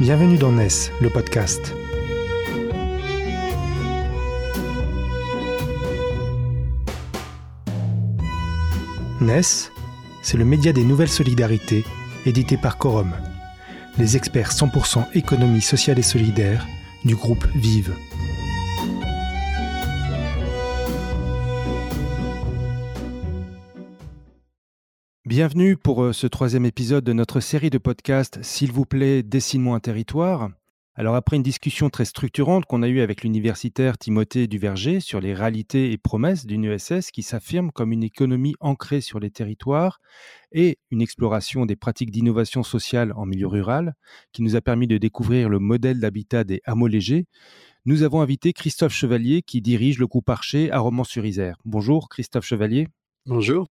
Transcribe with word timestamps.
Bienvenue 0.00 0.38
dans 0.38 0.52
NES, 0.52 0.68
le 1.00 1.10
podcast. 1.10 1.74
NES, 9.20 9.40
c'est 10.22 10.36
le 10.36 10.44
média 10.44 10.72
des 10.72 10.84
nouvelles 10.84 11.08
solidarités, 11.08 11.84
édité 12.26 12.56
par 12.56 12.78
Corum, 12.78 13.12
les 13.98 14.16
experts 14.16 14.52
100% 14.52 15.04
économie 15.14 15.60
sociale 15.60 15.98
et 15.98 16.02
solidaire 16.02 16.64
du 17.04 17.16
groupe 17.16 17.44
Vive. 17.56 17.92
Bienvenue 25.38 25.76
pour 25.76 26.02
euh, 26.02 26.12
ce 26.12 26.26
troisième 26.26 26.64
épisode 26.64 27.04
de 27.04 27.12
notre 27.12 27.38
série 27.38 27.70
de 27.70 27.78
podcasts 27.78 28.42
S'il 28.42 28.72
vous 28.72 28.84
plaît, 28.84 29.22
dessine-moi 29.22 29.76
un 29.76 29.78
territoire. 29.78 30.50
Alors 30.96 31.14
après 31.14 31.36
une 31.36 31.44
discussion 31.44 31.90
très 31.90 32.06
structurante 32.06 32.64
qu'on 32.64 32.82
a 32.82 32.88
eue 32.88 32.98
avec 32.98 33.22
l'universitaire 33.22 33.98
Timothée 33.98 34.48
Duverger 34.48 34.98
sur 34.98 35.20
les 35.20 35.34
réalités 35.34 35.92
et 35.92 35.96
promesses 35.96 36.44
d'une 36.44 36.64
ESS 36.64 37.12
qui 37.12 37.22
s'affirme 37.22 37.70
comme 37.70 37.92
une 37.92 38.02
économie 38.02 38.56
ancrée 38.58 39.00
sur 39.00 39.20
les 39.20 39.30
territoires 39.30 40.00
et 40.50 40.80
une 40.90 41.02
exploration 41.02 41.66
des 41.66 41.76
pratiques 41.76 42.10
d'innovation 42.10 42.64
sociale 42.64 43.12
en 43.14 43.24
milieu 43.24 43.46
rural 43.46 43.94
qui 44.32 44.42
nous 44.42 44.56
a 44.56 44.60
permis 44.60 44.88
de 44.88 44.98
découvrir 44.98 45.48
le 45.48 45.60
modèle 45.60 46.00
d'habitat 46.00 46.42
des 46.42 46.62
hameaux 46.64 46.88
légers, 46.88 47.26
nous 47.84 48.02
avons 48.02 48.22
invité 48.22 48.52
Christophe 48.52 48.92
Chevalier 48.92 49.42
qui 49.42 49.60
dirige 49.60 50.00
le 50.00 50.08
groupe 50.08 50.30
Archer 50.30 50.72
à 50.72 50.80
Romans-sur-Isère. 50.80 51.58
Bonjour 51.64 52.08
Christophe 52.08 52.44
Chevalier. 52.44 52.88
Bonjour. 53.24 53.68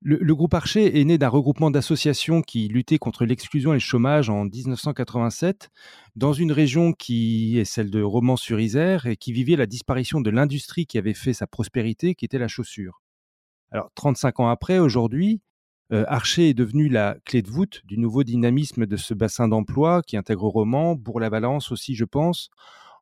Le, 0.00 0.34
groupe 0.34 0.54
Archer 0.54 1.00
est 1.00 1.04
né 1.04 1.18
d'un 1.18 1.28
regroupement 1.28 1.72
d'associations 1.72 2.40
qui 2.40 2.68
luttaient 2.68 2.98
contre 2.98 3.24
l'exclusion 3.24 3.72
et 3.72 3.76
le 3.76 3.80
chômage 3.80 4.30
en 4.30 4.44
1987 4.44 5.70
dans 6.14 6.32
une 6.32 6.52
région 6.52 6.92
qui 6.92 7.58
est 7.58 7.64
celle 7.64 7.90
de 7.90 8.00
Romans-sur-Isère 8.00 9.06
et 9.06 9.16
qui 9.16 9.32
vivait 9.32 9.56
la 9.56 9.66
disparition 9.66 10.20
de 10.20 10.30
l'industrie 10.30 10.86
qui 10.86 10.98
avait 10.98 11.14
fait 11.14 11.32
sa 11.32 11.48
prospérité, 11.48 12.14
qui 12.14 12.24
était 12.24 12.38
la 12.38 12.46
chaussure. 12.46 13.02
Alors 13.72 13.90
35 13.96 14.38
ans 14.38 14.48
après, 14.48 14.78
aujourd'hui, 14.78 15.40
euh, 15.92 16.04
Archer 16.06 16.50
est 16.50 16.54
devenu 16.54 16.88
la 16.88 17.16
clé 17.24 17.42
de 17.42 17.50
voûte 17.50 17.82
du 17.84 17.98
nouveau 17.98 18.22
dynamisme 18.22 18.86
de 18.86 18.96
ce 18.96 19.14
bassin 19.14 19.48
d'emploi 19.48 20.02
qui 20.02 20.16
intègre 20.16 20.44
Romans, 20.44 20.94
Bourg-la-Valence 20.94 21.72
aussi, 21.72 21.96
je 21.96 22.04
pense, 22.04 22.50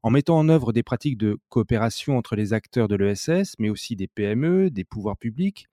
en 0.07 0.11
mettant 0.11 0.39
en 0.39 0.49
œuvre 0.49 0.73
des 0.73 0.85
pratiques 0.85 1.19
de 1.19 1.41
coopération 1.49 2.17
entre 2.17 2.37
les 2.37 2.53
acteurs 2.53 2.87
de 2.87 2.95
l'ESS, 2.95 3.57
mais 3.59 3.71
aussi 3.71 3.97
des 3.97 4.07
PME, 4.07 4.71
des 4.71 4.85
pouvoirs 4.85 5.17
publics, 5.17 5.67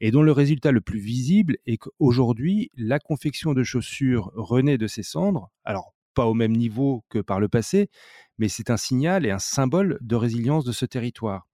et 0.00 0.10
dont 0.10 0.22
le 0.22 0.32
résultat 0.32 0.72
le 0.72 0.80
plus 0.80 0.98
visible 0.98 1.58
est 1.66 1.76
qu'aujourd'hui, 1.76 2.72
la 2.76 2.98
confection 2.98 3.54
de 3.54 3.62
chaussures 3.62 4.32
renaît 4.34 4.76
de 4.76 4.88
ses 4.88 5.04
cendres, 5.04 5.52
alors 5.64 5.94
pas 6.14 6.26
au 6.26 6.34
même 6.34 6.50
niveau 6.50 7.04
que 7.10 7.20
par 7.20 7.38
le 7.38 7.46
passé, 7.46 7.88
mais 8.38 8.48
c'est 8.48 8.70
un 8.70 8.76
signal 8.76 9.24
et 9.24 9.30
un 9.30 9.38
symbole 9.38 9.98
de 10.00 10.16
résilience 10.16 10.64
de 10.64 10.72
ce 10.72 10.84
territoire. 10.84 11.46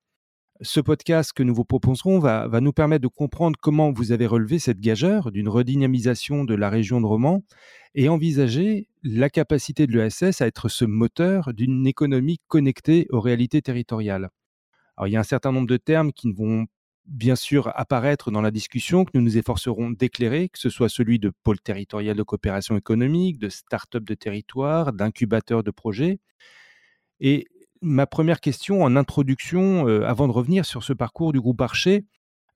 Ce 0.62 0.80
podcast 0.80 1.34
que 1.34 1.42
nous 1.42 1.55
vous 1.55 1.66
proposerons 1.66 2.19
va, 2.19 2.48
va, 2.48 2.62
nous 2.62 2.72
permettre 2.72 3.03
de 3.03 3.08
comprendre 3.08 3.58
comment 3.60 3.92
vous 3.92 4.10
avez 4.10 4.27
relevé 4.27 4.58
cette 4.58 4.80
gageure 4.80 5.33
d'une 5.33 5.50
redynamisation 5.50 6.44
de 6.44 6.55
la 6.55 6.70
région 6.70 7.03
de 7.03 7.06
Romans 7.06 7.42
et 7.94 8.08
envisager 8.08 8.88
la 9.03 9.31
capacité 9.31 9.86
de 9.86 9.98
l'ESS 9.98 10.41
à 10.41 10.47
être 10.47 10.69
ce 10.69 10.84
moteur 10.84 11.53
d'une 11.53 11.86
économie 11.86 12.39
connectée 12.48 13.06
aux 13.11 13.20
réalités 13.20 13.62
territoriales. 13.62 14.31
Il 15.05 15.12
y 15.12 15.17
a 15.17 15.20
un 15.20 15.25
certain 15.25 15.50
nombre 15.50 15.67
de 15.67 15.77
termes 15.77 16.12
qui 16.12 16.33
vont 16.33 16.67
bien 17.06 17.34
sûr 17.34 17.72
apparaître 17.75 18.31
dans 18.31 18.42
la 18.42 18.53
discussion 18.53 19.05
que 19.05 19.11
nous 19.14 19.22
nous 19.22 19.36
efforcerons 19.36 19.91
d'éclairer, 19.91 20.48
que 20.48 20.59
ce 20.59 20.70
soit 20.70 20.89
celui 20.89 21.19
de 21.19 21.33
pôle 21.42 21.61
territorial 21.61 22.17
de 22.17 22.22
coopération 22.22 22.77
économique, 22.77 23.38
de 23.38 23.49
start-up 23.49 24.04
de 24.04 24.15
territoire, 24.15 24.93
d'incubateur 24.93 25.65
de 25.65 25.72
projets. 25.72 26.21
Et 27.19 27.48
ma 27.81 28.06
première 28.06 28.41
question 28.41 28.84
en 28.84 28.94
introduction, 28.94 29.88
euh, 29.88 30.06
avant 30.06 30.28
de 30.28 30.32
revenir 30.32 30.65
sur 30.65 30.84
ce 30.84 30.93
parcours 30.93 31.32
du 31.32 31.41
groupe 31.41 31.60
Archer, 31.60 32.04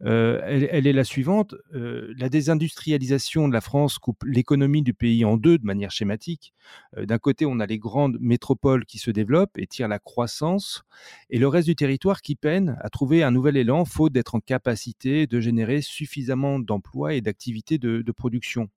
elle, 0.05 0.87
est 0.87 0.93
la 0.93 1.05
suivante. 1.05 1.55
La 1.73 2.29
désindustrialisation 2.29 3.49
de 3.49 3.53
la 3.53 3.61
France 3.61 3.99
coupe 3.99 4.25
l'économie 4.25 4.83
du 4.83 4.95
pays 4.95 5.25
en 5.25 5.37
deux 5.37 5.59
de 5.59 5.65
manière 5.65 5.91
schématique. 5.91 6.55
D'un 6.97 7.19
côté, 7.19 7.47
on 7.47 7.61
a 7.61 7.67
les 7.67 7.79
grandes 7.79 8.19
métropoles 8.21 8.85
qui 8.85 8.99
se 8.99 9.11
développent 9.11 9.59
et 9.59 9.67
tirent 9.67 9.89
la 9.89 9.99
croissance, 9.99 10.83
et 11.31 11.39
le 11.39 11.49
reste 11.49 11.69
du 11.69 11.77
territoire 11.77 12.21
qui 12.21 12.37
peine 12.37 12.77
à 12.81 12.91
trouver 12.91 13.23
un 13.23 13.31
nouvel 13.31 13.57
élan, 13.57 13.85
faute 13.85 14.13
d'être 14.13 14.35
en 14.35 14.41
capacité 14.41 15.27
de 15.27 15.41
générer 15.41 15.81
suffisamment 15.81 16.59
d'emplois 16.59 17.15
et 17.15 17.21
d'activités 17.21 17.79
de 17.79 18.13
production. 18.13 18.69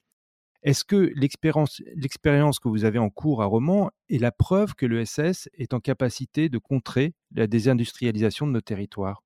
Est-ce 0.62 0.84
que 0.84 1.14
l'expérience 1.16 1.80
que 2.60 2.68
vous 2.68 2.84
avez 2.84 3.00
en 3.00 3.10
cours 3.10 3.42
à 3.42 3.46
Romans 3.46 3.92
est 4.10 4.18
la 4.18 4.34
preuve 4.34 4.76
que 4.76 4.86
l'ESS 4.86 5.48
est 5.54 5.74
en 5.74 5.80
capacité 5.80 6.50
de 6.50 6.58
contrer 6.58 7.14
la 7.34 7.48
désindustrialisation 7.48 8.46
de 8.46 8.52
nos 8.52 8.62
territoires? 8.62 9.24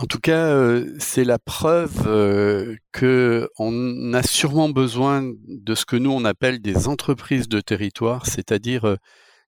En 0.00 0.06
tout 0.06 0.18
cas, 0.18 0.46
euh, 0.46 0.94
c'est 0.98 1.24
la 1.24 1.38
preuve 1.38 2.06
euh, 2.06 2.74
qu'on 2.98 4.14
a 4.14 4.22
sûrement 4.22 4.70
besoin 4.70 5.30
de 5.46 5.74
ce 5.74 5.84
que 5.84 5.96
nous 5.96 6.10
on 6.10 6.24
appelle 6.24 6.60
des 6.62 6.88
entreprises 6.88 7.48
de 7.48 7.60
territoire, 7.60 8.24
c'est-à-dire 8.24 8.86
euh, 8.86 8.96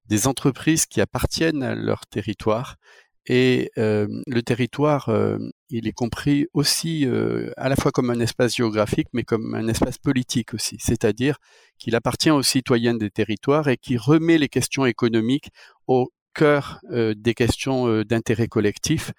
des 0.08 0.26
entreprises 0.26 0.84
qui 0.84 1.00
appartiennent 1.00 1.62
à 1.62 1.74
leur 1.74 2.06
territoire 2.06 2.76
et 3.24 3.70
le 3.76 4.40
territoire, 4.40 5.08
il 5.70 5.86
est 5.86 5.92
compris 5.92 6.48
aussi 6.54 7.06
à 7.56 7.68
la 7.68 7.76
fois 7.76 7.92
comme 7.92 8.10
un 8.10 8.18
espace 8.18 8.56
géographique, 8.56 9.06
mais 9.12 9.22
comme 9.22 9.54
un 9.54 9.68
espace 9.68 9.96
politique 9.96 10.54
aussi. 10.54 10.76
C'est-à-dire 10.80 11.38
qu'il 11.78 11.94
appartient 11.94 12.32
aux 12.32 12.42
citoyens 12.42 12.94
des 12.94 13.10
territoires 13.10 13.68
et 13.68 13.76
qui 13.76 13.96
remet 13.96 14.38
les 14.38 14.48
questions 14.48 14.86
économiques 14.86 15.50
au 15.86 16.10
cœur 16.34 16.80
des 16.90 17.34
questions 17.34 18.02
d'intérêt 18.02 18.48
collectif. 18.48 19.12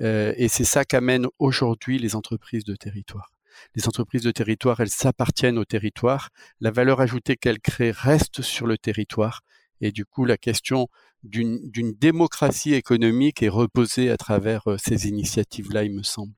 Et 0.00 0.48
c'est 0.48 0.64
ça 0.64 0.84
qu'amènent 0.84 1.26
aujourd'hui 1.38 1.98
les 1.98 2.16
entreprises 2.16 2.64
de 2.64 2.74
territoire. 2.76 3.30
Les 3.74 3.88
entreprises 3.88 4.22
de 4.22 4.30
territoire, 4.30 4.80
elles 4.80 4.90
s'appartiennent 4.90 5.58
au 5.58 5.64
territoire. 5.64 6.30
La 6.60 6.70
valeur 6.70 7.00
ajoutée 7.00 7.36
qu'elles 7.36 7.60
créent 7.60 7.92
reste 7.92 8.42
sur 8.42 8.66
le 8.66 8.78
territoire. 8.78 9.42
Et 9.80 9.92
du 9.92 10.04
coup, 10.04 10.24
la 10.24 10.36
question 10.36 10.88
d'une 11.22 11.92
démocratie 11.98 12.74
économique 12.74 13.42
est 13.42 13.48
reposée 13.48 14.10
à 14.10 14.16
travers 14.16 14.68
euh, 14.68 14.76
ces 14.78 15.08
initiatives-là, 15.08 15.84
il 15.84 15.92
me 15.92 16.02
semble. 16.02 16.34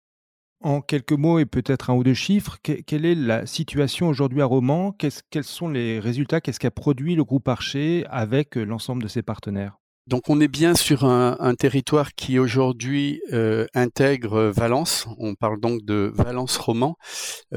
En 0.60 0.80
quelques 0.80 1.12
mots 1.12 1.38
et 1.38 1.44
peut-être 1.44 1.90
un 1.90 1.94
ou 1.94 2.02
deux 2.02 2.14
chiffres, 2.14 2.56
quelle 2.62 3.04
est 3.04 3.14
la 3.14 3.44
situation 3.44 4.08
aujourd'hui 4.08 4.40
à 4.40 4.46
Romans? 4.46 4.96
Quels 5.30 5.44
sont 5.44 5.68
les 5.68 6.00
résultats? 6.00 6.40
Qu'est-ce 6.40 6.58
qu'a 6.58 6.70
produit 6.70 7.14
le 7.14 7.24
groupe 7.24 7.46
Archer 7.46 8.06
avec 8.08 8.56
euh, 8.56 8.64
l'ensemble 8.64 9.02
de 9.02 9.08
ses 9.08 9.22
partenaires? 9.22 9.78
Donc 10.06 10.28
on 10.28 10.40
est 10.40 10.48
bien 10.48 10.74
sur 10.74 11.04
un, 11.04 11.54
territoire 11.54 12.14
qui 12.14 12.38
aujourd'hui 12.38 13.20
euh, 13.32 13.66
intègre 13.74 14.50
Valence. 14.54 15.06
On 15.18 15.34
parle 15.34 15.60
donc 15.60 15.84
de 15.84 16.10
Valence 16.14 16.56
Roman. 16.58 16.96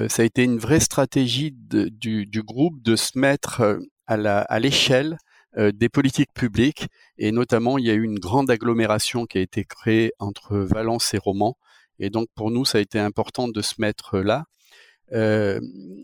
ça 0.07 0.23
a 0.23 0.25
été 0.25 0.43
une 0.43 0.57
vraie 0.57 0.79
stratégie 0.79 1.51
du, 1.53 2.43
groupe 2.43 2.81
de 2.81 2.95
se 2.95 3.17
mettre 3.17 3.79
à 4.07 4.59
l'échelle 4.59 5.17
euh, 5.57 5.71
des 5.71 5.89
politiques 5.89 6.31
publiques 6.35 6.89
et 7.17 7.31
notamment 7.31 7.79
il 7.79 7.85
y 7.85 7.89
a 7.89 7.95
eu 7.95 8.03
une 8.03 8.19
grande 8.19 8.51
agglomération 8.51 9.25
qui 9.25 9.39
a 9.39 9.41
été 9.41 9.65
créée 9.65 10.11
entre 10.19 10.57
Valence 10.57 11.15
et 11.15 11.17
Romans 11.17 11.57
et 11.97 12.11
donc 12.11 12.27
pour 12.35 12.51
nous 12.51 12.65
ça 12.65 12.77
a 12.77 12.81
été 12.81 12.99
important 12.99 13.47
de 13.47 13.61
se 13.63 13.75
mettre 13.79 14.19
là. 14.19 14.45
Euh, 15.11 15.59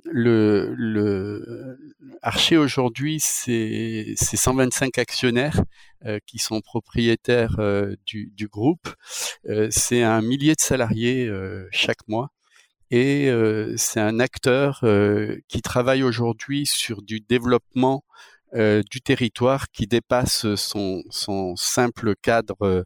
le, 0.05 0.73
le 0.77 1.77
Archer 2.21 2.57
aujourd'hui, 2.57 3.19
c'est 3.19 4.15
125 4.17 4.97
actionnaires 4.97 5.61
euh, 6.05 6.19
qui 6.25 6.39
sont 6.39 6.61
propriétaires 6.61 7.55
euh, 7.59 7.95
du, 8.05 8.31
du, 8.35 8.47
groupe. 8.47 8.87
Euh, 9.47 9.67
c'est 9.71 10.03
un 10.03 10.21
millier 10.21 10.55
de 10.55 10.61
salariés 10.61 11.29
chaque 11.71 12.07
mois. 12.07 12.29
Et 12.91 13.29
c'est 13.77 13.99
un 13.99 14.19
acteur 14.19 14.83
qui 15.47 15.61
travaille 15.61 16.03
aujourd'hui 16.03 16.65
sur 16.65 17.01
du 17.01 17.19
développement 17.19 18.03
euh, 18.53 18.83
du 18.89 19.01
territoire 19.01 19.69
qui 19.71 19.85
dépasse 19.85 20.55
son, 20.55 21.03
son 21.09 21.55
simple 21.57 22.15
cadre. 22.15 22.85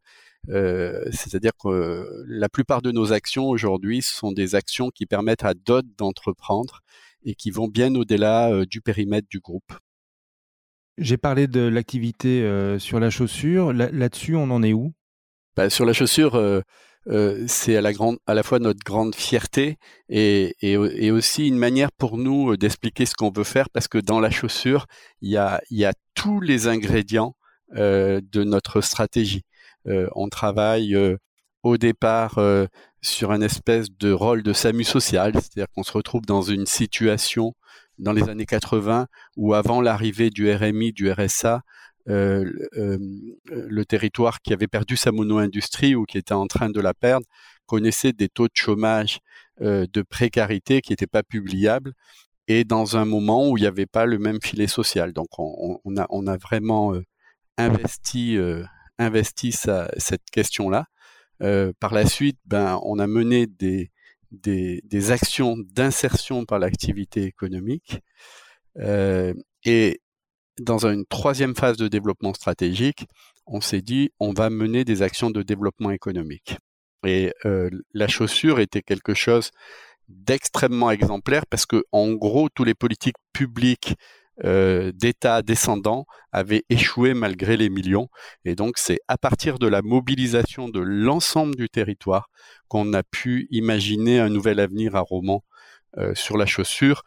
Euh, 0.49 1.03
c'est-à-dire 1.11 1.51
que 1.61 2.23
la 2.27 2.49
plupart 2.49 2.81
de 2.81 2.91
nos 2.91 3.11
actions 3.11 3.47
aujourd'hui 3.47 4.01
sont 4.01 4.31
des 4.31 4.55
actions 4.55 4.89
qui 4.89 5.05
permettent 5.05 5.43
à 5.43 5.53
d'autres 5.53 5.89
d'entreprendre 5.97 6.81
et 7.23 7.35
qui 7.35 7.51
vont 7.51 7.67
bien 7.67 7.93
au-delà 7.95 8.51
euh, 8.51 8.65
du 8.65 8.81
périmètre 8.81 9.27
du 9.29 9.39
groupe. 9.39 9.73
J'ai 10.97 11.17
parlé 11.17 11.47
de 11.47 11.61
l'activité 11.61 12.45
sur 12.77 12.99
la 12.99 13.09
chaussure. 13.09 13.71
Là-dessus, 13.71 14.35
on 14.35 14.51
en 14.51 14.61
est 14.63 14.73
où? 14.73 14.91
Bah, 15.55 15.69
Sur 15.69 15.85
la 15.85 15.93
chaussure, 15.93 16.35
euh, 17.07 17.45
c'est 17.47 17.75
à 17.77 17.81
la 17.81 17.93
grande, 17.93 18.17
à 18.27 18.33
la 18.33 18.43
fois 18.43 18.59
notre 18.59 18.81
grande 18.83 19.15
fierté 19.15 19.77
et, 20.09 20.55
et, 20.61 21.11
aussi 21.11 21.47
une 21.47 21.57
manière 21.57 21.91
pour 21.91 22.17
nous 22.17 22.51
euh, 22.51 22.57
d'expliquer 22.57 23.05
ce 23.05 23.15
qu'on 23.15 23.31
veut 23.31 23.45
faire 23.45 23.69
parce 23.69 23.87
que 23.87 23.97
dans 23.97 24.19
la 24.19 24.29
chaussure, 24.29 24.85
il 25.21 25.31
y 25.31 25.37
a, 25.37 25.61
il 25.69 25.77
y 25.77 25.85
a 25.85 25.93
tous 26.13 26.41
les 26.41 26.67
ingrédients 26.67 27.35
euh, 27.75 28.21
de 28.31 28.43
notre 28.43 28.81
stratégie. 28.81 29.43
On 29.85 30.29
travaille 30.29 30.95
au 31.63 31.77
départ 31.77 32.39
sur 33.01 33.31
un 33.31 33.41
espèce 33.41 33.89
de 33.91 34.11
rôle 34.11 34.43
de 34.43 34.53
SAMU 34.53 34.83
social, 34.83 35.33
c'est-à-dire 35.33 35.67
qu'on 35.73 35.83
se 35.83 35.91
retrouve 35.91 36.25
dans 36.25 36.41
une 36.41 36.65
situation 36.65 37.53
dans 37.99 38.13
les 38.13 38.29
années 38.29 38.45
80 38.45 39.07
ou 39.35 39.53
avant 39.53 39.81
l'arrivée 39.81 40.29
du 40.29 40.51
RMI, 40.51 40.93
du 40.93 41.11
RSA, 41.11 41.61
euh, 42.07 42.51
euh, 42.77 42.97
le 43.45 43.85
territoire 43.85 44.41
qui 44.41 44.53
avait 44.53 44.67
perdu 44.67 44.97
sa 44.97 45.11
mono-industrie 45.11 45.95
ou 45.95 46.05
qui 46.05 46.17
était 46.17 46.33
en 46.33 46.47
train 46.47 46.69
de 46.69 46.79
la 46.79 46.93
perdre 46.93 47.25
connaissait 47.67 48.13
des 48.13 48.29
taux 48.29 48.47
de 48.47 48.55
chômage, 48.55 49.19
euh, 49.61 49.85
de 49.91 50.01
précarité 50.01 50.81
qui 50.81 50.91
n'étaient 50.91 51.07
pas 51.07 51.23
publiables 51.23 51.93
et 52.47 52.63
dans 52.63 52.97
un 52.97 53.05
moment 53.05 53.49
où 53.49 53.57
il 53.57 53.61
n'y 53.61 53.67
avait 53.67 53.85
pas 53.85 54.05
le 54.05 54.17
même 54.17 54.39
filet 54.41 54.65
social. 54.65 55.13
Donc 55.13 55.27
on 55.37 55.97
a, 55.97 56.37
vraiment 56.37 56.93
investi, 57.57 58.39
investi 58.99 59.51
cette 59.51 60.29
question-là. 60.31 60.85
par 61.79 61.93
la 61.93 62.05
suite, 62.05 62.37
ben, 62.45 62.79
on 62.83 62.99
a 62.99 63.07
mené 63.07 63.47
des, 63.47 63.91
actions 65.11 65.57
d'insertion 65.57 66.45
par 66.45 66.59
l'activité 66.59 67.23
économique. 67.23 67.99
et 69.65 70.01
dans 70.59 70.85
une 70.85 71.05
troisième 71.05 71.55
phase 71.55 71.77
de 71.77 71.87
développement 71.87 72.33
stratégique, 72.33 73.05
on 73.45 73.61
s'est 73.61 73.81
dit 73.81 74.11
on 74.19 74.33
va 74.33 74.49
mener 74.49 74.85
des 74.85 75.01
actions 75.01 75.31
de 75.31 75.41
développement 75.41 75.91
économique. 75.91 76.57
Et 77.05 77.33
euh, 77.45 77.69
la 77.93 78.07
chaussure 78.07 78.59
était 78.59 78.81
quelque 78.81 79.13
chose 79.13 79.51
d'extrêmement 80.07 80.91
exemplaire 80.91 81.45
parce 81.45 81.65
que 81.65 81.83
en 81.91 82.11
gros 82.13 82.49
tous 82.49 82.63
les 82.63 82.73
politiques 82.73 83.17
publiques 83.31 83.95
euh, 84.45 84.91
d'État 84.93 85.41
descendants 85.41 86.05
avaient 86.31 86.63
échoué 86.69 87.13
malgré 87.13 87.57
les 87.57 87.69
millions. 87.69 88.09
Et 88.45 88.55
donc 88.55 88.77
c'est 88.77 88.99
à 89.07 89.17
partir 89.17 89.59
de 89.59 89.67
la 89.67 89.81
mobilisation 89.81 90.69
de 90.69 90.79
l'ensemble 90.79 91.55
du 91.55 91.69
territoire 91.69 92.29
qu'on 92.67 92.93
a 92.93 93.03
pu 93.03 93.47
imaginer 93.51 94.19
un 94.19 94.29
nouvel 94.29 94.59
avenir 94.59 94.95
à 94.95 95.01
Romans 95.01 95.43
euh, 95.97 96.13
sur 96.15 96.37
la 96.37 96.45
chaussure. 96.45 97.03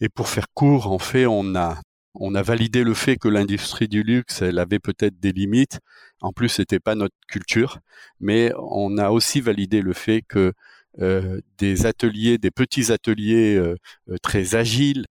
Et 0.00 0.08
pour 0.08 0.28
faire 0.28 0.46
court, 0.54 0.92
en 0.92 0.98
fait, 0.98 1.26
on 1.26 1.56
a 1.56 1.78
on 2.20 2.34
a 2.34 2.42
validé 2.42 2.84
le 2.84 2.94
fait 2.94 3.16
que 3.16 3.28
l'industrie 3.28 3.88
du 3.88 4.02
luxe, 4.02 4.42
elle 4.42 4.58
avait 4.58 4.80
peut-être 4.80 5.20
des 5.20 5.32
limites. 5.32 5.78
En 6.20 6.32
plus, 6.32 6.48
c'était 6.48 6.80
pas 6.80 6.94
notre 6.96 7.14
culture, 7.28 7.78
mais 8.20 8.52
on 8.58 8.98
a 8.98 9.10
aussi 9.10 9.40
validé 9.40 9.82
le 9.82 9.92
fait 9.92 10.22
que 10.22 10.52
euh, 11.00 11.40
des 11.58 11.86
ateliers, 11.86 12.38
des 12.38 12.50
petits 12.50 12.90
ateliers 12.90 13.54
euh, 13.54 13.76
euh, 14.10 14.16
très 14.22 14.54
agiles, 14.54 15.06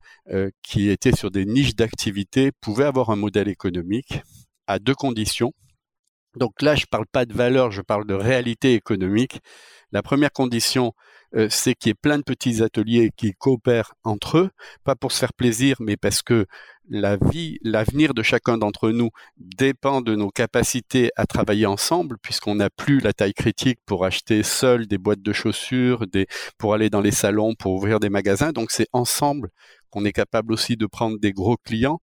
qui 0.63 0.89
étaient 0.89 1.15
sur 1.15 1.31
des 1.31 1.45
niches 1.45 1.75
d'activité, 1.75 2.51
pouvaient 2.63 2.87
avoir 2.87 3.11
un 3.11 3.17
modèle 3.17 3.49
économique 3.49 4.23
à 4.67 4.79
deux 4.79 4.95
conditions. 4.95 5.53
Donc 6.37 6.63
là, 6.63 6.75
je 6.77 6.87
parle 6.87 7.05
pas 7.13 7.27
de 7.27 7.35
valeur, 7.35 7.71
je 7.71 7.83
parle 7.83 8.07
de 8.07 8.15
réalité 8.15 8.73
économique. 8.73 9.41
La 9.93 10.03
première 10.03 10.33
condition, 10.33 10.95
euh, 11.37 11.49
c'est 11.51 11.75
qu'il 11.75 11.91
y 11.91 11.93
ait 11.93 11.95
plein 11.95 12.19
de 12.19 12.23
petits 12.23 12.63
ateliers 12.63 13.11
qui 13.17 13.33
coopèrent 13.33 13.95
entre 14.05 14.39
eux, 14.39 14.51
pas 14.85 14.95
pour 14.95 15.13
se 15.13 15.19
faire 15.19 15.33
plaisir, 15.33 15.77
mais 15.81 15.97
parce 15.97 16.23
que 16.23 16.47
la 16.89 17.17
vie, 17.17 17.59
l'avenir 17.63 18.15
de 18.15 18.23
chacun 18.23 18.59
d'entre 18.59 18.91
nous 18.91 19.11
dépend 19.37 20.01
de 20.01 20.15
nos 20.15 20.31
capacités 20.31 21.11
à 21.17 21.27
travailler 21.27 21.67
ensemble, 21.67 22.19
puisqu'on 22.23 22.57
n'a 22.57 22.71
plus 22.71 23.01
la 23.01 23.13
taille 23.13 23.33
critique 23.33 23.79
pour 23.87 24.05
acheter 24.05 24.43
seul 24.43 24.87
des 24.87 24.99
boîtes 24.99 25.23
de 25.23 25.33
chaussures, 25.33 26.05
pour 26.59 26.75
aller 26.75 26.91
dans 26.91 27.01
les 27.01 27.11
salons, 27.11 27.55
pour 27.55 27.73
ouvrir 27.73 28.01
des 28.01 28.11
magasins. 28.11 28.53
Donc 28.53 28.71
c'est 28.71 28.89
ensemble 28.93 29.51
qu'on 29.91 30.05
est 30.05 30.13
capable 30.13 30.53
aussi 30.53 30.77
de 30.77 30.87
prendre 30.87 31.19
des 31.19 31.33
gros 31.33 31.57
clients. 31.57 32.01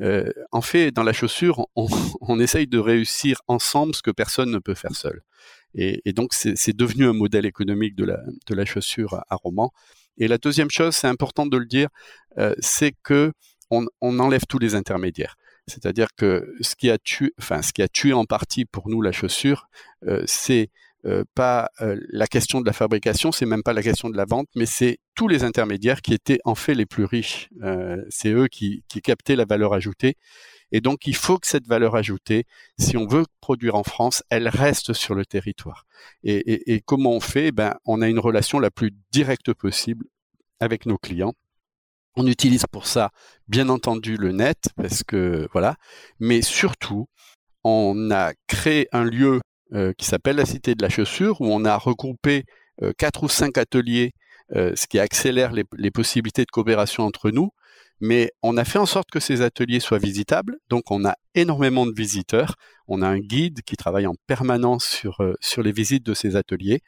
Euh, 0.00 0.32
en 0.52 0.62
fait, 0.62 0.92
dans 0.92 1.02
la 1.02 1.12
chaussure, 1.12 1.66
on 1.74 2.40
essaye 2.40 2.66
de 2.66 2.78
réussir 2.78 3.40
ensemble 3.48 3.94
ce 3.94 4.02
que 4.02 4.10
personne 4.10 4.50
ne 4.50 4.58
peut 4.58 4.74
faire 4.74 4.94
seul. 4.94 5.22
Et, 5.74 6.12
donc, 6.12 6.32
c'est 6.32 6.76
devenu 6.76 7.06
un 7.06 7.12
modèle 7.12 7.46
économique 7.46 7.94
de 7.94 8.04
la, 8.04 8.20
de 8.46 8.54
la 8.54 8.64
chaussure 8.64 9.14
à, 9.14 9.24
à. 9.30 9.36
Et 10.18 10.28
la 10.28 10.38
deuxième 10.38 10.70
chose, 10.70 10.94
c'est 10.94 11.06
important 11.06 11.46
de 11.46 11.56
le 11.56 11.66
dire, 11.66 11.88
euh, 12.38 12.54
c'est 12.58 12.92
que 13.02 13.32
on, 13.70 13.86
on, 14.00 14.18
enlève 14.18 14.46
tous 14.48 14.58
les 14.58 14.74
intermédiaires. 14.74 15.36
C'est-à-dire 15.68 16.08
que 16.16 16.52
ce 16.60 16.74
qui 16.74 16.90
a 16.90 16.98
tué, 16.98 17.32
enfin, 17.38 17.62
ce 17.62 17.72
qui 17.72 17.82
a 17.82 17.88
tué 17.88 18.12
en 18.12 18.24
partie 18.24 18.64
pour 18.64 18.88
nous 18.88 19.00
la 19.00 19.12
chaussure, 19.12 19.68
euh, 20.06 20.22
c'est 20.26 20.70
euh, 21.06 21.24
pas 21.34 21.70
euh, 21.80 21.98
la 22.10 22.26
question 22.26 22.60
de 22.60 22.66
la 22.66 22.74
fabrication, 22.74 23.32
c'est 23.32 23.46
même 23.46 23.62
pas 23.62 23.72
la 23.72 23.82
question 23.82 24.10
de 24.10 24.16
la 24.18 24.26
vente, 24.26 24.48
mais 24.54 24.66
c'est 24.66 24.98
tous 25.14 25.28
les 25.28 25.44
intermédiaires 25.44 26.02
qui 26.02 26.12
étaient 26.12 26.40
en 26.44 26.54
fait 26.54 26.74
les 26.74 26.84
plus 26.84 27.04
riches. 27.04 27.48
Euh, 27.62 28.04
c'est 28.10 28.30
eux 28.30 28.48
qui, 28.48 28.84
qui 28.86 29.00
captaient 29.00 29.36
la 29.36 29.46
valeur 29.46 29.72
ajoutée 29.72 30.16
et 30.72 30.80
donc, 30.80 31.06
il 31.06 31.16
faut 31.16 31.38
que 31.38 31.46
cette 31.46 31.66
valeur 31.66 31.96
ajoutée, 31.96 32.44
si 32.78 32.96
on 32.96 33.06
veut 33.06 33.24
produire 33.40 33.74
en 33.74 33.82
France, 33.82 34.22
elle 34.30 34.48
reste 34.48 34.92
sur 34.92 35.14
le 35.14 35.26
territoire. 35.26 35.84
Et, 36.22 36.82
comment 36.86 37.12
on 37.12 37.20
fait? 37.20 37.52
Ben, 37.52 37.74
on 37.84 38.02
a 38.02 38.08
une 38.08 38.18
relation 38.18 38.58
la 38.58 38.70
plus 38.70 38.92
directe 39.10 39.52
possible 39.52 40.06
avec 40.60 40.86
nos 40.86 40.98
clients. 40.98 41.34
On 42.16 42.26
utilise 42.26 42.64
pour 42.70 42.86
ça, 42.86 43.10
bien 43.48 43.68
entendu, 43.68 44.16
le 44.16 44.32
net, 44.32 44.68
parce 44.76 45.02
que 45.02 45.48
voilà. 45.52 45.76
Mais 46.18 46.42
surtout, 46.42 47.06
on 47.64 48.10
a 48.10 48.32
créé 48.46 48.88
un 48.92 49.04
lieu 49.04 49.40
euh, 49.72 49.92
qui 49.96 50.06
s'appelle 50.06 50.36
la 50.36 50.46
Cité 50.46 50.74
de 50.74 50.82
la 50.82 50.88
Chaussure, 50.88 51.40
où 51.40 51.46
on 51.46 51.64
a 51.64 51.76
regroupé 51.76 52.44
euh, 52.82 52.92
quatre 52.96 53.22
ou 53.24 53.28
cinq 53.28 53.58
ateliers, 53.58 54.12
euh, 54.56 54.72
ce 54.74 54.86
qui 54.86 54.98
accélère 54.98 55.52
les 55.52 55.90
possibilités 55.92 56.44
de 56.44 56.50
coopération 56.50 57.04
entre 57.04 57.30
nous 57.30 57.52
mais 58.00 58.32
on 58.42 58.56
a 58.56 58.64
fait 58.64 58.78
en 58.78 58.86
sorte 58.86 59.10
que 59.10 59.20
ces 59.20 59.42
ateliers 59.42 59.80
soient 59.80 59.98
visitables. 59.98 60.58
Donc, 60.68 60.90
on 60.90 61.04
a 61.04 61.14
énormément 61.34 61.86
de 61.86 61.92
visiteurs. 61.92 62.56
On 62.88 63.02
a 63.02 63.08
un 63.08 63.18
guide 63.18 63.60
qui 63.62 63.76
travaille 63.76 64.06
en 64.06 64.14
permanence 64.26 64.84
sur, 64.86 65.20
euh, 65.20 65.34
sur 65.40 65.62
les 65.62 65.72
visites 65.72 66.04
de 66.04 66.14
ces 66.14 66.36
ateliers. 66.36 66.80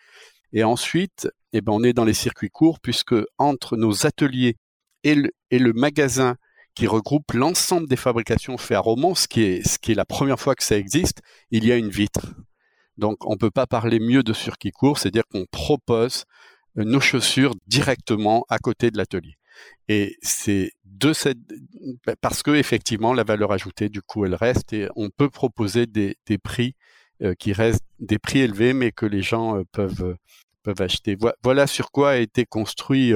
Et 0.52 0.64
ensuite, 0.64 1.28
eh 1.52 1.60
ben, 1.60 1.72
on 1.72 1.82
est 1.82 1.92
dans 1.92 2.04
les 2.04 2.14
circuits 2.14 2.50
courts 2.50 2.80
puisque 2.80 3.14
entre 3.38 3.76
nos 3.76 4.06
ateliers 4.06 4.56
et 5.04 5.14
le, 5.14 5.30
et 5.50 5.58
le 5.58 5.72
magasin 5.72 6.36
qui 6.74 6.86
regroupe 6.86 7.32
l'ensemble 7.32 7.88
des 7.88 7.96
fabrications 7.96 8.56
faites 8.56 8.76
à 8.76 8.80
Romans, 8.80 9.14
ce 9.14 9.28
qui, 9.28 9.42
est, 9.42 9.66
ce 9.66 9.78
qui 9.78 9.92
est 9.92 9.94
la 9.94 10.06
première 10.06 10.40
fois 10.40 10.54
que 10.54 10.64
ça 10.64 10.76
existe, 10.78 11.20
il 11.50 11.66
y 11.66 11.72
a 11.72 11.76
une 11.76 11.90
vitre. 11.90 12.34
Donc, 12.96 13.26
on 13.26 13.32
ne 13.32 13.38
peut 13.38 13.50
pas 13.50 13.66
parler 13.66 14.00
mieux 14.00 14.22
de 14.22 14.32
circuit 14.32 14.70
court, 14.70 14.98
c'est-à-dire 14.98 15.26
qu'on 15.30 15.44
propose 15.50 16.24
euh, 16.78 16.84
nos 16.84 17.00
chaussures 17.00 17.54
directement 17.66 18.44
à 18.48 18.58
côté 18.58 18.90
de 18.90 18.96
l'atelier. 18.96 19.36
Et 19.88 20.16
c'est 20.22 20.72
de 20.84 21.12
cette 21.12 21.38
bah, 22.06 22.14
parce 22.20 22.42
que 22.42 22.52
effectivement 22.52 23.14
la 23.14 23.24
valeur 23.24 23.52
ajoutée 23.52 23.88
du 23.88 24.02
coup 24.02 24.24
elle 24.24 24.34
reste 24.34 24.72
et 24.72 24.88
on 24.96 25.10
peut 25.10 25.30
proposer 25.30 25.86
des, 25.86 26.16
prix 26.42 26.74
euh, 27.22 27.34
qui 27.34 27.52
restent 27.52 27.84
des 27.98 28.18
prix 28.18 28.40
élevés 28.40 28.72
mais 28.72 28.92
que 28.92 29.06
les 29.06 29.22
gens 29.22 29.58
euh, 29.58 29.62
peuvent 29.72 30.02
euh, 30.02 30.16
peuvent 30.62 30.80
acheter. 30.80 31.16
Voilà 31.42 31.66
sur 31.66 31.90
quoi 31.90 32.12
a 32.12 32.16
été 32.18 32.46
construit 32.46 33.12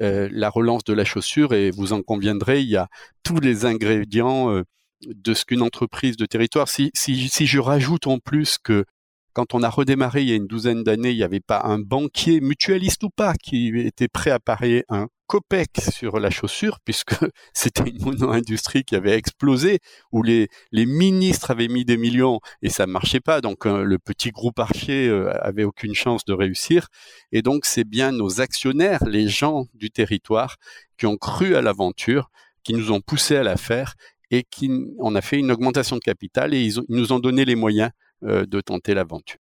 la 0.00 0.50
relance 0.50 0.82
de 0.82 0.92
la 0.92 1.04
chaussure 1.04 1.54
et 1.54 1.70
vous 1.70 1.92
en 1.92 2.02
conviendrez, 2.02 2.60
il 2.60 2.68
y 2.68 2.76
a 2.76 2.88
tous 3.22 3.38
les 3.38 3.66
ingrédients 3.66 4.64
de 5.06 5.34
ce 5.34 5.44
qu'une 5.44 5.62
entreprise 5.62 6.16
de 6.16 6.26
territoire. 6.26 6.68
Si, 6.68 6.90
si, 6.92 7.28
si 7.28 7.46
je 7.46 7.60
rajoute 7.60 8.08
en 8.08 8.18
plus 8.18 8.58
que 8.58 8.84
quand 9.32 9.54
on 9.54 9.62
a 9.62 9.68
redémarré 9.68 10.22
il 10.22 10.28
y 10.28 10.32
a 10.32 10.36
une 10.36 10.46
douzaine 10.46 10.82
d'années, 10.82 11.10
il 11.10 11.16
n'y 11.16 11.22
avait 11.22 11.40
pas 11.40 11.62
un 11.64 11.78
banquier, 11.78 12.40
mutualiste 12.40 13.02
ou 13.04 13.10
pas, 13.10 13.34
qui 13.34 13.68
était 13.78 14.08
prêt 14.08 14.30
à 14.30 14.38
parier 14.38 14.84
un 14.88 15.08
copec 15.32 15.70
sur 15.90 16.20
la 16.20 16.28
chaussure, 16.28 16.78
puisque 16.84 17.14
c'était 17.54 17.88
une 17.88 18.02
mono-industrie 18.02 18.84
qui 18.84 18.94
avait 18.94 19.16
explosé, 19.16 19.78
où 20.12 20.22
les, 20.22 20.48
ministres 20.72 21.50
avaient 21.50 21.68
mis 21.68 21.86
des 21.86 21.96
millions 21.96 22.38
et 22.60 22.68
ça 22.68 22.84
ne 22.84 22.92
marchait 22.92 23.20
pas. 23.20 23.40
Donc 23.40 23.64
euh, 23.64 23.82
le 23.82 23.98
petit 23.98 24.30
groupe 24.30 24.58
Archer 24.58 25.08
euh, 25.08 25.32
avait 25.40 25.64
aucune 25.64 25.94
chance 25.94 26.26
de 26.26 26.34
réussir. 26.34 26.88
Et 27.32 27.40
donc 27.40 27.64
c'est 27.64 27.84
bien 27.84 28.12
nos 28.12 28.42
actionnaires, 28.42 29.06
les 29.06 29.26
gens 29.26 29.64
du 29.72 29.90
territoire, 29.90 30.56
qui 30.98 31.06
ont 31.06 31.16
cru 31.16 31.56
à 31.56 31.62
l'aventure, 31.62 32.30
qui 32.62 32.74
nous 32.74 32.92
ont 32.92 33.00
poussé 33.00 33.34
à 33.36 33.42
la 33.42 33.56
faire 33.56 33.94
et 34.30 34.44
qui 34.44 34.70
on 34.98 35.14
a 35.14 35.22
fait 35.22 35.38
une 35.38 35.50
augmentation 35.50 35.96
de 35.96 36.02
capital 36.02 36.52
et 36.52 36.62
ils 36.62 36.74
nous 36.90 37.12
ont 37.12 37.20
donné 37.20 37.46
les 37.46 37.56
moyens 37.56 37.90
euh, 38.24 38.44
de 38.44 38.60
tenter 38.60 38.92
l'aventure. 38.92 39.38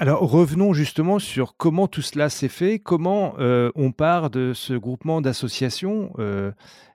Alors 0.00 0.20
revenons 0.20 0.74
justement 0.74 1.18
sur 1.18 1.56
comment 1.56 1.88
tout 1.88 2.02
cela 2.02 2.30
s'est 2.30 2.48
fait, 2.48 2.78
comment 2.78 3.34
euh, 3.40 3.72
on 3.74 3.90
part 3.90 4.30
de 4.30 4.52
ce 4.54 4.74
groupement 4.74 5.20
d'associations 5.20 6.12
euh, 6.20 6.52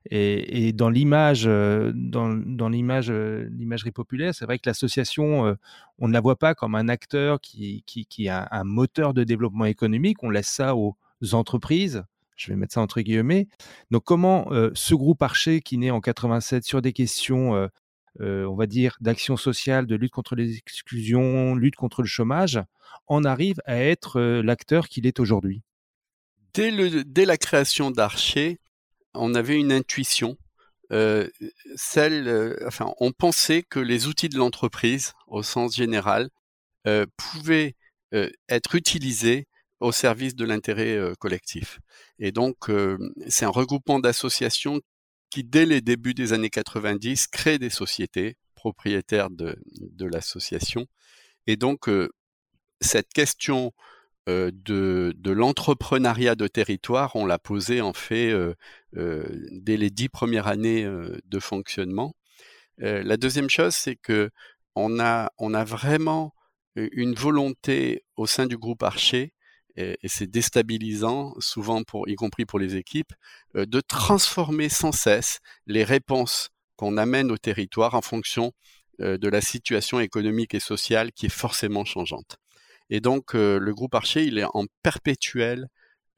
et, 0.09 0.71
dans 0.71 0.89
l'image, 0.89 1.43
euh, 1.45 1.91
dans, 1.93 2.69
l'image, 2.69 3.11
l'imagerie 3.11 3.91
populaire, 3.91 4.33
c'est 4.33 4.45
vrai 4.45 4.57
que 4.57 4.69
l'association, 4.69 5.57
on 5.99 6.07
ne 6.07 6.13
la 6.13 6.21
voit 6.21 6.37
pas 6.37 6.55
comme 6.55 6.75
un 6.75 6.87
acteur 6.87 7.41
qui, 7.41 7.83
qui, 7.85 8.29
a 8.29 8.47
un 8.51 8.63
moteur 8.63 9.13
de 9.13 9.25
développement 9.25 9.65
économique, 9.65 10.23
on 10.23 10.29
laisse 10.29 10.47
ça 10.47 10.73
aux 10.77 10.95
entreprises. 11.33 12.05
Je 12.37 12.51
vais 12.51 12.55
mettre 12.55 12.73
ça 12.73 12.81
entre 12.81 13.01
guillemets. 13.01 13.47
Donc, 13.91 14.05
comment 14.05 14.49
ce 14.73 14.95
groupe 14.95 15.21
Archer 15.21 15.59
qui 15.61 15.77
naît 15.77 15.91
en 15.91 15.99
87 15.99 16.63
sur 16.63 16.81
des 16.81 16.93
questions 16.93 17.69
euh, 18.21 18.45
on 18.45 18.55
va 18.55 18.67
dire, 18.67 18.97
d'action 19.01 19.37
sociale, 19.37 19.87
de 19.87 19.95
lutte 19.95 20.11
contre 20.11 20.35
les 20.35 20.57
exclusions, 20.57 21.55
lutte 21.55 21.75
contre 21.75 22.01
le 22.01 22.07
chômage, 22.07 22.61
en 23.07 23.23
arrive 23.23 23.57
à 23.65 23.77
être 23.77 24.19
euh, 24.19 24.43
l'acteur 24.43 24.87
qu'il 24.87 25.07
est 25.07 25.19
aujourd'hui 25.19 25.61
dès, 26.53 26.71
dès, 27.05 27.25
la 27.25 27.37
création 27.37 27.89
d'Archer, 27.89 28.59
on 29.15 29.33
avait 29.33 29.59
une 29.59 29.71
intuition 29.71 30.37
celle, 31.75 32.55
enfin, 32.67 32.93
on 32.99 33.11
pensait 33.11 33.63
que 33.63 33.79
les 33.79 34.05
outils 34.05 34.29
de 34.29 34.37
l'entreprise, 34.37 35.13
au 35.25 35.41
sens 35.41 35.75
général, 35.75 36.29
pouvaient 37.17 37.73
être 38.47 38.75
utilisés 38.75 39.47
au 39.79 39.91
service 39.91 40.35
de 40.35 40.45
l'intérêt 40.45 40.99
collectif. 41.17 41.79
Et 42.19 42.31
donc, 42.31 42.69
c'est 43.27 43.45
un 43.45 43.49
regroupement 43.49 43.97
d'associations 43.97 44.81
qui, 45.33 45.43
dès 45.43 45.65
les 45.65 45.81
débuts 45.81 46.13
des 46.13 46.31
années 46.31 46.51
90, 46.51 47.25
crée 47.25 47.57
des 47.57 47.71
sociétés 47.71 48.37
propriétaires 48.53 49.31
de, 49.31 49.57
l'association. 49.97 50.85
Et 51.47 51.55
donc, 51.55 51.89
cette 52.81 53.11
question 53.11 53.73
de, 54.27 54.51
de 54.51 55.31
l'entrepreneuriat 55.31 56.35
de 56.35 56.45
territoire, 56.45 57.15
on 57.15 57.25
l'a 57.25 57.39
posée 57.39 57.81
en 57.81 57.93
fait 57.93 58.31
dès 58.93 59.75
les 59.75 59.89
dix 59.89 60.07
premières 60.07 60.45
années 60.45 60.85
de 60.85 61.39
fonctionnement. 61.39 62.13
la 62.77 63.17
deuxième 63.17 63.49
chose, 63.49 63.73
c'est 63.73 63.95
que 63.95 64.29
on 64.75 64.99
a, 64.99 65.31
a 65.39 65.63
vraiment 65.63 66.35
une 66.75 67.15
volonté 67.15 68.05
au 68.17 68.27
sein 68.27 68.45
du 68.45 68.59
groupe 68.59 68.83
Archer 68.83 69.32
et, 69.75 69.97
c'est 70.05 70.29
déstabilisant, 70.29 71.33
souvent 71.39 71.83
pour, 71.83 72.07
y 72.07 72.15
compris 72.15 72.45
pour 72.45 72.59
les 72.59 72.75
équipes, 72.75 73.13
euh, 73.55 73.65
de 73.65 73.81
transformer 73.81 74.69
sans 74.69 74.91
cesse 74.91 75.39
les 75.65 75.83
réponses 75.83 76.49
qu'on 76.75 76.97
amène 76.97 77.31
au 77.31 77.37
territoire 77.37 77.95
en 77.95 78.01
fonction 78.01 78.51
euh, 79.01 79.17
de 79.17 79.27
la 79.27 79.41
situation 79.41 79.99
économique 79.99 80.53
et 80.53 80.59
sociale 80.59 81.11
qui 81.11 81.25
est 81.27 81.29
forcément 81.29 81.85
changeante. 81.85 82.37
Et 82.89 82.99
donc, 82.99 83.35
euh, 83.35 83.57
le 83.59 83.73
groupe 83.73 83.95
Archer, 83.95 84.23
il 84.23 84.37
est 84.37 84.45
en 84.53 84.65
perpétuel 84.83 85.67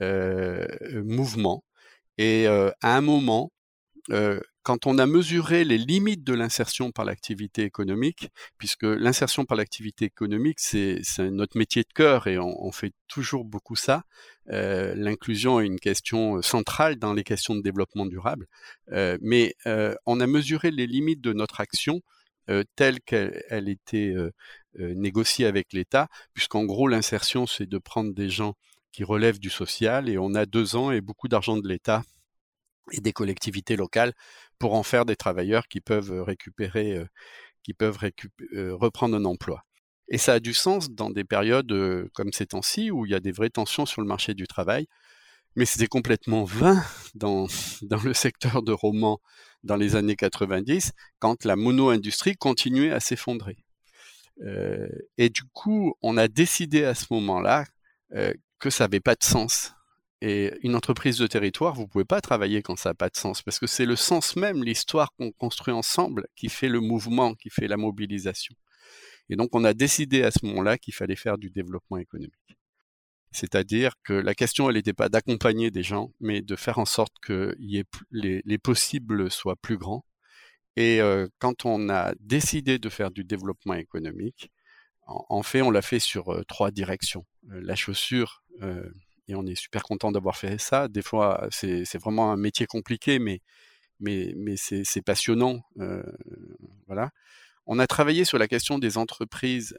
mouvement. 0.01 1.63
Et 2.17 2.47
à 2.47 2.73
un 2.81 2.99
moment, 2.99 3.49
quand 4.65 4.87
on 4.87 4.97
a 4.97 5.05
mesuré 5.05 5.63
les 5.63 5.77
limites 5.77 6.23
de 6.23 6.33
l'insertion 6.33 6.91
par 6.91 7.05
l'activité 7.05 7.61
économique, 7.61 8.29
puisque 8.57 8.81
l'insertion 8.81 9.45
par 9.45 9.55
l'activité 9.55 10.05
économique, 10.05 10.59
c'est 10.59 11.01
notre 11.19 11.55
métier 11.55 11.83
de 11.83 11.93
cœur 11.93 12.25
et 12.25 12.39
on, 12.39 12.71
fait 12.71 12.91
toujours 13.07 13.45
beaucoup 13.45 13.75
ça, 13.75 14.05
euh, 14.49 14.95
l'inclusion 14.95 15.59
est 15.59 15.67
une 15.67 15.79
question 15.79 16.41
centrale 16.41 16.95
dans 16.95 17.13
les 17.13 17.23
questions 17.23 17.53
de 17.53 17.61
développement 17.61 18.07
durable, 18.07 18.47
euh, 18.91 19.19
mais 19.21 19.53
euh, 19.67 19.93
on 20.07 20.19
a 20.19 20.25
mesuré 20.25 20.71
les 20.71 20.87
limites 20.87 21.21
de 21.21 21.31
notre 21.31 21.61
action 21.61 22.01
telle 22.75 23.01
qu'elle 23.01 23.69
était 23.69 24.13
négociée 24.77 25.47
avec 25.47 25.73
l'État, 25.73 26.09
puisqu'en 26.35 26.63
gros 26.63 26.87
l'insertion, 26.87 27.47
c'est 27.47 27.65
de 27.65 27.79
prendre 27.79 28.13
des 28.13 28.29
gens 28.29 28.53
qui 28.91 29.03
relèvent 29.03 29.39
du 29.39 29.49
social 29.49 30.09
et 30.09 30.19
on 30.19 30.35
a 30.35 30.45
deux 30.45 30.75
ans 30.75 30.91
et 30.91 31.01
beaucoup 31.01 31.27
d'argent 31.27 31.57
de 31.57 31.67
l'État 31.67 32.03
et 32.91 33.01
des 33.01 33.13
collectivités 33.13 33.75
locales 33.75 34.13
pour 34.59 34.73
en 34.73 34.83
faire 34.83 35.05
des 35.05 35.15
travailleurs 35.15 35.67
qui 35.67 35.81
peuvent 35.81 36.21
récupérer, 36.21 37.03
qui 37.63 37.73
peuvent 37.73 37.97
reprendre 38.53 39.15
un 39.15 39.25
emploi. 39.25 39.63
Et 40.07 40.17
ça 40.17 40.33
a 40.33 40.39
du 40.39 40.53
sens 40.53 40.91
dans 40.91 41.09
des 41.09 41.23
périodes 41.23 41.73
comme 42.13 42.31
ces 42.31 42.45
temps-ci 42.45 42.91
où 42.91 43.05
il 43.05 43.11
y 43.11 43.15
a 43.15 43.19
des 43.19 43.31
vraies 43.31 43.49
tensions 43.49 43.85
sur 43.85 44.01
le 44.01 44.07
marché 44.07 44.33
du 44.33 44.47
travail. 44.47 44.87
Mais 45.55 45.65
c'était 45.65 45.87
complètement 45.87 46.43
vain 46.43 46.83
dans, 47.15 47.47
dans 47.81 48.01
le 48.01 48.13
secteur 48.13 48.61
de 48.61 48.71
romans 48.71 49.19
dans 49.63 49.75
les 49.75 49.95
années 49.95 50.15
90 50.15 50.91
quand 51.19 51.43
la 51.45 51.55
mono-industrie 51.55 52.35
continuait 52.35 52.91
à 52.91 52.99
s'effondrer. 52.99 53.57
Euh, 54.41 54.87
et 55.17 55.29
du 55.29 55.43
coup, 55.53 55.95
on 56.01 56.17
a 56.17 56.27
décidé 56.27 56.83
à 56.83 56.93
ce 56.93 57.05
moment-là 57.11 57.65
euh, 58.13 58.33
que 58.59 58.69
ça 58.69 58.85
n'avait 58.85 58.99
pas 58.99 59.15
de 59.15 59.23
sens 59.23 59.73
et 60.21 60.53
une 60.63 60.75
entreprise 60.75 61.17
de 61.17 61.27
territoire, 61.27 61.75
vous 61.75 61.87
pouvez 61.87 62.05
pas 62.05 62.21
travailler 62.21 62.61
quand 62.61 62.77
ça 62.77 62.89
n'a 62.89 62.93
pas 62.93 63.09
de 63.09 63.17
sens, 63.17 63.41
parce 63.41 63.59
que 63.59 63.67
c'est 63.67 63.85
le 63.85 63.95
sens 63.95 64.35
même, 64.35 64.63
l'histoire 64.63 65.13
qu'on 65.17 65.31
construit 65.31 65.73
ensemble, 65.73 66.27
qui 66.35 66.49
fait 66.49 66.69
le 66.69 66.79
mouvement, 66.79 67.35
qui 67.35 67.49
fait 67.49 67.67
la 67.67 67.77
mobilisation. 67.77 68.55
Et 69.29 69.35
donc, 69.35 69.49
on 69.53 69.63
a 69.63 69.73
décidé 69.73 70.23
à 70.23 70.31
ce 70.31 70.45
moment-là 70.45 70.77
qu'il 70.77 70.93
fallait 70.93 71.15
faire 71.15 71.37
du 71.37 71.49
développement 71.49 71.97
économique. 71.97 72.57
C'est-à-dire 73.31 73.95
que 74.03 74.13
la 74.13 74.33
question, 74.33 74.69
elle 74.69 74.77
n'était 74.77 74.93
pas 74.93 75.09
d'accompagner 75.09 75.69
des 75.69 75.83
gens, 75.83 76.13
mais 76.21 76.41
de 76.41 76.55
faire 76.55 76.79
en 76.79 76.85
sorte 76.85 77.13
que 77.21 77.55
les, 77.59 78.57
possibles 78.57 79.29
soient 79.29 79.57
plus 79.57 79.77
grands. 79.77 80.05
Et 80.77 81.01
euh, 81.01 81.27
quand 81.39 81.65
on 81.65 81.89
a 81.89 82.13
décidé 82.19 82.79
de 82.79 82.89
faire 82.89 83.11
du 83.11 83.25
développement 83.25 83.73
économique, 83.73 84.51
en, 85.07 85.43
fait, 85.43 85.61
on 85.61 85.69
l'a 85.69 85.81
fait 85.81 85.99
sur 85.99 86.29
euh, 86.29 86.43
trois 86.47 86.71
directions. 86.71 87.25
Euh, 87.51 87.61
la 87.61 87.75
chaussure, 87.75 88.43
et 89.27 89.35
on 89.35 89.45
est 89.45 89.55
super 89.55 89.83
content 89.83 90.11
d'avoir 90.11 90.37
fait 90.37 90.57
ça. 90.59 90.87
Des 90.87 91.01
fois, 91.01 91.47
c'est 91.51 91.97
vraiment 91.97 92.31
un 92.31 92.37
métier 92.37 92.65
compliqué, 92.65 93.19
mais, 93.19 93.41
mais, 93.99 94.55
c'est 94.57 95.01
passionnant. 95.01 95.61
Voilà. 96.87 97.11
On 97.65 97.79
a 97.79 97.87
travaillé 97.87 98.25
sur 98.25 98.37
la 98.37 98.47
question 98.47 98.77
des 98.77 98.97
entreprises 98.97 99.77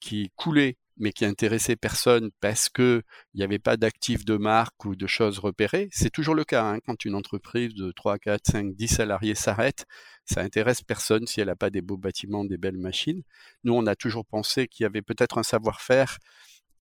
qui 0.00 0.30
coulaient, 0.36 0.76
mais 0.96 1.12
qui 1.12 1.24
intéressaient 1.24 1.74
personne 1.74 2.30
parce 2.40 2.68
qu'il 2.68 3.02
n'y 3.34 3.42
avait 3.42 3.58
pas 3.58 3.76
d'actifs 3.76 4.24
de 4.24 4.36
marque 4.36 4.84
ou 4.84 4.94
de 4.94 5.06
choses 5.06 5.38
repérées. 5.38 5.88
C'est 5.90 6.10
toujours 6.10 6.34
le 6.34 6.44
cas. 6.44 6.62
Hein, 6.64 6.78
quand 6.86 7.04
une 7.04 7.14
entreprise 7.14 7.74
de 7.74 7.90
3, 7.90 8.18
4, 8.18 8.46
5, 8.46 8.76
10 8.76 8.88
salariés 8.88 9.34
s'arrête, 9.34 9.86
ça 10.24 10.40
intéresse 10.42 10.82
personne 10.82 11.26
si 11.26 11.40
elle 11.40 11.48
n'a 11.48 11.56
pas 11.56 11.70
des 11.70 11.82
beaux 11.82 11.96
bâtiments, 11.96 12.44
des 12.44 12.58
belles 12.58 12.78
machines. 12.78 13.22
Nous, 13.64 13.74
on 13.74 13.86
a 13.86 13.96
toujours 13.96 14.24
pensé 14.24 14.68
qu'il 14.68 14.84
y 14.84 14.86
avait 14.86 15.02
peut-être 15.02 15.38
un 15.38 15.42
savoir-faire 15.42 16.18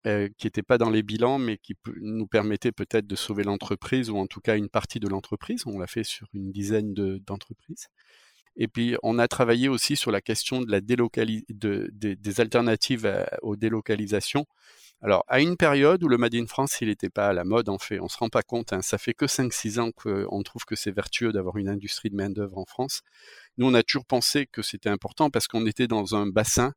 euh, 0.08 0.30
qui 0.38 0.48
n'était 0.48 0.64
pas 0.64 0.78
dans 0.78 0.90
les 0.90 1.04
bilans, 1.04 1.38
mais 1.38 1.58
qui 1.58 1.76
nous 2.02 2.28
permettait 2.28 2.72
peut-être 2.72 3.06
de 3.06 3.16
sauver 3.16 3.44
l'entreprise 3.44 4.10
ou 4.10 4.18
en 4.18 4.28
tout 4.28 4.42
cas 4.42 4.58
une 4.58 4.70
partie 4.70 5.00
de 5.00 5.08
l'entreprise. 5.08 5.64
On 5.68 5.80
l'a 5.80 5.88
fait 5.88 6.04
sur 6.04 6.28
une 6.34 6.52
dizaine 6.52 6.94
d'entreprises. 6.94 7.88
et 8.56 8.68
puis, 8.68 8.96
on 9.04 9.20
a 9.20 9.28
travaillé 9.28 9.70
aussi 9.70 9.96
sur 9.96 10.12
la 10.12 10.22
question 10.22 10.62
de 10.62 10.72
la 10.72 10.82
de, 10.82 11.90
des 11.92 12.42
alternatives 12.42 13.26
aux 13.42 13.56
délocalisations. 13.56 14.46
Alors, 15.04 15.24
à 15.28 15.40
une 15.40 15.58
période 15.58 16.04
où 16.04 16.08
le 16.08 16.18
Made 16.18 16.36
in 16.36 16.46
France, 16.46 16.78
il 16.82 16.88
n'était 16.88 17.10
pas 17.10 17.30
à 17.30 17.34
la 17.34 17.44
mode, 17.44 17.70
en 17.70 17.80
fait, 17.80 18.00
on 18.00 18.08
se 18.08 18.18
rend 18.18 18.30
pas 18.30 18.44
compte, 18.44 18.72
hein, 18.72 18.84
ça 18.84 19.00
fait 19.00 19.16
que 19.16 19.26
5-6 19.26 19.80
ans 19.80 19.92
qu'on 19.92 20.44
trouve 20.44 20.64
que 20.66 20.76
c'est 20.76 20.92
vertueux 20.92 21.32
d'avoir 21.32 21.58
une 21.58 21.70
industrie 21.70 22.12
de 22.12 22.16
main-d'œuvre 22.16 22.60
en 22.60 22.66
France. 22.66 23.02
Nous, 23.58 23.66
on 23.68 23.74
a 23.74 23.82
toujours 23.82 24.06
pensé 24.06 24.46
que 24.46 24.62
c'était 24.62 24.90
important 24.90 25.32
parce 25.32 25.48
qu'on 25.48 25.66
était 25.66 25.88
dans 25.88 26.16
un 26.16 26.28
bassin 26.28 26.74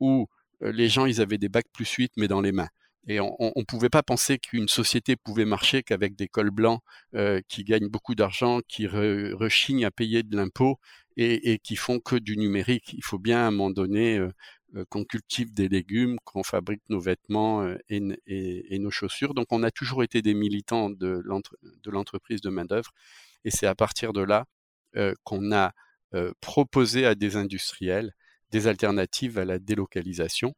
où 0.00 0.26
les 0.62 0.88
gens, 0.88 1.06
ils 1.06 1.20
avaient 1.20 1.38
des 1.38 1.48
bacs 1.48 1.66
plus 1.72 1.90
8, 1.90 2.12
mais 2.16 2.28
dans 2.28 2.40
les 2.40 2.52
mains. 2.52 2.68
Et 3.08 3.18
on 3.20 3.52
ne 3.56 3.64
pouvait 3.64 3.88
pas 3.88 4.04
penser 4.04 4.38
qu'une 4.38 4.68
société 4.68 5.16
pouvait 5.16 5.44
marcher 5.44 5.82
qu'avec 5.82 6.14
des 6.14 6.28
cols 6.28 6.52
blancs 6.52 6.80
euh, 7.16 7.40
qui 7.48 7.64
gagnent 7.64 7.88
beaucoup 7.88 8.14
d'argent, 8.14 8.60
qui 8.68 8.86
rechignent 8.86 9.84
à 9.84 9.90
payer 9.90 10.22
de 10.22 10.36
l'impôt 10.36 10.78
et, 11.16 11.58
qui 11.58 11.74
font 11.74 11.98
que 11.98 12.14
du 12.14 12.36
numérique. 12.36 12.92
Il 12.92 13.02
faut 13.02 13.18
bien 13.18 13.38
à 13.38 13.48
un 13.48 13.50
moment 13.50 13.70
donné 13.70 14.18
euh, 14.18 14.84
qu'on 14.88 15.04
cultive 15.04 15.52
des 15.52 15.68
légumes, 15.68 16.18
qu'on 16.24 16.44
fabrique 16.44 16.82
nos 16.90 17.00
vêtements 17.00 17.66
et, 17.88 18.78
nos 18.78 18.90
chaussures. 18.92 19.34
Donc 19.34 19.46
on 19.50 19.64
a 19.64 19.72
toujours 19.72 20.04
été 20.04 20.22
des 20.22 20.34
militants 20.34 20.88
de 20.88 21.22
l'entreprise 21.86 22.40
de 22.40 22.50
main-d'œuvre. 22.50 22.92
Et 23.44 23.50
c'est 23.50 23.66
à 23.66 23.74
partir 23.74 24.12
de 24.12 24.22
là 24.22 24.46
qu'on 25.24 25.52
a 25.52 25.72
proposé 26.40 27.04
à 27.04 27.16
des 27.16 27.36
industriels 27.36 28.14
des 28.52 28.68
alternatives 28.68 29.38
à 29.38 29.44
la 29.44 29.58
délocalisation. 29.58 30.54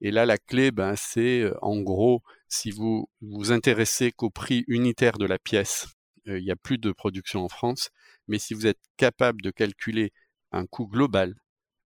Et 0.00 0.10
là, 0.10 0.26
la 0.26 0.38
clé, 0.38 0.72
ben, 0.72 0.96
c'est 0.96 1.50
en 1.62 1.80
gros, 1.80 2.22
si 2.48 2.70
vous 2.72 3.08
vous 3.20 3.52
intéressez 3.52 4.10
qu'au 4.10 4.30
prix 4.30 4.64
unitaire 4.66 5.18
de 5.18 5.26
la 5.26 5.38
pièce, 5.38 5.86
il 6.26 6.42
n'y 6.42 6.50
a 6.50 6.56
plus 6.56 6.78
de 6.78 6.90
production 6.90 7.44
en 7.44 7.48
France, 7.48 7.90
mais 8.26 8.38
si 8.38 8.54
vous 8.54 8.66
êtes 8.66 8.80
capable 8.96 9.42
de 9.42 9.50
calculer 9.50 10.12
un 10.52 10.66
coût 10.66 10.88
global 10.88 11.34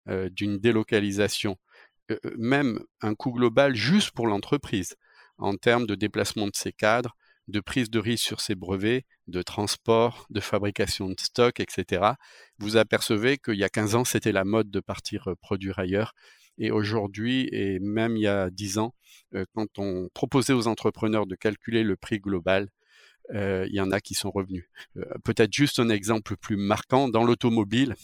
d'une 0.06 0.58
délocalisation, 0.58 1.58
même 2.36 2.80
un 3.02 3.14
coût 3.14 3.32
global 3.32 3.74
juste 3.74 4.12
pour 4.12 4.26
l'entreprise, 4.26 4.96
en 5.36 5.56
termes 5.56 5.86
de 5.86 5.94
déplacement 5.94 6.46
de 6.46 6.54
ses 6.54 6.72
cadres, 6.72 7.14
de 7.48 7.60
prise 7.60 7.90
de 7.90 7.98
risque 7.98 8.24
sur 8.24 8.40
ses 8.40 8.54
brevets, 8.54 9.04
de 9.26 9.42
transport, 9.42 10.26
de 10.30 10.40
fabrication 10.40 11.08
de 11.08 11.18
stock, 11.18 11.60
etc., 11.60 12.12
vous 12.58 12.76
apercevez 12.76 13.38
qu'il 13.38 13.56
y 13.56 13.64
a 13.64 13.68
15 13.68 13.94
ans, 13.94 14.04
c'était 14.04 14.32
la 14.32 14.44
mode 14.44 14.70
de 14.70 14.80
partir 14.80 15.30
produire 15.40 15.78
ailleurs. 15.78 16.14
Et 16.58 16.70
aujourd'hui, 16.70 17.48
et 17.52 17.78
même 17.78 18.16
il 18.16 18.22
y 18.22 18.26
a 18.26 18.50
10 18.50 18.78
ans, 18.78 18.94
quand 19.54 19.78
on 19.78 20.08
proposait 20.12 20.52
aux 20.52 20.66
entrepreneurs 20.66 21.26
de 21.26 21.36
calculer 21.36 21.84
le 21.84 21.96
prix 21.96 22.18
global, 22.18 22.68
il 23.32 23.72
y 23.72 23.80
en 23.80 23.92
a 23.92 24.00
qui 24.00 24.14
sont 24.14 24.30
revenus. 24.30 24.68
Peut-être 25.24 25.52
juste 25.52 25.78
un 25.78 25.88
exemple 25.88 26.36
plus 26.36 26.56
marquant, 26.56 27.08
dans 27.08 27.24
l'automobile, 27.24 27.94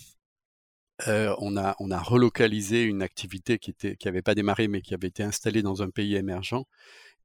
on, 1.06 1.56
a, 1.56 1.74
relocalisé 2.00 2.84
une 2.84 3.02
activité 3.02 3.58
qui 3.58 3.74
n'avait 4.04 4.22
pas 4.22 4.34
démarré 4.34 4.68
mais 4.68 4.80
qui 4.80 4.94
avait 4.94 5.08
été 5.08 5.22
installée 5.22 5.62
dans 5.62 5.82
un 5.82 5.90
pays 5.90 6.14
émergent 6.14 6.64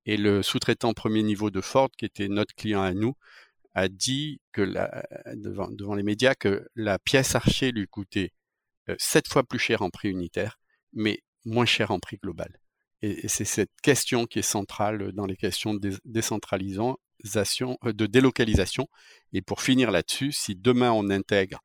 et 0.09 0.17
le 0.17 0.41
sous-traitant 0.41 0.93
premier 0.93 1.21
niveau 1.21 1.51
de 1.51 1.61
Ford, 1.61 1.91
qui 1.95 2.03
était 2.03 2.29
notre 2.29 2.55
client 2.55 2.81
à 2.81 2.95
nous, 2.95 3.13
a 3.75 3.87
dit 3.89 4.41
devant, 4.55 5.93
les 5.93 6.01
médias 6.01 6.33
que 6.33 6.67
la 6.73 6.97
pièce 6.97 7.35
Archer 7.35 7.71
lui 7.71 7.87
coûtait 7.87 8.31
euh, 8.89 8.95
sept 8.97 9.27
fois 9.27 9.43
plus 9.43 9.59
cher 9.59 9.83
en 9.83 9.91
prix 9.91 10.09
unitaire, 10.09 10.59
mais 10.93 11.19
moins 11.45 11.67
cher 11.67 11.91
en 11.91 11.99
prix 11.99 12.17
global. 12.17 12.59
Et, 13.03 13.27
c'est 13.27 13.45
cette 13.45 13.69
question 13.83 14.25
qui 14.25 14.39
est 14.39 14.41
centrale 14.57 15.11
dans 15.11 15.27
les 15.27 15.37
questions 15.37 15.79
décentralisant 16.05 16.97
de 17.23 18.05
délocalisation. 18.07 18.87
Et 19.31 19.43
pour 19.43 19.61
finir 19.61 19.91
là-dessus, 19.91 20.31
si 20.31 20.55
demain 20.55 20.91
on 20.91 21.11
intègre 21.11 21.59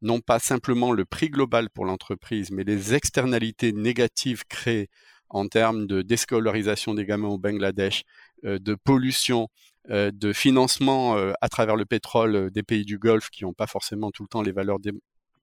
non 0.00 0.20
pas 0.20 0.38
simplement 0.38 0.90
le 0.90 1.04
prix 1.04 1.28
global 1.28 1.68
pour 1.68 1.84
l'entreprise, 1.84 2.50
mais 2.50 2.64
les 2.64 2.94
externalités 2.94 3.74
négatives 3.74 4.44
créées 4.48 4.88
en 5.30 5.48
termes 5.48 5.86
de 5.86 6.02
déscolarisation 6.02 6.94
des 6.94 7.04
gamins 7.04 7.28
au 7.28 7.38
Bangladesh, 7.38 8.04
de 8.42 8.74
pollution, 8.74 9.48
de 9.88 10.32
financement 10.32 11.16
à 11.40 11.48
travers 11.48 11.76
le 11.76 11.84
pétrole 11.84 12.50
des 12.50 12.62
pays 12.62 12.84
du 12.84 12.98
Golfe 12.98 13.30
qui 13.30 13.44
n'ont 13.44 13.52
pas 13.52 13.66
forcément 13.66 14.10
tout 14.10 14.22
le 14.22 14.28
temps 14.28 14.42
les 14.42 14.52
valeurs 14.52 14.78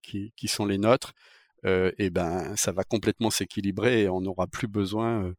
qui, 0.02 0.34
qui, 0.36 0.48
sont 0.48 0.66
les 0.66 0.78
nôtres, 0.78 1.14
et 1.64 1.94
eh 1.98 2.10
ben 2.10 2.56
ça 2.56 2.72
va 2.72 2.84
complètement 2.84 3.30
s'équilibrer 3.30 4.04
et 4.04 4.10
on 4.10 4.22
n'aura 4.22 4.48
plus 4.48 4.68
besoin, 4.68 5.34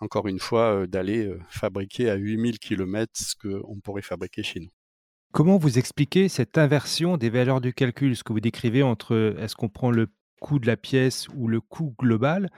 encore 0.00 0.28
une 0.28 0.40
fois, 0.40 0.86
d'aller 0.86 1.32
fabriquer 1.48 2.10
à 2.10 2.14
8000 2.14 2.58
km 2.58 3.12
ce 3.14 3.34
qu'on 3.36 3.80
pourrait 3.80 4.02
fabriquer 4.02 4.42
chez 4.42 4.60
nous. 4.60 4.70
Comment 5.32 5.58
vous 5.58 5.78
expliquez 5.78 6.28
cette 6.28 6.56
inversion 6.56 7.18
des 7.18 7.28
valeurs 7.28 7.60
du 7.60 7.74
calcul, 7.74 8.16
ce 8.16 8.24
que 8.24 8.32
vous 8.32 8.40
décrivez 8.40 8.82
entre 8.82 9.36
est-ce 9.38 9.54
qu'on 9.56 9.68
prend 9.68 9.90
le 9.90 10.08
coût 10.40 10.58
de 10.58 10.66
la 10.66 10.76
pièce 10.76 11.28
ou 11.34 11.48
le 11.48 11.60
coût 11.60 11.94
global 11.98 12.48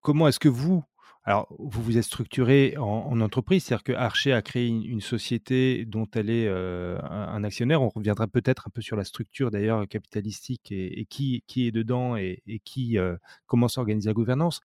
Comment 0.00 0.28
est-ce 0.28 0.40
que 0.40 0.48
vous, 0.48 0.82
alors, 1.24 1.54
vous 1.58 1.82
vous 1.82 1.98
êtes 1.98 2.04
structuré 2.04 2.76
en, 2.78 3.20
entreprise, 3.20 3.64
c'est-à-dire 3.64 3.84
que 3.84 3.92
Archer 3.92 4.32
a 4.32 4.40
créé 4.40 4.66
une, 4.66 5.00
société 5.02 5.84
dont 5.84 6.08
elle 6.14 6.30
est 6.30 6.46
euh, 6.48 6.98
un, 7.02 7.44
actionnaire. 7.44 7.82
On 7.82 7.90
reviendra 7.90 8.26
peut-être 8.26 8.68
un 8.68 8.70
peu 8.70 8.80
sur 8.80 8.96
la 8.96 9.04
structure 9.04 9.50
d'ailleurs 9.50 9.86
capitalistique 9.86 10.72
et, 10.72 11.06
qui, 11.10 11.44
qui, 11.46 11.66
est 11.66 11.72
dedans 11.72 12.16
et, 12.16 12.42
qui 12.64 12.98
euh, 12.98 13.16
comment 13.46 13.68
s'organise 13.68 14.06
la 14.06 14.14
gouvernance. 14.14 14.60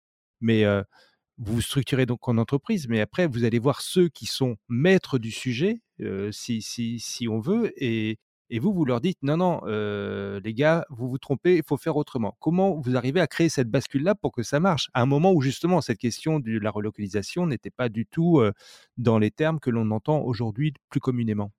Mais 0.41 0.65
euh, 0.65 0.83
vous 1.37 1.55
vous 1.55 1.61
structurez 1.61 2.05
donc 2.05 2.27
en 2.27 2.37
entreprise, 2.37 2.87
mais 2.89 2.99
après 2.99 3.27
vous 3.27 3.45
allez 3.45 3.59
voir 3.59 3.81
ceux 3.81 4.09
qui 4.09 4.25
sont 4.25 4.57
maîtres 4.67 5.19
du 5.19 5.31
sujet, 5.31 5.81
si, 6.31 6.61
si, 6.61 6.99
si 6.99 7.27
on 7.27 7.39
veut, 7.39 7.71
et, 7.77 8.19
et 8.51 8.59
vous, 8.59 8.73
vous 8.73 8.83
leur 8.83 8.99
dites 8.99 9.17
non, 9.23 9.37
non, 9.37 9.61
euh, 9.65 10.41
les 10.43 10.53
gars, 10.53 10.85
vous 10.89 11.09
vous 11.09 11.17
trompez, 11.17 11.55
il 11.55 11.63
faut 11.65 11.77
faire 11.77 11.95
autrement. 11.95 12.35
Comment 12.41 12.75
vous 12.81 12.97
arrivez 12.97 13.21
à 13.21 13.27
créer 13.27 13.47
cette 13.47 13.69
bascule-là 13.69 14.13
pour 14.13 14.33
que 14.33 14.43
ça 14.43 14.59
marche? 14.59 14.89
À 14.93 15.01
un 15.01 15.05
moment 15.05 15.31
où 15.31 15.41
justement 15.41 15.79
cette 15.79 15.97
question 15.97 16.39
de 16.39 16.59
la 16.59 16.69
relocalisation 16.69 17.47
n'était 17.47 17.69
pas 17.71 17.87
du 17.87 18.05
tout 18.05 18.39
euh, 18.39 18.51
dans 18.97 19.19
les 19.19 19.31
termes 19.31 19.61
que 19.61 19.69
l'on 19.69 19.89
entend 19.91 20.19
aujourd'hui 20.19 20.73
plus 20.89 20.99
communément? 20.99 21.53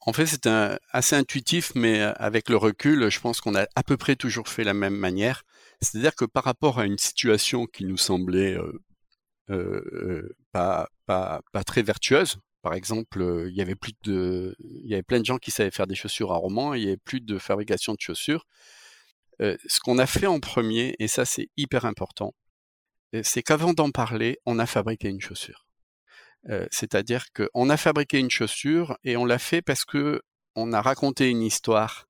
En 0.00 0.14
fait, 0.14 0.24
c'est 0.24 0.48
assez 0.90 1.16
intuitif, 1.16 1.72
mais 1.74 2.00
euh, 2.00 2.12
avec 2.16 2.48
le 2.48 2.56
recul, 2.56 3.10
je 3.10 3.20
pense 3.20 3.42
qu'on 3.42 3.54
a 3.54 3.66
à 3.74 3.82
peu 3.82 3.98
près 3.98 4.16
toujours 4.16 4.48
fait 4.48 4.64
la 4.64 4.74
même 4.74 4.96
manière. 4.96 5.42
C'est-à-dire 5.82 6.14
que 6.14 6.24
par 6.24 6.44
rapport 6.44 6.78
à 6.78 6.86
une 6.86 6.98
situation 6.98 7.66
qui 7.66 7.84
nous 7.84 7.98
semblait 7.98 8.56
pas, 10.52 10.88
très 11.66 11.82
vertueuse, 11.82 12.38
par 12.62 12.74
exemple, 12.74 13.46
il 13.48 13.54
y 13.54 13.60
avait 13.60 13.74
plein 13.74 15.20
de 15.20 15.24
gens 15.24 15.38
qui 15.38 15.50
savaient 15.50 15.70
faire 15.70 15.86
des 15.86 15.94
chaussures 15.94 16.32
à 16.32 16.36
Romans, 16.36 16.74
il 16.74 16.84
y 16.84 16.88
avait 16.88 16.96
plus 16.96 17.20
de 17.20 17.38
fabrication 17.38 17.94
de 17.94 18.00
chaussures. 18.00 18.46
ce 19.40 19.80
qu'on 19.80 19.98
a 19.98 20.06
fait 20.06 20.26
en 20.26 20.40
premier, 20.40 20.96
et 20.98 21.08
ça 21.08 21.24
c'est 21.24 21.48
hyper 21.56 21.84
important, 21.84 22.34
c'est 23.22 23.42
qu'avant 23.42 23.72
d'en 23.72 23.90
parler, 23.90 24.38
on 24.46 24.58
a 24.58 24.66
fabriqué 24.66 25.08
une 25.08 25.20
chaussure. 25.20 25.66
C'est-à-dire 26.70 27.26
qu'on 27.32 27.68
a 27.70 27.76
fabriqué 27.76 28.18
une 28.18 28.30
chaussure 28.30 28.96
et 29.04 29.16
on 29.16 29.24
l'a 29.24 29.38
fait 29.38 29.62
parce 29.62 29.84
que 29.84 30.22
on 30.54 30.72
a 30.72 30.80
raconté 30.80 31.30
une 31.30 31.42
histoire 31.42 32.06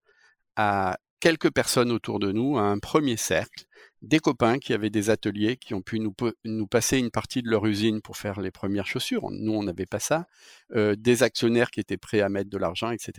à 0.56 0.98
quelques 1.20 1.52
personnes 1.52 1.92
autour 1.92 2.18
de 2.18 2.32
nous, 2.32 2.58
à 2.58 2.62
un 2.62 2.78
premier 2.78 3.16
cercle, 3.16 3.64
des 4.02 4.20
copains 4.20 4.58
qui 4.58 4.72
avaient 4.72 4.90
des 4.90 5.10
ateliers, 5.10 5.56
qui 5.56 5.74
ont 5.74 5.82
pu 5.82 5.98
nous, 5.98 6.14
nous, 6.44 6.66
passer 6.66 6.98
une 6.98 7.10
partie 7.10 7.42
de 7.42 7.48
leur 7.48 7.66
usine 7.66 8.00
pour 8.00 8.16
faire 8.16 8.40
les 8.40 8.50
premières 8.50 8.86
chaussures. 8.86 9.30
Nous, 9.30 9.52
on 9.52 9.62
n'avait 9.62 9.86
pas 9.86 9.98
ça. 9.98 10.26
Euh, 10.74 10.94
des 10.96 11.22
actionnaires 11.22 11.70
qui 11.70 11.80
étaient 11.80 11.96
prêts 11.96 12.20
à 12.20 12.28
mettre 12.28 12.50
de 12.50 12.58
l'argent, 12.58 12.90
etc. 12.90 13.12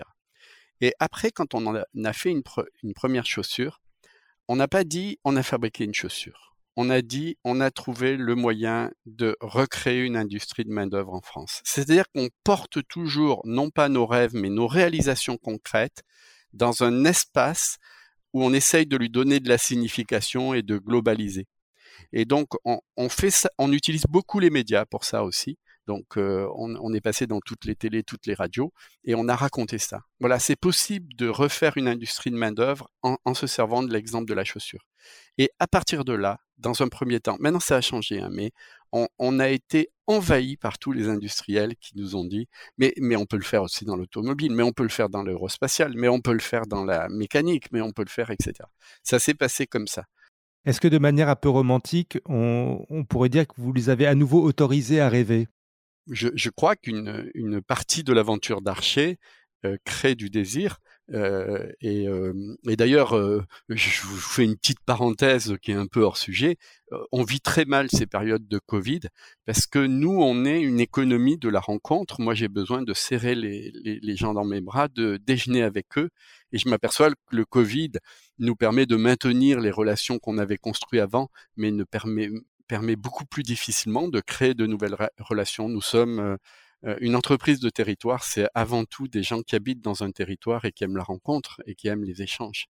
Et 0.82 0.94
après, 1.00 1.32
quand 1.32 1.54
on 1.54 1.76
a 1.76 2.14
fait 2.14 2.32
une, 2.32 2.44
une 2.84 2.94
première 2.94 3.26
chaussure, 3.26 3.82
on 4.48 4.56
n'a 4.56 4.68
pas 4.68 4.84
dit 4.84 5.20
on 5.24 5.36
a 5.36 5.44
fabriqué 5.44 5.84
une 5.84 5.94
chaussure. 5.94 6.56
On 6.76 6.90
a 6.90 7.02
dit 7.02 7.38
on 7.44 7.60
a 7.60 7.72
trouvé 7.72 8.16
le 8.16 8.36
moyen 8.36 8.90
de 9.06 9.36
recréer 9.42 10.02
une 10.04 10.16
industrie 10.16 10.64
de 10.64 10.72
main-d'œuvre 10.72 11.14
en 11.14 11.22
France. 11.22 11.62
C'est-à-dire 11.66 12.06
qu'on 12.16 12.30
porte 12.46 12.80
toujours, 12.88 13.42
non 13.44 13.70
pas 13.70 13.90
nos 13.90 14.06
rêves, 14.06 14.34
mais 14.34 14.50
nos 14.50 14.68
réalisations 14.68 15.38
concrètes 15.38 16.04
dans 16.54 16.84
un 16.84 17.04
espace 17.04 17.78
où 18.34 18.44
on 18.44 18.54
essaye 18.54 18.86
de 18.86 18.98
lui 18.98 19.10
donner 19.10 19.40
de 19.40 19.50
la 19.50 19.58
signification 19.58 20.54
et 20.54 20.62
de 20.62 20.78
globaliser. 20.78 21.48
Et 22.14 22.26
donc, 22.26 22.50
on, 22.64 23.10
fait 23.10 23.48
on 23.58 23.72
utilise 23.72 24.06
beaucoup 24.10 24.40
les 24.40 24.50
médias 24.50 24.86
pour 24.86 25.04
ça 25.04 25.24
aussi. 25.24 25.58
Donc, 25.86 26.18
euh, 26.18 26.48
on, 26.56 26.94
est 26.94 27.02
passé 27.02 27.26
dans 27.26 27.40
toutes 27.40 27.66
les 27.66 27.76
télés, 27.76 28.04
toutes 28.04 28.28
les 28.28 28.36
radios, 28.36 28.72
et 29.04 29.16
on 29.16 29.28
a 29.28 29.36
raconté 29.36 29.80
ça. 29.80 30.02
Voilà, 30.20 30.38
c'est 30.38 30.56
possible 30.56 31.08
de 31.16 31.28
refaire 31.28 31.78
une 31.78 31.88
industrie 31.88 32.30
de 32.30 32.36
main-d'œuvre 32.36 32.90
en, 33.02 33.18
en, 33.26 33.34
se 33.34 33.48
servant 33.48 33.82
de 33.82 33.92
l'exemple 33.92 34.26
de 34.26 34.36
la 34.36 34.44
chaussure. 34.44 34.86
Et 35.40 35.50
à 35.58 35.66
partir 35.66 36.06
de 36.06 36.14
là, 36.14 36.40
dans 36.60 36.84
un 36.84 36.90
premier 36.90 37.20
temps, 37.20 37.38
maintenant 37.40 37.60
ça 37.60 37.78
a 37.78 37.82
changé, 37.82 38.22
hein, 38.22 38.30
mais 38.32 38.52
on, 38.92 39.40
a 39.40 39.50
été 39.50 39.90
envahi 40.10 40.58
par 40.58 40.80
tous 40.80 40.92
les 40.92 41.08
industriels 41.08 41.76
qui 41.76 41.96
nous 41.96 42.16
ont 42.16 42.26
dit 42.26 42.48
mais, 42.78 42.94
mais 42.98 43.16
on 43.16 43.26
peut 43.26 43.38
le 43.38 43.44
faire 43.44 43.62
aussi 43.62 43.86
dans 43.86 43.96
l'automobile, 43.96 44.52
mais 44.52 44.64
on 44.64 44.72
peut 44.72 44.84
le 44.84 44.90
faire 44.90 45.08
dans 45.08 45.22
l'aérospatial, 45.22 45.94
mais 45.96 46.08
on 46.08 46.20
peut 46.20 46.34
le 46.34 46.40
faire 46.40 46.66
dans 46.66 46.84
la 46.84 47.08
mécanique, 47.10 47.72
mais 47.72 47.82
on 47.82 47.92
peut 47.92 48.04
le 48.04 48.10
faire, 48.10 48.32
etc. 48.32 48.54
Ça 49.04 49.20
s'est 49.20 49.36
passé 49.36 49.68
comme 49.68 49.88
ça. 49.88 50.06
Est-ce 50.66 50.82
que 50.82 50.88
de 50.88 50.98
manière 50.98 51.30
un 51.30 51.36
peu 51.36 51.50
romantique, 51.50 52.18
on, 52.26 53.06
pourrait 53.08 53.30
dire 53.30 53.48
que 53.48 53.54
vous 53.58 53.72
les 53.72 53.90
avez 53.90 54.08
à 54.08 54.16
nouveau 54.16 54.44
autorisés 54.44 55.00
à 55.00 55.10
rêver? 55.10 55.48
Je, 56.10 56.50
crois 56.50 56.76
qu'une 56.76 57.30
une 57.36 57.62
partie 57.62 58.04
de 58.04 58.12
l'aventure 58.12 58.62
d'Archer 58.62 59.20
euh, 59.64 59.78
crée 59.86 60.16
du 60.16 60.30
désir, 60.30 60.80
euh, 61.14 61.72
et, 61.82 62.08
et 62.68 62.76
d'ailleurs, 62.76 63.16
je 63.70 64.02
vous 64.02 64.18
fais 64.18 64.44
une 64.44 64.56
petite 64.56 64.80
parenthèse 64.82 65.56
qui 65.62 65.72
est 65.72 65.76
un 65.76 65.88
peu 65.88 66.02
hors 66.02 66.18
sujet. 66.18 66.58
on 67.12 67.24
vit 67.24 67.42
très 67.42 67.66
mal 67.66 67.90
ces 67.90 68.06
périodes 68.06 68.48
de 68.48 68.60
Covid 68.60 69.02
parce 69.46 69.66
que 69.68 69.80
nous, 69.80 70.22
on 70.22 70.46
est 70.46 70.62
une 70.62 70.80
économie 70.80 71.38
de 71.38 71.50
la 71.50 71.60
rencontre. 71.60 72.22
Moi, 72.22 72.34
j'ai 72.34 72.48
besoin 72.48 72.82
de 72.82 72.94
serrer 72.94 73.36
les, 73.36 74.16
gens 74.16 74.34
dans 74.34 74.46
mes 74.46 74.62
bras, 74.62 74.88
de 74.88 75.18
déjeuner 75.18 75.64
avec 75.64 75.98
eux, 75.98 76.10
et 76.52 76.58
je 76.58 76.70
m'aperçois 76.70 77.10
que 77.12 77.36
le 77.36 77.46
Covid 77.46 77.92
nous 78.40 78.56
permet 78.56 78.86
de 78.86 78.96
maintenir 78.96 79.60
les 79.60 79.72
relations 79.72 80.20
qu'on 80.20 80.38
avait 80.38 80.58
construites 80.58 81.02
avant, 81.02 81.30
mais 81.58 81.72
ne 81.72 81.84
permet 81.84 82.30
permet 82.70 82.96
beaucoup 82.96 83.26
plus 83.26 83.44
difficilement 83.44 84.08
de 84.08 84.22
créer 84.22 84.54
de 84.54 84.68
nouvelles 84.68 84.96
relations. 85.18 85.68
Nous 85.68 85.82
sommes 85.82 86.20
euh, 86.20 86.38
une 86.84 87.16
entreprise 87.16 87.60
de 87.60 87.70
territoire, 87.70 88.24
c'est 88.24 88.48
avant 88.56 88.86
tout 88.86 89.08
des 89.08 89.24
gens 89.24 89.42
qui 89.42 89.56
habitent 89.56 89.82
dans 89.82 90.04
un 90.04 90.12
territoire 90.12 90.66
et 90.66 90.72
qui 90.72 90.84
aiment 90.84 90.98
la 90.98 91.04
rencontre 91.04 91.62
et 91.66 91.76
qui 91.76 91.88
aiment 91.88 92.04
les 92.04 92.22
échanges. 92.22 92.68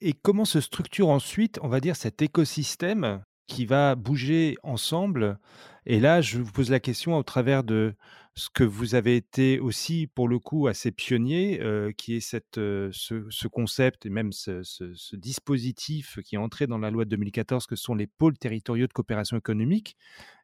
Et 0.00 0.12
comment 0.12 0.44
se 0.44 0.60
structure 0.60 1.08
ensuite, 1.08 1.58
on 1.62 1.68
va 1.68 1.80
dire, 1.80 1.96
cet 1.96 2.22
écosystème 2.22 3.24
qui 3.46 3.66
va 3.66 3.94
bouger 3.94 4.56
ensemble 4.62 5.38
Et 5.86 6.00
là, 6.00 6.20
je 6.20 6.38
vous 6.38 6.52
pose 6.52 6.70
la 6.70 6.80
question 6.80 7.16
au 7.16 7.22
travers 7.22 7.64
de 7.64 7.94
ce 8.34 8.50
que 8.50 8.64
vous 8.64 8.94
avez 8.94 9.16
été 9.16 9.58
aussi, 9.60 10.06
pour 10.08 10.28
le 10.28 10.38
coup, 10.38 10.66
assez 10.66 10.92
pionnier, 10.92 11.58
euh, 11.62 11.90
qui 11.92 12.16
est 12.16 12.20
cette, 12.20 12.58
euh, 12.58 12.90
ce, 12.92 13.48
concept 13.48 14.04
et 14.04 14.10
même 14.10 14.30
ce, 14.32 15.16
dispositif 15.16 16.18
qui 16.22 16.34
est 16.34 16.38
entré 16.38 16.66
dans 16.66 16.76
la 16.76 16.90
loi 16.90 17.06
de 17.06 17.10
2014, 17.10 17.66
que 17.66 17.76
sont 17.76 17.94
les 17.94 18.06
pôles 18.06 18.36
territoriaux 18.36 18.86
de 18.86 18.92
coopération 18.92 19.38
économique. 19.38 19.96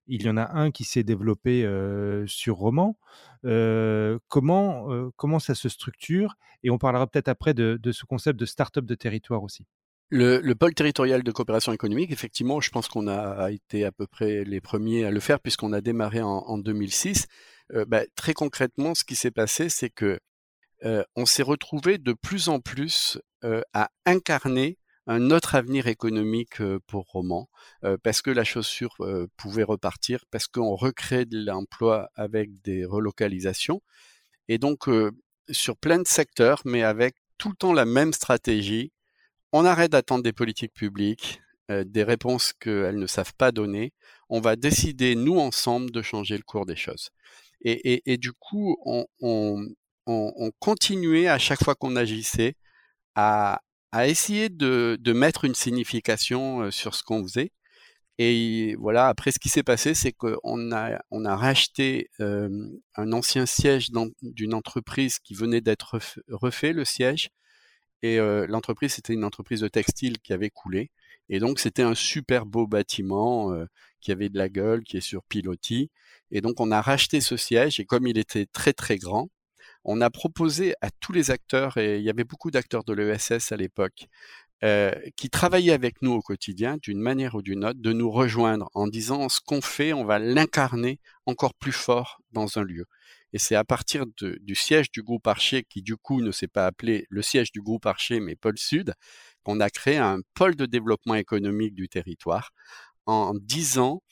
Il 0.06 0.22
y 0.22 0.30
en 0.30 0.38
a 0.38 0.52
un 0.58 0.70
qui 0.70 0.84
s'est 0.84 1.04
développé 1.04 1.64
euh, 1.64 2.26
sur 2.26 2.56
Roman. 2.56 2.96
comment, 3.42 5.10
comment 5.16 5.38
ça 5.38 5.54
se 5.54 5.68
structure? 5.68 6.36
Et 6.62 6.70
on 6.70 6.78
parlera 6.78 7.06
peut-être 7.06 7.28
après 7.28 7.52
de, 7.54 7.78
ce 7.92 8.04
concept 8.06 8.40
de 8.40 8.46
start-up 8.46 8.86
de 8.86 8.94
territoire 8.94 9.42
aussi. 9.42 9.66
Le, 10.14 10.52
pôle 10.52 10.74
territorial 10.74 11.22
de 11.22 11.32
coopération 11.32 11.72
économique, 11.72 12.10
effectivement, 12.10 12.60
je 12.60 12.68
pense 12.68 12.86
qu'on 12.86 13.08
a 13.08 13.50
été 13.50 13.86
à 13.86 13.92
peu 13.92 14.06
près 14.06 14.44
les 14.44 14.60
premiers 14.60 15.06
à 15.06 15.10
le 15.10 15.20
faire 15.20 15.40
puisqu'on 15.40 15.72
a 15.72 15.80
démarré 15.80 16.20
en, 16.20 16.28
en 16.28 16.58
2006. 16.58 17.26
Euh, 17.72 17.86
bah, 17.86 18.02
très 18.14 18.34
concrètement, 18.34 18.94
ce 18.94 19.04
qui 19.04 19.16
s'est 19.16 19.30
passé, 19.30 19.70
c'est 19.70 19.88
que 19.88 20.20
euh, 20.84 21.02
on 21.16 21.24
s'est 21.24 21.42
retrouvé 21.42 21.96
de 21.96 22.12
plus 22.12 22.50
en 22.50 22.60
plus 22.60 23.18
euh, 23.42 23.62
à 23.72 23.88
incarner 24.04 24.76
un 25.06 25.30
autre 25.30 25.54
avenir 25.54 25.86
économique 25.86 26.62
pour 26.86 27.06
Roman, 27.10 27.48
parce 28.04 28.22
que 28.22 28.30
la 28.30 28.44
chaussure 28.44 28.94
pouvait 29.36 29.64
repartir, 29.64 30.24
parce 30.30 30.46
qu'on 30.46 30.76
recrée 30.76 31.24
de 31.24 31.44
l'emploi 31.44 32.08
avec 32.14 32.62
des 32.62 32.84
relocalisations, 32.84 33.82
et 34.46 34.58
donc 34.58 34.88
sur 35.50 35.76
plein 35.76 35.98
de 35.98 36.06
secteurs, 36.06 36.62
mais 36.64 36.84
avec 36.84 37.16
tout 37.36 37.48
le 37.48 37.56
temps 37.56 37.72
la 37.72 37.84
même 37.84 38.12
stratégie. 38.12 38.92
On 39.52 39.64
arrête 39.64 39.92
d'attendre 39.92 40.22
des 40.22 40.32
politiques 40.32 40.72
publiques, 40.72 41.40
des 41.68 42.02
réponses 42.04 42.52
qu'elles 42.52 42.98
ne 42.98 43.06
savent 43.06 43.34
pas 43.36 43.52
donner. 43.52 43.92
On 44.28 44.40
va 44.40 44.56
décider, 44.56 45.14
nous 45.14 45.38
ensemble, 45.38 45.90
de 45.90 46.02
changer 46.02 46.36
le 46.36 46.42
cours 46.42 46.66
des 46.66 46.76
choses. 46.76 47.10
Et, 47.64 48.16
du 48.18 48.32
coup, 48.32 48.76
on, 48.84 49.06
on, 49.20 49.64
on, 50.06 50.50
continuait 50.58 51.28
à 51.28 51.38
chaque 51.38 51.62
fois 51.62 51.74
qu'on 51.74 51.96
agissait 51.96 52.54
à, 53.14 53.60
essayer 54.06 54.48
de, 54.48 55.12
mettre 55.12 55.44
une 55.44 55.54
signification 55.54 56.70
sur 56.70 56.94
ce 56.94 57.02
qu'on 57.02 57.22
faisait. 57.22 57.52
Et 58.18 58.74
voilà, 58.78 59.08
après 59.08 59.32
ce 59.32 59.38
qui 59.38 59.48
s'est 59.48 59.62
passé, 59.62 59.94
c'est 59.94 60.12
qu'on 60.12 60.72
a, 60.72 61.00
racheté 61.10 62.08
un 62.18 63.12
ancien 63.12 63.46
siège 63.46 63.90
d'une 64.22 64.54
entreprise 64.54 65.18
qui 65.18 65.34
venait 65.34 65.60
d'être 65.60 65.98
refait, 66.28 66.72
le 66.72 66.84
siège. 66.84 67.30
Et 68.02 68.18
l'entreprise, 68.48 68.94
c'était 68.94 69.14
une 69.14 69.24
entreprise 69.24 69.60
de 69.60 69.68
textile 69.68 70.18
qui 70.18 70.32
avait 70.32 70.50
coulé. 70.50 70.90
Et 71.28 71.38
donc, 71.38 71.60
c'était 71.60 71.82
un 71.82 71.94
super 71.94 72.46
beau 72.46 72.66
bâtiment 72.66 73.54
qui 74.00 74.10
avait 74.12 74.28
de 74.28 74.36
la 74.36 74.48
gueule, 74.48 74.82
qui 74.82 74.96
est 74.96 75.00
sur 75.00 75.22
pilotis. 75.24 75.90
Et 76.30 76.40
donc, 76.40 76.60
on 76.60 76.70
a 76.72 76.80
racheté 76.82 77.20
ce 77.20 77.36
siège. 77.36 77.78
Et 77.78 77.84
comme 77.84 78.06
il 78.06 78.18
était 78.18 78.46
très, 78.46 78.72
très 78.72 78.98
grand, 78.98 79.28
on 79.84 80.00
a 80.00 80.10
proposé 80.10 80.74
à 80.80 80.90
tous 81.00 81.12
les 81.12 81.30
acteurs, 81.30 81.76
et 81.76 81.98
il 81.98 82.04
y 82.04 82.10
avait 82.10 82.24
beaucoup 82.24 82.50
d'acteurs 82.50 82.84
de 82.84 82.92
l'ESS 82.92 83.52
à 83.52 83.56
l'époque, 83.56 84.06
qui 85.16 85.30
travaillaient 85.30 85.72
avec 85.72 86.02
nous 86.02 86.12
au 86.12 86.20
quotidien, 86.20 86.78
d'une 86.80 87.00
manière 87.00 87.34
ou 87.34 87.42
d'une 87.42 87.64
autre, 87.64 87.80
de 87.80 87.92
nous 87.92 88.10
rejoindre 88.10 88.68
en 88.74 88.86
disant 88.86 89.28
ce 89.28 89.40
qu'on 89.40 89.60
fait, 89.60 89.92
on 89.92 90.04
va 90.04 90.18
l'incarner 90.18 91.00
encore 91.26 91.54
plus 91.54 91.72
fort 91.72 92.20
dans 92.32 92.58
un 92.58 92.62
lieu. 92.62 92.86
Et 93.32 93.38
c'est 93.38 93.54
à 93.54 93.64
partir 93.64 94.04
du 94.18 94.54
siège 94.54 94.90
du 94.90 95.02
groupe 95.02 95.26
Archer, 95.26 95.64
qui 95.68 95.82
du 95.82 95.96
coup 95.96 96.20
ne 96.20 96.30
s'est 96.30 96.48
pas 96.48 96.66
appelé 96.66 97.06
le 97.08 97.22
siège 97.22 97.50
du 97.50 97.62
groupe 97.62 97.86
Archer, 97.86 98.20
mais 98.20 98.36
Pôle 98.36 98.58
Sud, 98.58 98.94
qu'on 99.42 99.60
a 99.60 99.70
créé 99.70 99.96
un 99.96 100.18
pôle 100.34 100.54
de 100.54 100.66
développement 100.66 101.14
économique 101.14 101.74
du 101.74 101.88
territoire 101.88 102.50
en 103.06 103.34
disant 103.34 104.02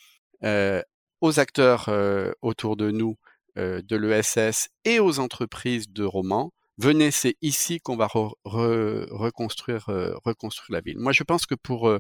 euh, 0.45 0.83
aux 1.21 1.39
acteurs 1.39 1.89
euh, 1.89 2.33
autour 2.41 2.77
de 2.77 2.91
nous 2.91 3.17
euh, 3.59 3.83
de 3.83 3.97
l'ESS 3.97 4.69
et 4.85 5.01
aux 5.01 5.19
entreprises 5.19 5.91
de 5.91 6.05
romans, 6.05 6.53
venez, 6.79 7.11
c'est 7.11 7.37
ici 7.43 7.79
qu'on 7.81 7.97
va 7.97 8.07
reconstruire, 8.07 9.91
la 10.71 10.81
ville. 10.81 10.99
Moi, 10.99 11.13
je 11.13 11.25
pense 11.25 11.45
que 11.45 11.55
pour, 11.55 11.93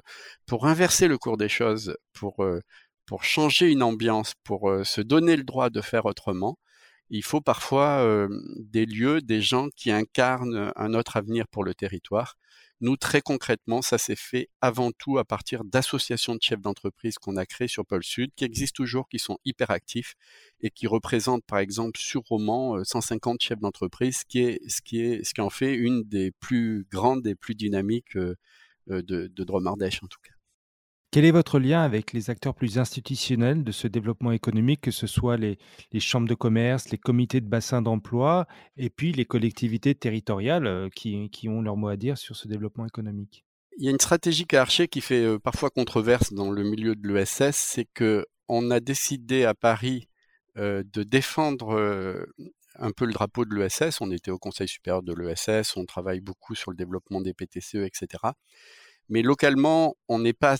inverser 0.63 1.07
le 1.07 1.19
cours 1.19 1.37
des 1.37 1.51
choses, 1.51 1.95
pour 2.15 2.43
changer 3.23 3.71
une 3.71 3.83
ambiance, 3.83 4.33
pour 4.43 4.73
se 4.85 5.03
donner 5.03 5.37
le 5.37 5.45
droit 5.45 5.69
de 5.69 5.83
faire 5.83 6.07
autrement, 6.07 6.57
il 7.11 7.25
faut 7.25 7.40
parfois 7.40 8.29
des 8.57 8.87
lieux, 8.87 9.20
des 9.20 9.40
gens 9.42 9.68
qui 9.77 9.90
incarnent 9.90 10.73
un 10.77 10.94
autre 10.94 11.16
avenir 11.16 11.49
pour 11.49 11.64
le 11.64 11.75
territoire. 11.75 12.37
Nous, 12.83 12.96
très 12.96 13.20
concrètement, 13.20 13.83
ça 13.83 13.99
s'est 13.99 14.16
fait 14.16 14.49
avant 14.62 14.90
tout 14.90 15.18
à 15.18 15.25
partir 15.25 15.64
d'associations 15.64 16.35
de 16.35 16.40
chefs 16.40 16.62
d'entreprise 16.62 17.18
qu'on 17.18 17.37
a 17.37 17.44
créées 17.44 17.68
sur 17.68 17.85
Pôle 17.85 18.03
Sud, 18.03 18.31
qui 18.35 18.44
existent 18.44 18.77
toujours, 18.77 19.07
qui 19.09 19.18
sont 19.18 19.38
hyper 19.44 19.70
actifs 19.70 20.14
et 20.62 20.70
qui 20.70 20.87
représentent, 20.87 21.44
par 21.44 21.59
exemple, 21.59 22.01
sur 22.01 22.23
Roman, 22.23 22.83
150 22.83 23.35
euh, 23.35 23.38
chefs 23.38 23.61
d'entreprise, 23.61 24.20
ce 24.20 24.81
qui 24.83 25.01
est, 25.01 25.38
en 25.38 25.51
fait 25.51 25.75
une 25.75 26.05
des 26.05 26.33
plus 26.40 26.87
grandes 26.90 27.27
et 27.27 27.35
plus 27.35 27.55
dynamiques 27.55 28.16
euh, 28.16 28.35
euh, 28.90 29.03
de, 29.03 29.27
de 29.27 29.44
en 29.53 30.09
tout 30.09 30.20
cas. 30.23 30.30
Quel 31.12 31.25
est 31.25 31.33
votre 31.33 31.59
lien 31.59 31.83
avec 31.83 32.12
les 32.12 32.31
acteurs 32.31 32.55
plus 32.55 32.79
institutionnels 32.79 33.64
de 33.64 33.73
ce 33.73 33.88
développement 33.88 34.31
économique, 34.31 34.83
que 34.83 34.92
ce 34.92 35.09
soit 35.09 35.37
les, 35.37 35.59
chambres 35.99 36.29
de 36.29 36.35
commerce, 36.35 36.90
les 36.90 36.99
comités 36.99 37.40
de 37.40 37.49
bassin 37.49 37.83
d'emploi 37.83 38.46
et 38.77 38.90
puis 38.90 39.12
les 39.12 39.25
collectivités 39.25 39.96
territoriales 39.96 40.68
euh, 40.68 40.88
qui, 40.88 41.49
ont 41.49 41.62
leur 41.62 41.77
mot 41.77 41.88
à 41.88 41.96
dire 41.96 42.16
sur 42.16 42.37
ce 42.37 42.46
développement 42.46 42.87
économique? 42.87 43.44
Il 43.77 43.85
y 43.87 43.88
a 43.88 43.90
une 43.90 43.99
stratégie 43.99 44.46
Archer 44.53 44.87
qui 44.87 45.01
fait 45.01 45.25
euh, 45.25 45.40
parfois 45.40 45.70
controverse 45.70 46.33
dans 46.33 46.53
le 46.53 46.62
milieu 46.62 46.94
de 46.94 47.09
l'ESS, 47.09 47.57
c'est 47.57 47.88
que 47.92 48.25
on 48.46 48.70
a 48.70 48.79
décidé 48.79 49.44
à 49.44 49.55
Paris 49.55 50.09
euh, 50.59 50.85
de 50.92 51.03
défendre 51.03 52.25
un 52.77 52.90
peu 52.92 53.05
le 53.05 53.12
drapeau 53.12 53.44
de 53.44 53.55
l'ESS. 53.57 54.01
On 54.01 54.12
était 54.12 54.31
au 54.31 54.38
Conseil 54.38 54.68
supérieur 54.68 55.03
de 55.03 55.12
l'ESS, 55.12 55.77
on 55.77 55.87
travaille 55.87 56.20
beaucoup 56.20 56.55
sur 56.55 56.70
le 56.70 56.77
développement 56.77 57.20
des 57.20 57.35
PTCE, 57.35 57.85
etc. 57.85 58.07
Mais 59.12 59.23
localement, 59.23 59.96
on 60.07 60.20
n'est 60.20 60.33
pas, 60.33 60.57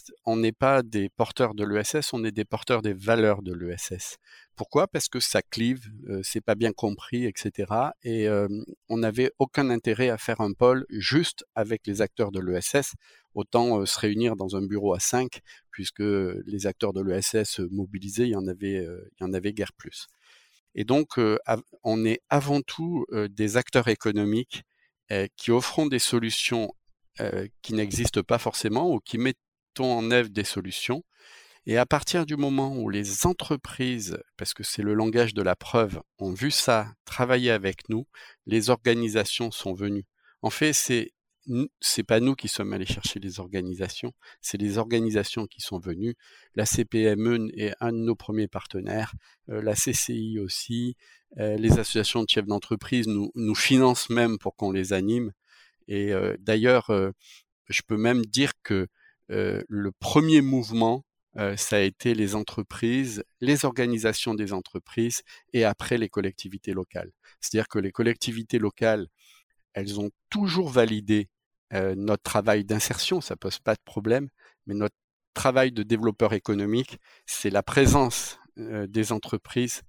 pas 0.59 0.83
des 0.83 1.09
porteurs 1.09 1.55
de 1.55 1.65
l'ESS, 1.65 2.13
on 2.13 2.25
est 2.25 2.33
des 2.33 2.45
porteurs 2.45 2.83
des 2.83 2.93
valeurs 2.93 3.43
de 3.43 3.55
l'ESS. 3.55 4.17
Pourquoi? 4.57 4.89
Parce 4.89 5.09
que 5.09 5.21
ça 5.21 5.41
clive, 5.41 5.87
euh, 6.09 6.21
c'est 6.25 6.41
pas 6.41 6.57
bien 6.57 6.73
compris, 6.73 7.27
etc. 7.27 7.73
Et 8.03 8.27
euh, 8.27 8.49
on 8.89 8.99
n'avait 8.99 9.31
aucun 9.39 9.71
intérêt 9.71 10.11
à 10.11 10.19
faire 10.19 10.41
un 10.41 10.53
pôle 10.53 10.85
juste 10.91 11.45
avec 11.55 11.87
les 11.87 12.03
acteurs 12.03 12.33
de 12.33 12.41
l'ESS. 12.41 12.95
Autant 13.35 13.83
euh, 13.83 13.87
se 13.87 14.01
réunir 14.01 14.35
dans 14.35 14.57
un 14.57 14.67
bureau 14.67 14.95
à 14.95 14.99
cinq, 14.99 15.43
puisque 15.71 16.01
les 16.01 16.67
acteurs 16.67 16.93
de 16.93 17.03
l'ESS 17.03 17.61
mobilisés, 17.71 18.25
il 18.25 18.31
y 18.31 18.37
en 18.37 18.49
avait, 18.49 18.85
il 18.85 19.21
y 19.21 19.25
en 19.25 19.33
avait 19.33 19.53
guère 19.53 19.73
plus. 19.75 20.09
Et 20.75 20.83
donc, 20.83 21.21
on 21.85 22.05
est 22.05 22.21
avant 22.29 22.63
tout 22.63 23.07
des 23.13 23.57
acteurs 23.57 23.89
économiques 23.89 24.63
qui 25.37 25.51
offront 25.51 25.87
des 25.87 25.99
solutions 25.99 26.73
euh, 27.19 27.49
qui 27.63 27.75
n'existent 27.75 28.23
pas 28.23 28.39
forcément 28.39 28.93
ou 28.93 29.01
qui 29.01 29.19
mettons 29.19 29.93
en 29.93 30.11
œuvre 30.11 30.29
des 30.31 30.45
solutions. 30.45 31.03
Et 31.67 31.77
à 31.77 31.85
partir 31.85 32.25
du 32.25 32.37
moment 32.37 32.77
où 32.77 32.89
les 32.89 33.27
entreprises, 33.27 34.19
parce 34.37 34.55
que 34.55 34.63
c'est 34.63 34.83
le 34.83 34.95
langage 34.95 35.35
de 35.35 35.43
la 35.43 35.57
preuve, 35.57 36.01
ont 36.19 36.33
vu 36.33 36.51
ça 36.51 36.95
travailler 37.05 37.51
avec 37.51 37.89
nous, 37.89 38.07
les 38.47 38.71
organisations 38.71 39.51
sont 39.51 39.75
venues. 39.75 40.07
En 40.43 40.51
fait, 40.51 40.73
c'est 40.73 42.03
pas 42.05 42.21
nous 42.21 42.35
qui 42.35 42.49
sommes 42.49 42.73
allés 42.73 42.87
chercher 42.87 43.21
les 43.21 43.41
organisations, 43.41 44.13
c'est 44.41 44.57
les 44.57 44.79
organisations 44.79 45.47
qui 45.47 45.61
sont 45.61 45.79
venues. 45.79 46.15
La 46.55 46.65
CPME 46.65 47.51
est 47.55 47.75
un 47.81 47.93
de 47.93 47.99
nos 47.99 48.15
premiers 48.15 48.49
partenaires, 48.49 49.13
euh, 49.51 49.61
la 49.61 49.75
CCI 49.75 50.39
aussi, 50.39 50.97
euh, 51.39 51.57
les 51.57 51.73
associations 51.73 52.23
de 52.23 52.29
chefs 52.29 52.47
d'entreprise 52.47 53.07
nous 53.07 53.55
financent 53.55 54.11
même 54.11 54.39
pour 54.39 54.57
qu'on 54.57 54.73
les 54.73 54.93
anime. 54.93 55.33
Et 55.91 56.13
d'ailleurs, 56.39 56.91
je 57.69 57.83
peux 57.87 57.97
même 57.99 58.25
dire 58.25 58.53
que 58.63 58.87
le 59.29 59.91
premier 59.99 60.41
mouvement, 60.41 61.05
ça 61.57 61.77
a 61.77 61.81
été 61.81 62.15
les 62.15 62.35
entreprises, 62.35 63.23
les 63.41 63.65
organisations 63.65 64.35
des 64.35 64.53
entreprises 64.53 65.23
et 65.53 65.65
après 65.65 65.99
les 65.99 66.09
collectivités 66.09 66.73
locales. 66.73 67.11
C'est-à-dire 67.41 67.69
que 67.69 67.81
les 67.81 67.93
collectivités 67.93 68.59
locales, 68.59 69.09
elles 69.73 70.01
ont 70.01 70.11
toujours 70.31 70.69
validé 70.69 71.29
notre 71.73 72.23
travail 72.23 72.65
d'insertion, 72.65 73.21
ça 73.21 73.37
pose 73.37 73.59
pas 73.59 73.75
de 73.75 73.83
problème, 73.85 74.29
mais 74.67 74.75
notre 74.75 74.97
travail 75.35 75.73
de 75.73 75.83
développeur 75.83 76.33
économique, 76.35 76.99
c'est 77.27 77.51
la 77.51 77.63
présence 77.63 78.39
des 78.57 79.11
entreprises 79.11 79.83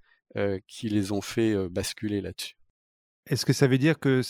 qui 0.68 0.90
les 0.90 1.12
ont 1.12 1.22
fait 1.22 1.56
basculer 1.70 2.22
là-dessus. 2.22 2.56
Est-ce 3.28 3.46
que 3.46 3.54
ça 3.54 3.68
veut 3.68 3.78
dire 3.78 4.00
que 4.00 4.22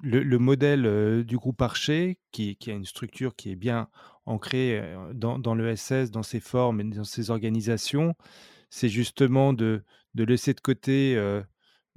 le, 0.00 0.38
modèle 0.38 1.24
du 1.24 1.36
groupe 1.36 1.60
Archer, 1.62 2.18
qui, 2.30 2.56
a 2.66 2.70
une 2.70 2.84
structure 2.84 3.36
qui 3.36 3.50
est 3.50 3.56
bien 3.56 3.88
ancrée 4.26 4.82
dans, 5.14 5.38
dans 5.38 5.54
l'ESS, 5.54 6.10
dans 6.10 6.22
ses 6.22 6.40
formes 6.40 6.80
et 6.80 6.84
dans 6.84 7.04
ses 7.04 7.30
organisations, 7.30 8.14
c'est 8.70 8.88
justement 8.88 9.52
de, 9.52 9.84
laisser 10.14 10.54
de 10.54 10.60
côté 10.60 11.14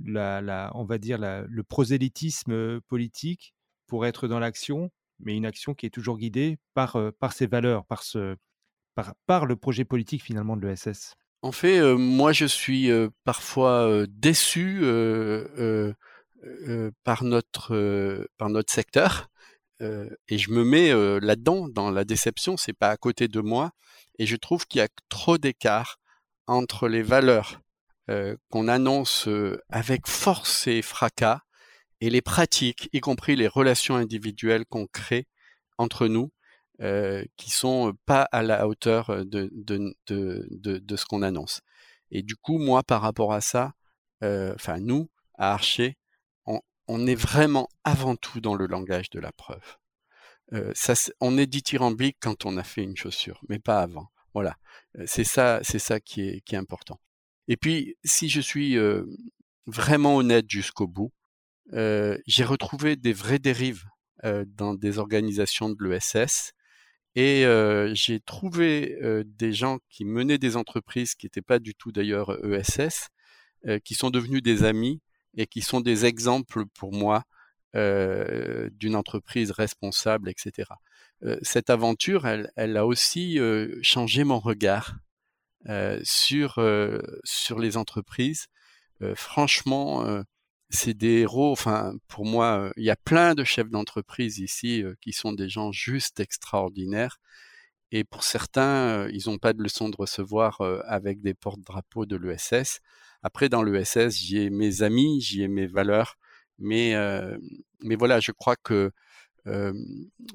la, 0.04 0.72
on 0.76 0.84
va 0.84 0.98
dire 0.98 1.18
le 1.20 1.64
prosélytisme 1.64 2.82
politique 2.82 3.56
pour 3.88 4.06
être 4.06 4.28
dans 4.28 4.40
l'action, 4.40 4.92
mais 5.20 5.36
une 5.36 5.46
action 5.46 5.74
qui 5.74 5.86
est 5.86 5.92
toujours 5.92 6.18
guidée 6.18 6.58
par, 6.74 6.98
ses 7.32 7.48
valeurs, 7.48 7.86
par, 7.86 8.04
par, 9.26 9.46
le 9.46 9.56
projet 9.56 9.86
politique 9.86 10.24
finalement 10.24 10.58
de 10.58 10.68
l'ESS. 10.68 11.16
En 11.42 11.52
fait, 11.52 11.82
moi 11.96 12.34
je 12.34 12.46
suis 12.46 12.90
parfois 13.24 14.06
déçu 14.10 14.82
par 17.04 17.24
notre 17.24 17.74
euh, 17.74 18.28
par 18.38 18.50
notre 18.50 18.72
secteur 18.72 19.30
euh, 19.82 20.10
et 20.28 20.38
je 20.38 20.52
me 20.52 20.64
mets 20.64 20.94
là-dedans 21.20 21.68
dans 21.68 21.92
la 21.92 22.06
déception 22.06 22.58
c'est 22.58 22.74
pas 22.74 22.90
à 22.90 22.98
côté 22.98 23.28
de 23.28 23.40
moi 23.42 23.72
et 24.20 24.26
je 24.26 24.36
trouve 24.36 24.66
qu'il 24.68 24.80
y 24.80 24.84
a 24.84 24.88
trop 25.10 25.38
d'écart 25.38 25.98
entre 26.48 26.88
les 26.88 27.02
valeurs 27.02 27.62
qu'on 28.52 28.68
annonce 28.68 29.28
avec 29.70 30.06
force 30.06 30.68
et 30.68 30.84
fracas 30.84 31.42
et 32.02 32.12
les 32.12 32.22
pratiques, 32.22 32.88
y 32.94 33.00
compris 33.00 33.36
les 33.36 33.48
relations 33.48 33.96
individuelles 33.96 34.66
qu'on 34.68 34.86
crée 34.86 35.28
entre 35.80 36.08
nous, 36.08 36.32
euh, 36.82 37.26
qui 37.36 37.50
sont 37.50 37.96
pas 38.06 38.22
à 38.32 38.44
la 38.44 38.68
hauteur 38.68 39.26
de, 39.26 39.50
de, 39.54 39.96
de, 40.06 40.46
de 40.78 40.96
ce 40.96 41.06
qu'on 41.06 41.24
annonce. 41.24 41.62
Et 42.12 42.22
du 42.22 42.36
coup, 42.36 42.60
moi, 42.60 42.84
par 42.84 43.02
rapport 43.02 43.34
à 43.34 43.42
ça, 43.42 43.74
enfin 44.22 44.80
nous, 44.80 45.10
à 45.34 45.54
Archer, 45.54 45.98
on 46.88 47.08
est 47.08 47.16
vraiment 47.16 47.70
avant 47.84 48.16
tout 48.16 48.42
dans 48.42 48.56
le 48.56 48.68
langage 48.68 49.10
de 49.10 49.20
la 49.20 49.32
preuve. 49.32 49.78
Euh, 50.54 50.72
ça, 50.76 50.94
on 51.22 51.38
est 51.38 51.48
dithyrambique 51.48 52.18
quand 52.20 52.46
on 52.46 52.58
a 52.58 52.64
fait 52.64 52.84
une 52.84 52.96
chaussure, 52.96 53.42
mais 53.50 53.60
pas 53.60 53.82
avant. 53.82 54.10
Voilà, 54.34 54.58
euh, 54.98 55.04
c'est 55.08 55.24
ça, 55.24 55.60
c'est 55.64 55.80
ça 55.80 56.00
qui 56.00 56.22
est, 56.22 56.54
important. 56.54 57.00
Et 57.48 57.58
puis, 57.58 57.96
si 58.04 58.30
je 58.30 58.42
suis 58.42 58.78
euh, 58.78 59.06
vraiment 59.66 60.18
honnête 60.18 60.46
jusqu'au 60.50 60.88
bout, 60.88 61.12
j'ai 61.72 62.44
retrouvé 62.44 62.96
des 62.96 63.14
vraies 63.14 63.40
dérives 63.40 63.86
dans 64.24 64.76
des 64.76 65.00
organisations 65.00 65.70
de 65.70 65.84
l'ESS 65.84 66.52
et 67.16 67.44
j'ai 67.96 68.20
trouvé 68.20 68.96
des 69.26 69.52
gens 69.52 69.80
qui 69.90 70.06
menaient 70.06 70.38
des 70.38 70.58
entreprises 70.58 71.16
qui 71.16 71.26
n'étaient 71.26 71.42
pas 71.42 71.58
du 71.58 71.74
tout 71.74 71.92
d'ailleurs 71.92 72.38
ESS, 72.46 73.10
qui 73.84 73.96
sont 73.96 74.12
devenus 74.12 74.44
des 74.44 74.64
amis 74.64 75.02
et 75.36 75.48
qui 75.48 75.62
sont 75.62 75.82
des 75.82 76.06
exemples 76.06 76.66
pour 76.68 76.94
moi 76.94 77.24
d'une 77.74 78.96
entreprise 78.96 79.52
responsable, 79.52 80.30
etc. 80.30 80.70
cette 81.42 81.70
aventure, 81.70 82.26
elle, 82.26 82.50
elle, 82.56 82.78
a 82.78 82.86
aussi 82.86 83.38
changé 83.82 84.24
mon 84.24 84.40
regard 84.40 84.96
sur, 86.04 86.58
sur 87.26 87.60
les 87.60 87.76
entreprises. 87.76 88.48
franchement, 89.16 90.24
c'est 90.70 90.94
des 90.94 91.22
héros. 91.22 91.52
Enfin, 91.52 91.96
pour 92.08 92.26
moi, 92.26 92.72
il 92.78 92.86
y 92.86 92.90
a 92.90 92.96
plein 92.96 93.36
de 93.36 93.44
chefs 93.44 93.70
d'entreprise 93.70 94.40
ici 94.40 94.84
qui 95.02 95.14
sont 95.14 95.34
des 95.34 95.50
gens 95.50 95.72
juste 95.72 96.20
extraordinaires. 96.20 97.18
Et 97.92 98.04
pour 98.04 98.24
certains, 98.24 99.08
ils 99.10 99.30
n'ont 99.30 99.38
pas 99.38 99.54
de 99.54 99.62
leçon 99.62 99.90
de 99.90 99.96
recevoir 99.98 100.62
avec 100.86 101.22
des 101.22 101.34
porte-drapeaux 101.34 102.06
de 102.06 102.16
l'ESS. 102.16 102.80
Après, 103.26 103.50
dans 103.50 103.64
l'ESS, 103.64 104.18
j'y 104.18 104.38
ai 104.38 104.50
mes 104.52 104.84
amis, 104.84 105.20
j'y 105.20 105.42
ai 105.42 105.48
mes 105.48 105.66
valeurs. 105.66 106.18
Mais, 106.60 106.94
mais 107.82 107.96
voilà, 107.96 108.20
je 108.20 108.32
crois 108.32 108.56
que 108.56 108.92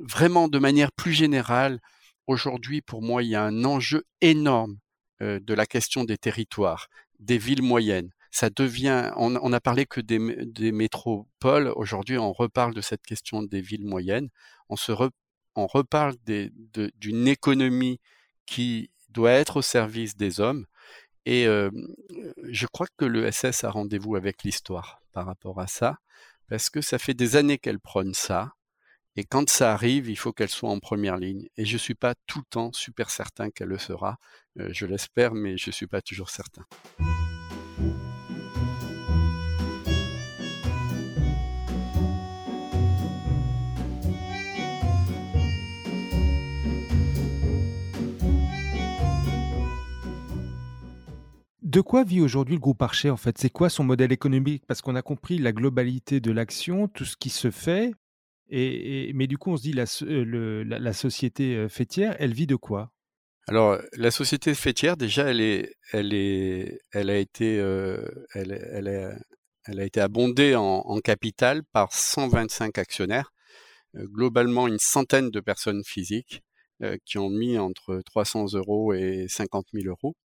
vraiment, 0.00 0.48
de 0.48 0.58
manière 0.58 0.92
plus 0.92 1.12
générale, 1.12 1.80
aujourd'hui, 2.26 2.82
pour 2.82 3.00
moi, 3.00 3.22
il 3.22 3.30
y 3.30 3.36
a 3.36 3.44
un 3.44 3.64
enjeu 3.64 4.02
énorme 4.20 4.78
de 5.20 5.54
la 5.54 5.66
question 5.66 6.04
des 6.04 6.18
territoires, 6.18 6.88
des 7.20 7.38
villes 7.38 7.62
moyennes 7.62 8.10
ça 8.30 8.48
devient, 8.48 9.10
on, 9.16 9.48
n'a 9.48 9.60
parlé 9.60 9.86
que 9.86 10.00
des, 10.00 10.72
métropoles. 10.72 11.72
Aujourd'hui, 11.74 12.16
on 12.16 12.32
reparle 12.32 12.74
de 12.74 12.80
cette 12.80 13.02
question 13.02 13.42
des 13.42 13.60
villes 13.60 13.84
moyennes. 13.84 14.28
On 14.68 14.76
se 14.76 14.92
on 15.56 15.66
reparle 15.66 16.14
d'une 16.24 17.28
économie 17.28 17.98
qui 18.46 18.90
doit 19.08 19.32
être 19.32 19.56
au 19.58 19.62
service 19.62 20.16
des 20.16 20.40
hommes. 20.40 20.66
Et 21.32 21.44
je 21.44 22.66
crois 22.66 22.88
que 22.96 23.04
le 23.04 23.30
SS 23.30 23.62
a 23.62 23.70
rendez-vous 23.70 24.16
avec 24.16 24.42
l'histoire 24.42 25.00
par 25.12 25.26
rapport 25.26 25.60
à 25.60 25.68
ça, 25.68 25.98
parce 26.48 26.70
que 26.70 26.80
ça 26.80 26.98
fait 26.98 27.14
des 27.14 27.36
années 27.36 27.56
qu'elle 27.56 27.78
prône 27.78 28.14
ça. 28.14 28.54
Et 29.14 29.22
quand 29.22 29.48
ça 29.48 29.72
arrive, 29.72 30.10
il 30.10 30.16
faut 30.16 30.32
qu'elle 30.32 30.48
soit 30.48 30.70
en 30.70 30.80
première 30.80 31.18
ligne. 31.18 31.48
Et 31.56 31.64
je 31.64 31.74
ne 31.74 31.78
suis 31.78 31.94
pas 31.94 32.16
tout 32.26 32.40
le 32.40 32.46
temps 32.50 32.72
super 32.72 33.10
certain 33.10 33.50
qu'elle 33.50 33.68
le 33.68 33.78
sera. 33.78 34.16
je 34.56 34.86
l'espère, 34.86 35.32
mais 35.32 35.56
je 35.56 35.68
ne 35.68 35.72
suis 35.72 35.86
pas 35.86 36.02
toujours 36.02 36.30
certain. 36.30 36.64
De 51.70 51.80
quoi 51.80 52.02
vit 52.02 52.20
aujourd'hui 52.20 52.56
le 52.56 52.60
groupe 52.60 52.82
Archer 52.82 53.10
en 53.10 53.16
fait? 53.16 53.38
C'est 53.38 53.48
quoi 53.48 53.70
son 53.70 53.84
modèle 53.84 54.10
économique? 54.10 54.64
Parce 54.66 54.82
qu'on 54.82 54.96
a 54.96 55.02
compris 55.02 55.38
la 55.38 55.52
globalité 55.52 56.18
de 56.18 56.32
l'action, 56.32 56.88
tout 56.88 57.04
ce 57.04 57.16
qui 57.16 57.30
se 57.30 57.52
fait. 57.52 57.92
Et, 58.48 59.12
mais 59.14 59.28
du 59.28 59.38
coup, 59.38 59.52
on 59.52 59.56
se 59.56 59.62
dit 59.62 59.72
la, 59.72 59.84
euh, 60.02 60.92
société 60.92 61.54
euh, 61.54 61.68
fêtière, 61.68 62.16
elle 62.18 62.34
vit 62.34 62.48
de 62.48 62.56
quoi? 62.56 62.90
Alors, 63.46 63.78
la 63.92 64.10
société 64.10 64.52
fêtière, 64.54 64.96
déjà, 64.96 65.30
elle 65.30 65.40
est, 65.40 65.76
a 65.92 67.16
été, 67.16 67.60
euh, 67.60 68.04
elle, 68.34 69.20
elle, 69.64 69.78
a 69.78 69.84
été 69.84 70.00
abondée 70.00 70.56
en, 70.56 70.98
capital 70.98 71.62
par 71.72 71.92
125 71.92 72.78
actionnaires, 72.78 73.32
globalement 73.94 74.66
une 74.66 74.80
centaine 74.80 75.30
de 75.30 75.38
personnes 75.38 75.84
physiques 75.84 76.42
qui 77.04 77.18
ont 77.18 77.30
mis 77.30 77.58
entre 77.58 78.02
300 78.06 78.54
euros 78.54 78.92
et 78.92 79.26
50 79.28 79.66
000 79.72 79.86
euros 79.86 80.16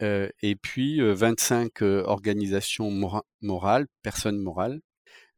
et 0.00 0.56
puis 0.60 1.00
25 1.00 1.82
organisations 1.82 2.90
morales, 3.40 3.86
personnes 4.02 4.38
morales, 4.38 4.80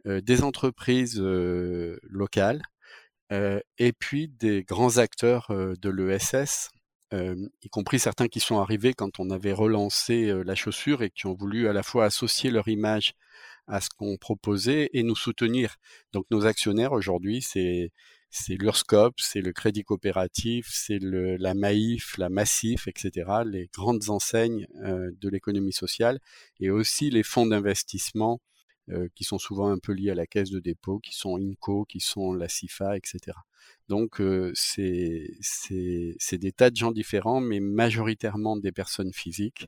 des 0.04 0.42
entreprises 0.42 1.20
locales, 1.20 2.62
et 3.30 3.92
puis 3.98 4.28
des 4.28 4.62
grands 4.62 4.98
acteurs 4.98 5.48
de 5.50 5.90
l'ESS, 5.90 6.70
y 7.12 7.68
compris 7.70 7.98
certains 7.98 8.28
qui 8.28 8.40
sont 8.40 8.58
arrivés 8.58 8.94
quand 8.94 9.20
on 9.20 9.30
avait 9.30 9.52
relancé 9.52 10.32
la 10.44 10.54
chaussure 10.54 11.02
et 11.02 11.10
qui 11.10 11.26
ont 11.26 11.34
voulu 11.34 11.68
à 11.68 11.72
la 11.72 11.82
fois 11.82 12.04
associer 12.04 12.50
leur 12.50 12.68
image 12.68 13.14
à 13.68 13.80
ce 13.80 13.88
qu'on 13.96 14.16
proposait 14.16 14.90
et 14.92 15.02
nous 15.02 15.16
soutenir. 15.16 15.76
Donc 16.12 16.24
nos 16.30 16.46
actionnaires 16.46 16.92
aujourd'hui, 16.92 17.42
c'est 17.42 17.90
c'est 18.30 18.54
l'URSCOP, 18.54 19.14
c'est 19.18 19.40
le 19.40 19.52
Crédit 19.52 19.82
Coopératif, 19.84 20.68
c'est 20.70 20.98
la 21.00 21.54
Maïf, 21.54 22.18
la 22.18 22.28
Massif, 22.28 22.88
etc., 22.88 23.30
les 23.46 23.68
grandes 23.72 24.10
enseignes 24.10 24.66
euh, 24.84 25.10
de 25.20 25.28
l'économie 25.28 25.72
sociale, 25.72 26.20
et 26.60 26.70
aussi 26.70 27.10
les 27.10 27.22
fonds 27.22 27.46
d'investissement 27.46 28.40
euh, 28.90 29.08
qui 29.14 29.24
sont 29.24 29.38
souvent 29.38 29.68
un 29.68 29.78
peu 29.78 29.92
liés 29.92 30.10
à 30.10 30.14
la 30.14 30.26
caisse 30.26 30.50
de 30.50 30.60
dépôt, 30.60 30.98
qui 31.00 31.14
sont 31.16 31.36
INCO, 31.36 31.84
qui 31.86 32.00
sont 32.00 32.32
la 32.32 32.48
CIFA, 32.48 32.96
etc. 32.96 33.36
Donc 33.88 34.20
euh, 34.20 34.52
c'est 34.54 35.28
des 36.38 36.52
tas 36.52 36.70
de 36.70 36.76
gens 36.76 36.92
différents, 36.92 37.40
mais 37.40 37.60
majoritairement 37.60 38.56
des 38.56 38.72
personnes 38.72 39.12
physiques 39.12 39.66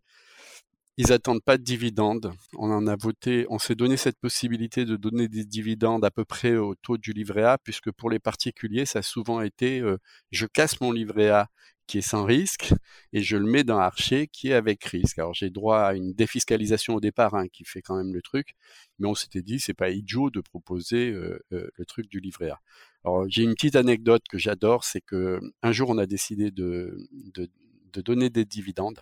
ils 0.99 1.13
attendent 1.13 1.43
pas 1.45 1.59
de 1.59 1.63
dividendes. 1.63 2.33
On 2.57 2.73
en 2.73 2.89
a 2.89 2.97
voté, 2.97 3.47
on 3.51 3.61
s'est 3.61 3.77
donné 3.77 3.97
cette 3.97 4.19
possibilité 4.19 4.85
de 4.85 4.97
donner 4.97 5.29
des 5.29 5.45
dividendes 5.45 6.05
à 6.05 6.11
peu 6.11 6.25
près 6.25 6.57
au 6.57 6.75
taux 6.75 6.99
du 6.99 7.13
livret 7.13 7.45
A, 7.45 7.57
puisque 7.57 7.93
pour 7.93 8.11
les 8.11 8.19
particuliers, 8.19 8.85
ça 8.85 8.99
a 8.99 9.03
souvent 9.03 9.41
été 9.41 9.81
euh, 9.81 9.97
je 10.33 10.45
casse 10.47 10.81
mon 10.81 10.91
livret 10.91 11.29
A 11.31 11.49
qui 11.87 11.99
est 11.99 12.03
sans 12.03 12.25
risque 12.25 12.75
et 13.13 13.23
je 13.23 13.37
le 13.37 13.47
mets 13.47 13.63
dans 13.65 13.79
Archer 13.79 14.27
qui 14.27 14.49
est 14.49 14.55
avec 14.55 14.85
risque. 14.85 15.21
Alors 15.21 15.35
j'ai 15.35 15.51
droit 15.51 15.81
à 15.83 15.95
une 15.95 16.15
défiscalisation 16.15 16.97
au 16.97 17.01
départ 17.01 17.35
hein, 17.37 17.47
qui 17.49 17.65
fait 17.65 17.81
quand 17.81 17.97
même 17.97 18.13
le 18.13 18.21
truc, 18.21 18.55
mais 18.99 19.07
on 19.09 19.15
s'était 19.15 19.43
dit 19.43 19.61
c'est 19.61 19.75
pas 19.75 19.91
idiot 19.91 20.31
de 20.31 20.41
proposer 20.41 21.11
euh, 21.13 21.39
euh, 21.53 21.71
le 21.77 21.85
truc 21.87 22.09
du 22.09 22.19
livret 22.19 22.51
A. 22.51 22.61
Alors 23.05 23.25
j'ai 23.29 23.45
une 23.45 23.55
petite 23.55 23.77
anecdote 23.77 24.25
que 24.29 24.37
j'adore, 24.39 24.83
c'est 24.83 25.01
que 25.01 25.39
un 25.63 25.71
jour 25.71 25.91
on 25.91 25.99
a 25.99 26.07
décidé 26.07 26.51
de, 26.51 26.99
de, 27.35 27.49
de 27.93 28.01
donner 28.01 28.31
des 28.31 28.45
dividendes 28.45 29.01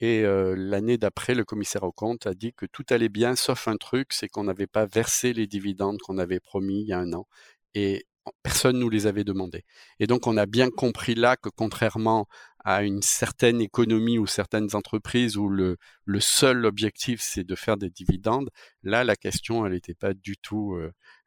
et 0.00 0.22
l'année 0.56 0.98
d'après, 0.98 1.34
le 1.34 1.44
commissaire 1.44 1.84
au 1.84 1.92
compte 1.92 2.26
a 2.26 2.34
dit 2.34 2.52
que 2.52 2.66
tout 2.66 2.84
allait 2.90 3.08
bien, 3.08 3.36
sauf 3.36 3.68
un 3.68 3.76
truc, 3.76 4.12
c'est 4.12 4.28
qu'on 4.28 4.44
n'avait 4.44 4.66
pas 4.66 4.86
versé 4.86 5.32
les 5.32 5.46
dividendes 5.46 5.98
qu'on 6.00 6.18
avait 6.18 6.40
promis 6.40 6.82
il 6.82 6.88
y 6.88 6.92
a 6.92 6.98
un 6.98 7.12
an. 7.12 7.26
Et 7.74 8.06
personne 8.42 8.78
nous 8.78 8.88
les 8.88 9.06
avait 9.06 9.24
demandés. 9.24 9.64
Et 10.00 10.06
donc, 10.06 10.26
on 10.26 10.36
a 10.36 10.46
bien 10.46 10.70
compris 10.70 11.14
là 11.14 11.36
que 11.36 11.48
contrairement 11.48 12.26
à 12.64 12.82
une 12.82 13.02
certaine 13.02 13.60
économie 13.60 14.18
ou 14.18 14.26
certaines 14.26 14.74
entreprises 14.74 15.36
où 15.36 15.48
le 15.48 15.76
seul 16.20 16.64
objectif 16.64 17.20
c'est 17.22 17.44
de 17.44 17.54
faire 17.54 17.76
des 17.76 17.90
dividendes, 17.90 18.48
là 18.82 19.04
la 19.04 19.16
question 19.16 19.66
elle 19.66 19.72
n'était 19.72 19.94
pas 19.94 20.14
du 20.14 20.38
tout 20.38 20.74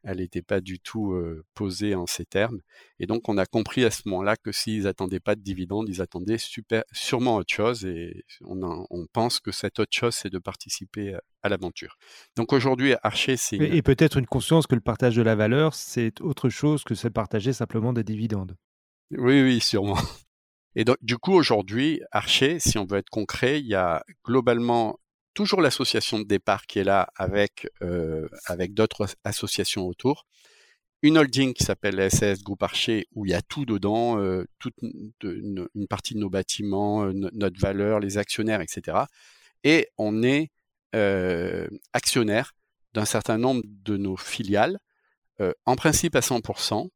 elle 0.07 0.19
n'était 0.19 0.41
pas 0.41 0.61
du 0.61 0.79
tout 0.79 1.13
posée 1.53 1.93
en 1.93 2.07
ces 2.07 2.25
termes. 2.25 2.59
Et 2.99 3.05
donc, 3.05 3.27
on 3.27 3.37
a 3.37 3.45
compris 3.45 3.83
à 3.83 3.91
ce 3.91 4.03
moment-là 4.05 4.37
que 4.37 4.51
s'ils 4.51 4.83
n'attendaient 4.83 5.19
pas 5.19 5.35
de 5.35 5.41
dividendes, 5.41 5.89
ils 5.89 6.01
attendaient 6.01 6.37
super, 6.37 6.83
sûrement 6.91 7.35
autre 7.35 7.53
chose. 7.53 7.85
Et 7.85 8.23
on, 8.41 9.05
pense 9.11 9.39
que 9.39 9.51
cette 9.51 9.79
autre 9.79 9.95
chose, 9.95 10.15
c'est 10.15 10.29
de 10.29 10.39
participer 10.39 11.17
à, 11.43 11.49
l'aventure. 11.49 11.97
Donc 12.35 12.53
aujourd'hui, 12.53 12.93
Archer, 13.03 13.37
c'est... 13.37 13.57
Et, 13.57 13.81
peut-être 13.81 14.17
une 14.17 14.25
conscience 14.25 14.67
que 14.67 14.75
le 14.75 14.81
partage 14.81 15.15
de 15.15 15.21
la 15.21 15.35
valeur, 15.35 15.73
c'est 15.73 16.19
autre 16.21 16.49
chose 16.49 16.83
que 16.83 16.93
de 16.93 17.09
partager 17.09 17.53
simplement 17.53 17.93
des 17.93 18.03
dividendes. 18.03 18.55
Oui, 19.11 19.41
oui, 19.41 19.59
sûrement. 19.59 19.97
Et 20.75 20.83
donc, 20.85 20.97
du 21.01 21.17
coup, 21.17 21.33
aujourd'hui, 21.33 22.01
Archer, 22.11 22.59
si 22.59 22.77
on 22.77 22.85
veut 22.85 22.99
être 22.99 23.09
concret, 23.09 23.59
il 23.59 23.67
y 23.67 23.75
a 23.75 24.03
globalement 24.23 24.99
toujours 25.37 25.61
l'association 25.61 26.17
de 26.17 26.23
départ 26.23 26.65
qui 26.65 26.79
est 26.79 26.83
là 26.83 27.09
avec, 27.15 27.69
euh, 27.83 28.27
avec 28.47 28.73
d'autres 28.73 29.05
associations 29.23 29.85
autour. 29.85 30.25
Une 31.03 31.15
holding 31.15 31.53
qui 31.53 31.63
s'appelle 31.63 31.99
SS 32.09 32.41
Groupe 32.41 32.63
Archer 32.63 33.05
où 33.13 33.23
il 33.23 33.29
y 33.29 33.35
a 33.35 33.43
tout 33.43 33.63
dedans, 33.63 34.17
euh, 34.17 34.45
toute 34.57 34.73
une, 34.81 35.67
partie 35.87 36.15
de 36.15 36.19
nos 36.19 36.31
bâtiments, 36.31 37.03
euh, 37.03 37.11
notre 37.13 37.59
valeur, 37.59 37.99
les 37.99 38.17
actionnaires, 38.17 38.61
etc. 38.61 38.97
Et 39.63 39.89
on 39.99 40.23
est 40.23 40.49
actionnaire 41.93 42.55
d'un 42.95 43.05
certain 43.05 43.37
nombre 43.37 43.61
de 43.63 43.95
nos 43.95 44.17
filiales, 44.17 44.79
en 45.65 45.75
principe 45.75 46.15
à 46.15 46.21
100%. 46.21 46.89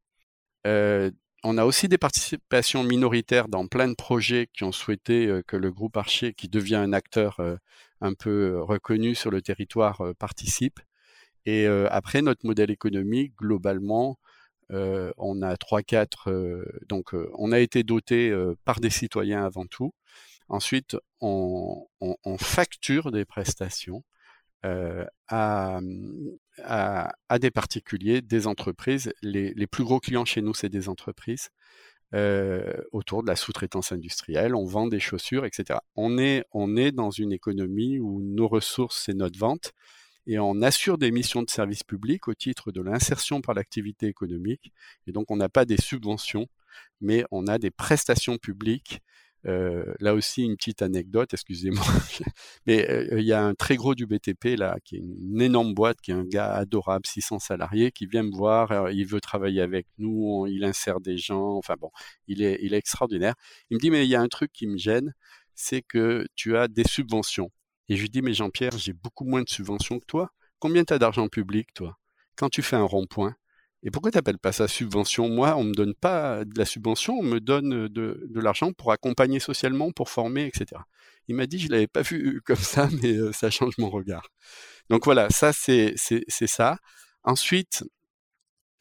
On 1.43 1.57
a 1.57 1.65
aussi 1.65 1.87
des 1.87 1.97
participations 1.97 2.83
minoritaires 2.83 3.47
dans 3.47 3.67
plein 3.67 3.87
de 3.87 3.95
projets 3.95 4.47
qui 4.53 4.63
ont 4.63 4.71
souhaité 4.71 5.41
que 5.47 5.57
le 5.57 5.71
groupe 5.71 5.97
Archer, 5.97 6.33
qui 6.33 6.47
devient 6.49 6.75
un 6.75 6.93
acteur 6.93 7.39
un 8.01 8.13
peu 8.13 8.59
reconnus 8.61 9.19
sur 9.19 9.31
le 9.31 9.41
territoire 9.41 10.01
participent. 10.19 10.79
Et 11.45 11.65
après, 11.67 12.21
notre 12.21 12.45
modèle 12.45 12.71
économique, 12.71 13.33
globalement, 13.35 14.19
on 14.69 15.41
a 15.41 15.55
3-4, 15.55 16.63
donc 16.87 17.13
on 17.33 17.51
a 17.51 17.59
été 17.59 17.83
doté 17.83 18.33
par 18.63 18.79
des 18.79 18.89
citoyens 18.89 19.43
avant 19.43 19.65
tout. 19.65 19.93
Ensuite, 20.47 20.97
on, 21.21 21.87
facture 22.37 23.11
des 23.11 23.25
prestations 23.25 24.03
à, 24.63 25.79
à, 26.63 27.39
des 27.39 27.51
particuliers, 27.51 28.21
des 28.21 28.47
entreprises. 28.47 29.13
Les, 29.21 29.53
les 29.53 29.67
plus 29.67 29.83
gros 29.83 29.99
clients 29.99 30.25
chez 30.25 30.41
nous, 30.41 30.53
c'est 30.53 30.69
des 30.69 30.89
entreprises. 30.89 31.49
Euh, 32.13 32.73
autour 32.91 33.23
de 33.23 33.27
la 33.29 33.37
sous-traitance 33.37 33.93
industrielle, 33.93 34.53
on 34.53 34.65
vend 34.65 34.87
des 34.87 34.99
chaussures, 34.99 35.45
etc. 35.45 35.79
On 35.95 36.17
est, 36.17 36.43
on 36.51 36.75
est 36.75 36.91
dans 36.91 37.09
une 37.09 37.31
économie 37.31 37.99
où 37.99 38.21
nos 38.21 38.49
ressources, 38.49 39.03
c'est 39.05 39.13
notre 39.13 39.39
vente. 39.39 39.71
et 40.27 40.37
on 40.39 40.61
assure 40.61 40.97
des 40.97 41.11
missions 41.11 41.41
de 41.41 41.49
service 41.49 41.83
public 41.83 42.27
au 42.27 42.33
titre 42.33 42.71
de 42.71 42.81
l'insertion 42.81 43.41
par 43.41 43.55
l'activité 43.55 44.07
économique. 44.07 44.71
Et 45.07 45.11
donc, 45.13 45.31
on 45.31 45.37
n'a 45.37 45.49
pas 45.49 45.65
des 45.65 45.77
subventions, 45.77 46.47
mais 47.01 47.25
on 47.31 47.47
a 47.47 47.57
des 47.57 47.71
prestations 47.71 48.37
publiques 48.37 49.01
là 49.43 50.13
aussi, 50.13 50.43
une 50.43 50.55
petite 50.55 50.81
anecdote, 50.81 51.33
excusez-moi, 51.33 51.83
mais 52.65 53.07
il 53.11 53.23
y 53.23 53.33
a 53.33 53.43
un 53.43 53.53
très 53.53 53.75
gros 53.75 53.95
du 53.95 54.05
BTP 54.05 54.57
là, 54.57 54.77
qui 54.83 54.97
est 54.97 54.99
une 54.99 55.41
énorme 55.41 55.73
boîte, 55.73 55.99
qui 56.01 56.11
est 56.11 56.15
un 56.15 56.25
gars 56.25 56.53
adorable, 56.53 57.05
600 57.05 57.39
salariés, 57.39 57.91
qui 57.91 58.05
vient 58.05 58.23
me 58.23 58.35
voir, 58.35 58.91
il 58.91 59.05
veut 59.05 59.21
travailler 59.21 59.61
avec 59.61 59.87
nous, 59.97 60.45
il 60.47 60.63
insère 60.63 60.99
des 60.99 61.17
gens, 61.17 61.57
enfin 61.57 61.75
bon, 61.79 61.89
il 62.27 62.41
est, 62.41 62.59
il 62.61 62.73
est 62.73 62.77
extraordinaire. 62.77 63.35
Il 63.69 63.75
me 63.75 63.79
dit, 63.79 63.91
mais 63.91 64.05
il 64.05 64.09
y 64.09 64.15
a 64.15 64.21
un 64.21 64.27
truc 64.27 64.51
qui 64.51 64.67
me 64.67 64.77
gêne, 64.77 65.13
c'est 65.55 65.81
que 65.81 66.25
tu 66.35 66.57
as 66.57 66.67
des 66.67 66.83
subventions. 66.83 67.51
Et 67.89 67.95
je 67.95 68.01
lui 68.01 68.09
dis, 68.09 68.21
mais 68.21 68.33
Jean-Pierre, 68.33 68.77
j'ai 68.77 68.93
beaucoup 68.93 69.25
moins 69.25 69.41
de 69.41 69.49
subventions 69.49 69.99
que 69.99 70.05
toi. 70.05 70.31
Combien 70.59 70.83
tu 70.83 70.93
as 70.93 70.99
d'argent 70.99 71.27
public, 71.27 71.73
toi? 71.73 71.97
Quand 72.35 72.49
tu 72.49 72.61
fais 72.61 72.75
un 72.75 72.83
rond-point, 72.83 73.35
et 73.83 73.89
pourquoi 73.89 74.11
tu 74.11 74.17
n'appelles 74.17 74.37
pas 74.37 74.51
ça 74.51 74.67
subvention? 74.67 75.27
Moi, 75.29 75.55
on 75.55 75.63
ne 75.63 75.69
me 75.69 75.73
donne 75.73 75.95
pas 75.95 76.45
de 76.45 76.57
la 76.57 76.65
subvention, 76.65 77.17
on 77.17 77.23
me 77.23 77.39
donne 77.39 77.87
de, 77.87 78.29
l'argent 78.35 78.73
pour 78.73 78.91
accompagner 78.91 79.39
socialement, 79.39 79.91
pour 79.91 80.09
former, 80.09 80.45
etc. 80.45 80.81
Il 81.27 81.35
m'a 81.35 81.47
dit, 81.47 81.59
je 81.59 81.67
ne 81.67 81.71
l'avais 81.71 81.87
pas 81.87 82.03
vu 82.03 82.41
comme 82.45 82.55
ça, 82.57 82.89
mais 83.01 83.13
euh, 83.13 83.31
ça 83.31 83.49
change 83.49 83.77
mon 83.79 83.89
regard. 83.89 84.27
Donc 84.89 85.05
voilà, 85.05 85.29
ça 85.29 85.51
c'est 85.53 85.95
ça. 85.97 86.77
Ensuite, 87.23 87.83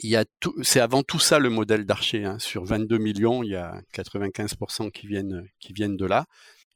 il 0.01 0.11
y 0.11 0.17
a 0.17 0.25
tout, 0.41 0.55
c'est 0.63 0.81
avant 0.81 1.03
tout 1.03 1.19
ça 1.19 1.39
le 1.39 1.51
modèle 1.51 1.85
d'Archer. 1.87 2.25
Hein. 2.25 2.39
Sur 2.39 2.65
22 2.65 2.99
millions, 2.99 3.43
il 3.43 3.51
y 3.51 3.57
a 3.57 3.81
95% 3.95 4.91
qui 4.91 5.07
viennent, 5.07 5.47
qui 5.61 5.73
viennent 5.73 5.97
de 5.97 6.07
là, 6.07 6.27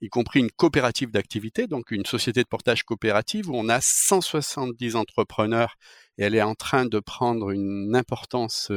y 0.01 0.09
compris 0.09 0.41
une 0.41 0.51
coopérative 0.51 1.11
d'activité, 1.11 1.67
donc 1.67 1.91
une 1.91 2.05
société 2.05 2.43
de 2.43 2.49
portage 2.49 2.85
coopérative 2.85 3.49
où 3.51 3.57
on 3.57 3.69
a 3.69 3.81
170 3.81 4.97
entrepreneurs 4.97 5.77
elle 6.19 6.35
est 6.35 6.43
en 6.43 6.55
train 6.55 6.87
de 6.87 7.01
prendre 7.01 7.51
une 7.51 7.95
importance 7.97 8.71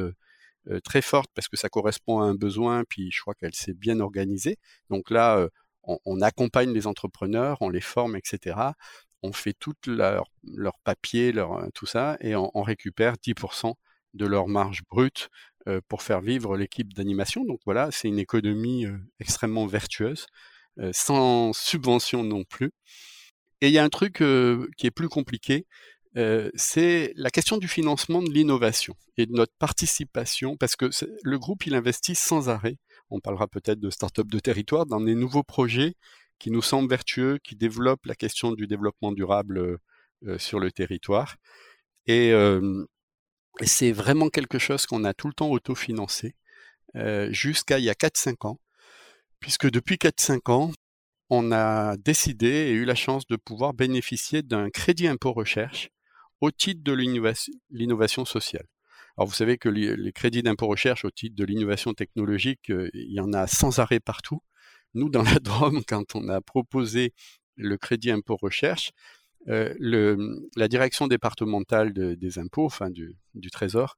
très 0.83 1.01
forte 1.01 1.29
parce 1.33 1.47
que 1.47 1.57
ça 1.57 1.69
correspond 1.69 2.19
à 2.19 2.25
un 2.25 2.35
besoin, 2.35 2.83
puis 2.87 3.11
je 3.11 3.21
crois 3.21 3.33
qu'elle 3.35 3.53
s'est 3.53 3.73
bien 3.73 3.99
organisée. 3.99 4.57
Donc 4.89 5.09
là, 5.09 5.47
on, 5.83 6.21
accompagne 6.21 6.71
les 6.73 6.87
entrepreneurs, 6.87 7.57
on 7.61 7.69
les 7.69 7.81
forme, 7.81 8.15
etc. 8.15 8.57
On 9.23 9.33
fait 9.33 9.53
tout 9.53 9.75
leur, 9.85 10.25
leur 10.43 10.77
papier, 10.83 11.31
leur, 11.31 11.65
tout 11.73 11.85
ça, 11.85 12.17
et 12.21 12.35
on, 12.35 12.61
récupère 12.61 13.15
10% 13.15 13.73
de 14.13 14.25
leur 14.25 14.47
marge 14.47 14.81
brute 14.89 15.29
pour 15.87 16.01
faire 16.01 16.21
vivre 16.21 16.57
l'équipe 16.57 16.93
d'animation. 16.93 17.43
Donc 17.45 17.59
voilà, 17.65 17.91
c'est 17.91 18.07
une 18.07 18.19
économie 18.19 18.85
extrêmement 19.19 19.67
vertueuse, 19.67 20.27
sans 20.91 21.53
subvention 21.53 22.23
non 22.23 22.43
plus. 22.43 22.71
Et 23.61 23.67
il 23.67 23.73
y 23.73 23.79
a 23.79 23.83
un 23.83 23.89
truc 23.89 24.15
qui 24.77 24.87
est 24.87 24.91
plus 24.91 25.09
compliqué, 25.09 25.65
euh, 26.17 26.49
c'est 26.55 27.13
la 27.15 27.29
question 27.29 27.57
du 27.57 27.67
financement 27.67 28.23
de 28.23 28.31
l'innovation 28.31 28.95
et 29.17 29.27
de 29.27 29.33
notre 29.33 29.53
participation, 29.59 30.57
parce 30.57 30.75
que 30.75 30.89
le 31.23 31.39
groupe, 31.39 31.67
il 31.67 31.75
investit 31.75 32.15
sans 32.15 32.49
arrêt. 32.49 32.77
On 33.11 33.19
parlera 33.19 33.47
peut-être 33.47 33.79
de 33.79 33.91
start-up 33.91 34.27
de 34.27 34.39
territoire 34.39 34.87
dans 34.87 34.99
des 34.99 35.13
nouveaux 35.13 35.43
projets 35.43 35.93
qui 36.39 36.49
nous 36.49 36.63
semblent 36.63 36.89
vertueux, 36.89 37.37
qui 37.43 37.55
développent 37.55 38.05
la 38.07 38.15
question 38.15 38.51
du 38.53 38.65
développement 38.65 39.11
durable 39.11 39.59
euh, 39.59 39.77
euh, 40.25 40.37
sur 40.39 40.59
le 40.59 40.71
territoire. 40.71 41.35
Et, 42.07 42.33
c'est 43.63 43.91
vraiment 43.91 44.29
quelque 44.29 44.59
chose 44.59 44.85
qu'on 44.85 45.03
a 45.03 45.15
tout 45.15 45.27
le 45.27 45.33
temps 45.33 45.49
autofinancé 45.49 46.35
jusqu'à 47.29 47.79
il 47.79 47.85
y 47.85 47.89
a 47.89 47.95
4-5 47.95 48.47
ans, 48.47 48.59
puisque 49.39 49.69
depuis 49.69 49.95
4-5 49.95 50.51
ans, 50.51 50.71
on 51.29 51.51
a 51.51 51.97
décidé 51.97 52.47
et 52.47 52.71
eu 52.71 52.85
la 52.85 52.95
chance 52.95 53.25
de 53.27 53.35
pouvoir 53.35 53.73
bénéficier 53.73 54.43
d'un 54.43 54.69
crédit 54.69 55.07
impôt 55.07 55.33
recherche 55.33 55.89
au 56.41 56.51
titre 56.51 56.83
de 56.83 56.93
l'innovation 56.93 58.25
sociale. 58.25 58.67
Alors 59.17 59.27
vous 59.27 59.33
savez 59.33 59.57
que 59.57 59.69
les, 59.69 60.11
crédits 60.11 60.43
d'impôt 60.43 60.67
recherche 60.67 61.03
au 61.03 61.11
titre 61.11 61.35
de 61.35 61.43
l'innovation 61.43 61.93
technologique, 61.93 62.69
euh, 62.69 62.89
il 62.93 63.13
y 63.13 63.19
en 63.19 63.33
a 63.33 63.47
sans 63.47 63.79
arrêt 63.79 63.99
partout. 63.99 64.41
Nous, 64.93 65.09
dans 65.09 65.23
la 65.23 65.39
Drôme, 65.39 65.83
quand 65.87 66.15
on 66.15 66.29
a 66.29 66.41
proposé 66.41 67.13
le 67.55 67.77
crédit 67.77 68.11
impôt 68.11 68.37
recherche, 68.39 68.91
euh, 69.47 69.73
la 70.55 70.67
direction 70.67 71.07
départementale 71.07 71.93
des 71.93 72.39
impôts, 72.39 72.65
enfin 72.65 72.89
du, 72.89 73.15
du 73.33 73.49
Trésor, 73.49 73.97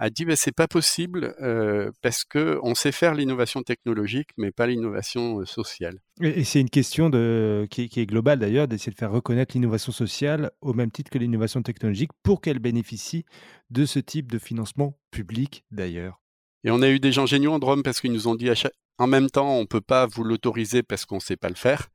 a 0.00 0.08
dit 0.08 0.24
ben, 0.24 0.34
c'est 0.34 0.50
pas 0.50 0.66
possible 0.66 1.36
euh, 1.42 1.92
parce 2.00 2.24
que 2.24 2.58
on 2.62 2.74
sait 2.74 2.90
faire 2.90 3.14
l'innovation 3.14 3.62
technologique 3.62 4.30
mais 4.38 4.50
pas 4.50 4.66
l'innovation 4.66 5.40
euh, 5.40 5.44
sociale. 5.44 6.00
Et, 6.22 6.42
c'est 6.44 6.60
une 6.60 6.70
question 6.70 7.10
de, 7.10 7.68
qui, 7.70 7.82
est 7.82 8.06
globale 8.06 8.38
d'ailleurs 8.38 8.66
d'essayer 8.66 8.92
de 8.92 8.96
faire 8.96 9.12
reconnaître 9.12 9.54
l'innovation 9.54 9.92
sociale 9.92 10.52
au 10.62 10.72
même 10.72 10.90
titre 10.90 11.10
que 11.10 11.18
l'innovation 11.18 11.62
technologique 11.62 12.10
pour 12.22 12.40
qu'elle 12.40 12.60
bénéficie 12.60 13.24
de 13.68 13.84
ce 13.84 13.98
type 13.98 14.32
de 14.32 14.38
financement 14.38 14.98
public 15.10 15.64
d'ailleurs. 15.70 16.22
Et 16.64 16.70
on 16.70 16.80
a 16.80 16.88
eu 16.88 16.98
des 16.98 17.12
gens 17.12 17.26
géniaux 17.26 17.52
en 17.52 17.58
Drôme 17.58 17.82
parce 17.82 18.00
qu'ils 18.00 18.12
nous 18.12 18.26
ont 18.26 18.34
dit 18.34 18.50
en 18.96 19.06
même 19.06 19.28
temps 19.28 19.54
on 19.58 19.66
peut 19.66 19.82
pas 19.82 20.06
vous 20.06 20.24
l'autoriser 20.24 20.82
parce 20.82 21.04
qu'on 21.04 21.20
sait 21.20 21.36
pas 21.36 21.50
le 21.50 21.54
faire 21.54 21.88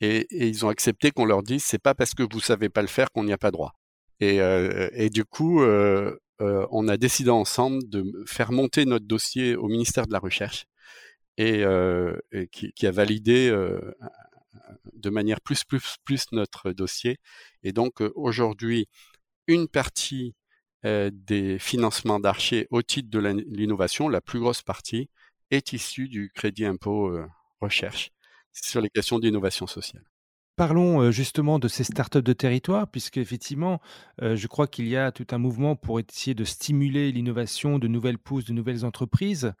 et, 0.00 0.26
ils 0.30 0.64
ont 0.64 0.70
accepté 0.70 1.10
qu'on 1.10 1.26
leur 1.26 1.42
dise 1.42 1.62
c'est 1.62 1.78
pas 1.78 1.94
parce 1.94 2.14
que 2.14 2.22
vous 2.22 2.40
savez 2.40 2.70
pas 2.70 2.80
le 2.80 2.88
faire 2.88 3.10
qu'on 3.12 3.24
n'y 3.24 3.34
a 3.34 3.38
pas 3.38 3.50
droit. 3.50 3.74
Et, 4.20 4.40
euh, 4.40 4.88
et 4.92 5.10
du 5.10 5.24
coup, 5.24 5.60
euh, 5.60 6.16
euh, 6.40 6.66
on 6.70 6.88
a 6.88 6.96
décidé 6.96 7.30
ensemble 7.30 7.88
de 7.88 8.24
faire 8.26 8.52
monter 8.52 8.86
notre 8.86 9.06
dossier 9.06 9.56
au 9.56 9.68
ministère 9.68 10.06
de 10.06 10.12
la 10.12 10.18
Recherche 10.18 10.66
et, 11.38 11.64
euh, 11.64 12.16
qui, 12.52 12.86
a 12.86 12.90
validé 12.90 13.48
euh, 13.50 13.80
de 14.94 15.10
manière 15.10 15.40
plus 15.40 15.64
plus 15.64 15.96
plus 16.04 16.26
notre 16.32 16.72
dossier. 16.72 17.18
Et 17.62 17.72
donc 17.72 18.00
aujourd'hui, 18.14 18.88
une 19.48 19.68
partie 19.68 20.34
des 20.84 21.58
financements 21.58 22.20
d'Archer 22.20 22.66
au 22.70 22.82
titre 22.82 23.08
de 23.10 23.18
l'innovation, 23.18 24.08
la 24.08 24.20
plus 24.20 24.40
grosse 24.40 24.62
partie, 24.62 25.08
est 25.50 25.72
issue 25.72 26.08
du 26.08 26.30
crédit 26.34 26.66
impôt 26.66 27.18
recherche 27.60 28.10
sur 28.52 28.80
les 28.82 28.90
questions 28.90 29.18
d'innovation 29.18 29.66
sociale. 29.66 30.04
Parlons 30.56 31.10
justement 31.10 31.58
de 31.58 31.66
ces 31.66 31.82
startups 31.82 32.22
de 32.22 32.32
territoire, 32.32 32.86
puisque 32.88 33.16
effectivement, 33.16 33.80
je 34.20 34.46
crois 34.46 34.68
qu'il 34.68 34.86
y 34.86 34.96
a 34.96 35.10
tout 35.10 35.26
un 35.32 35.38
mouvement 35.38 35.74
pour 35.74 35.98
essayer 35.98 36.34
de 36.34 36.44
stimuler 36.44 37.10
l'innovation, 37.10 37.78
de 37.80 37.88
nouvelles 37.88 38.18
pousses, 38.18 38.44
de 38.44 38.52
nouvelles 38.52 38.84
entreprises. 38.84 39.52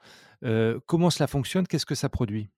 comment 0.86 1.10
cela 1.10 1.26
fonctionne? 1.26 1.66
Qu'est-ce 1.66 1.86
que 1.86 1.96
ça 1.96 2.08
produit? 2.08 2.48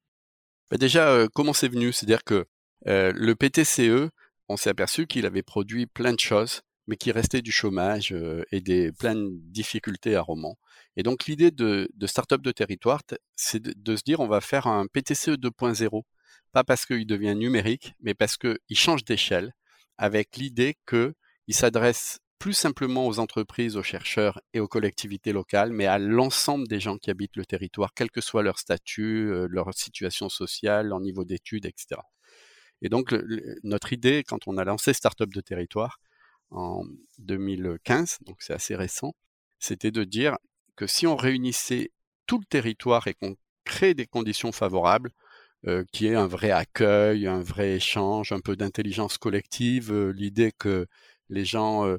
Bah, 0.71 0.77
Déjà, 0.77 1.27
comment 1.35 1.55
c'est 1.55 1.69
venu? 1.69 1.93
C'est-à-dire 1.93 2.25
que 2.25 2.45
le 2.85 3.35
PTCE, 3.35 4.11
on 4.49 4.57
s'est 4.57 4.71
aperçu 4.71 5.07
qu'il 5.07 5.25
avait 5.27 5.43
produit 5.43 5.87
plein 5.87 6.13
de 6.13 6.21
choses, 6.21 6.61
mais 6.87 6.97
qu'il 6.97 7.13
restait 7.13 7.43
du 7.43 7.53
chômage 7.53 8.15
et 8.53 8.61
des 8.61 8.93
plein 8.93 9.15
de 9.15 9.31
difficultés 9.33 10.15
à 10.15 10.23
Romans. 10.23 10.57
Et 10.97 11.03
donc 11.03 11.27
l'idée 11.27 11.51
de, 11.51 11.89
de 11.95 12.07
startup 12.07 12.43
de 12.43 12.53
territoire, 12.53 13.01
c'est 13.35 13.61
de, 13.61 13.75
de 13.77 13.97
se 13.97 14.03
dire 14.05 14.21
on 14.21 14.29
va 14.29 14.41
faire 14.41 14.67
un 14.67 14.87
PTCE 14.87 15.31
2.0 15.31 16.03
pas 16.57 16.65
parce 16.65 16.87
qu'il 16.87 17.07
devient 17.07 17.35
numérique, 17.35 17.93
mais 18.01 18.15
parce 18.15 18.39
qu'il 18.39 18.79
change 18.79 19.05
d'échelle, 19.05 19.53
avec 19.99 20.39
l'idée 20.39 20.75
qu'il 20.89 21.13
s'adresse 21.51 22.19
plus 22.39 22.55
simplement 22.55 23.07
aux 23.07 23.19
entreprises, 23.19 23.77
aux 23.77 23.83
chercheurs 23.83 24.41
et 24.55 24.61
aux 24.61 24.67
collectivités 24.67 25.35
locales, 25.35 25.71
mais 25.71 25.85
à 25.85 25.99
l'ensemble 25.99 26.67
des 26.67 26.81
gens 26.81 26.97
qui 26.97 27.11
habitent 27.11 27.37
le 27.37 27.45
territoire, 27.45 27.91
quel 27.95 28.11
que 28.11 28.23
soit 28.23 28.43
leur 28.43 28.59
statut, 28.59 29.31
euh, 29.31 29.47
leur 29.51 29.75
situation 29.75 30.31
sociale, 30.31 30.87
leur 30.87 31.01
niveau 31.01 31.27
d'études, 31.27 31.67
etc. 31.67 32.01
Et 32.81 32.89
donc, 32.89 33.15
notre 33.63 33.93
idée, 33.93 34.25
quand 34.27 34.49
on 34.49 34.57
a 34.57 34.65
lancé 34.65 34.95
Startup 34.95 35.31
de 35.31 35.41
territoire 35.43 35.99
en 36.49 36.85
2015, 37.19 38.17
donc 38.25 38.37
c'est 38.41 38.55
assez 38.55 38.77
récent, 38.77 39.13
c'était 39.59 39.91
de 39.91 40.05
dire 40.05 40.39
que 40.75 40.87
si 40.87 41.07
on 41.07 41.17
réunissait 41.17 41.91
tout 42.27 42.39
le 42.39 42.47
territoire 42.47 43.09
et 43.09 43.13
qu'on 43.13 43.37
crée 43.67 43.93
des 43.93 44.07
conditions 44.07 44.53
favorables, 44.53 45.11
euh, 45.69 45.85
qui 45.93 46.07
est 46.07 46.15
un 46.15 46.29
vrai 46.29 46.53
accueil, 46.53 47.27
un 47.27 47.41
vrai 47.43 47.73
échange, 47.75 48.31
un 48.31 48.39
peu 48.39 48.55
d'intelligence 48.55 49.19
collective, 49.19 49.93
euh, 49.93 50.13
l'idée 50.13 50.53
que 50.57 50.87
les 51.29 51.45
gens 51.45 51.85
euh, 51.87 51.99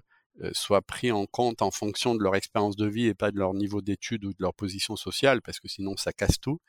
soient 0.54 0.82
pris 0.82 1.12
en 1.12 1.26
compte 1.26 1.62
en 1.62 1.72
fonction 1.72 2.16
de 2.16 2.24
leur 2.24 2.36
expérience 2.36 2.78
de 2.78 2.88
vie 2.88 3.08
et 3.08 3.14
pas 3.14 3.32
de 3.32 3.38
leur 3.38 3.54
niveau 3.54 3.82
d'études 3.82 4.24
ou 4.24 4.30
de 4.30 4.38
leur 4.40 4.54
position 4.54 4.96
sociale, 4.96 5.42
parce 5.42 5.60
que 5.60 5.68
sinon 5.68 5.98
ça 5.98 6.14
casse 6.14 6.40
tout. 6.40 6.60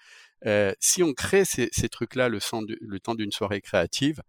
si 0.80 1.03
on 1.03 1.12
crée 1.12 1.44
ces, 1.44 1.68
trucs-là 1.88 2.28
le, 2.28 2.40
le 2.80 3.01
temps 3.01 3.14
d'une 3.14 3.32
soirée 3.32 3.61
créative, 3.61 4.22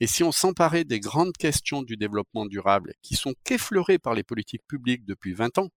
et 0.00 0.06
si 0.06 0.24
on 0.24 0.32
s'emparait 0.32 0.84
des 0.84 0.98
grandes 0.98 1.36
questions 1.36 1.82
du 1.82 1.96
développement 1.96 2.46
durable 2.46 2.94
qui 3.02 3.16
sont 3.16 3.34
qu'effleurées 3.44 3.98
par 3.98 4.14
les 4.14 4.22
politiques 4.24 4.66
publiques 4.66 5.04
depuis 5.04 5.34
20 5.34 5.58
ans, 5.58 5.68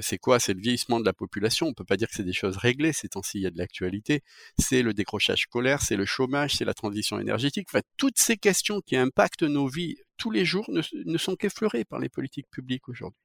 c'est 0.00 0.18
quoi? 0.18 0.40
C'est 0.40 0.54
le 0.54 0.60
vieillissement 0.60 1.00
de 1.00 1.04
la 1.04 1.12
population. 1.12 1.68
On 1.68 1.72
peut 1.72 1.84
pas 1.84 1.96
dire 1.96 2.08
que 2.08 2.14
c'est 2.14 2.24
des 2.24 2.32
choses 2.32 2.56
réglées 2.56 2.92
ces 2.92 3.08
temps-ci. 3.08 3.38
Il 3.38 3.42
y 3.42 3.46
a 3.46 3.50
de 3.50 3.58
l'actualité. 3.58 4.22
C'est 4.58 4.82
le 4.82 4.94
décrochage 4.94 5.42
scolaire, 5.42 5.82
c'est 5.82 5.96
le 5.96 6.04
chômage, 6.04 6.56
c'est 6.56 6.64
la 6.64 6.74
transition 6.74 7.18
énergétique. 7.20 7.68
Enfin, 7.70 7.82
toutes 7.96 8.18
ces 8.18 8.36
questions 8.36 8.80
qui 8.80 8.96
impactent 8.96 9.44
nos 9.44 9.68
vies 9.68 9.96
tous 10.16 10.30
les 10.30 10.44
jours 10.44 10.68
ne, 10.70 11.18
sont 11.18 11.36
qu'effleurées 11.36 11.84
par 11.84 11.98
les 12.00 12.08
politiques 12.08 12.50
publiques 12.50 12.88
aujourd'hui. 12.88 13.20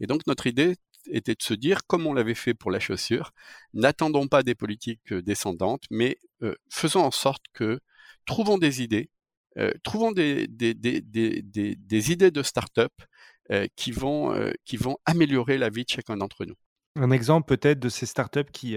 Et 0.00 0.06
donc 0.06 0.26
notre 0.26 0.46
idée 0.46 0.76
était 1.06 1.34
de 1.34 1.42
se 1.42 1.54
dire, 1.54 1.86
comme 1.86 2.06
on 2.06 2.14
l'avait 2.14 2.34
fait 2.34 2.54
pour 2.54 2.70
la 2.70 2.80
chaussure, 2.80 3.32
n'attendons 3.74 4.26
pas 4.26 4.42
des 4.42 4.54
politiques 4.54 5.12
descendantes, 5.12 5.84
mais 5.90 6.18
faisons 6.70 7.02
en 7.02 7.10
sorte 7.10 7.44
que 7.52 7.78
trouvons 8.24 8.58
des 8.58 8.82
idées 8.82 9.10
trouvons 9.82 10.12
des, 10.12 10.48
idées 12.10 12.30
de 12.30 12.42
start-up 12.42 12.92
qui, 13.76 13.92
vont, 13.92 14.34
qui 14.64 14.76
vont 14.76 14.96
améliorer 15.04 15.58
la 15.58 15.68
vie 15.68 15.84
de 15.84 15.90
chacun 15.90 16.16
d'entre 16.16 16.44
nous. 16.44 16.54
Un 16.96 17.10
exemple 17.10 17.56
peut-être 17.56 17.80
de 17.80 17.88
ces 17.88 18.06
startups 18.06 18.50
qui, 18.52 18.76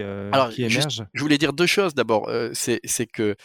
qui 0.52 0.62
émergent? 0.62 1.04
Je 1.14 1.22
voulais 1.22 1.38
dire 1.38 1.52
deux 1.52 1.66
choses 1.66 1.94
d'abord. 1.94 2.30
c'est 2.52 3.06
que 3.06 3.36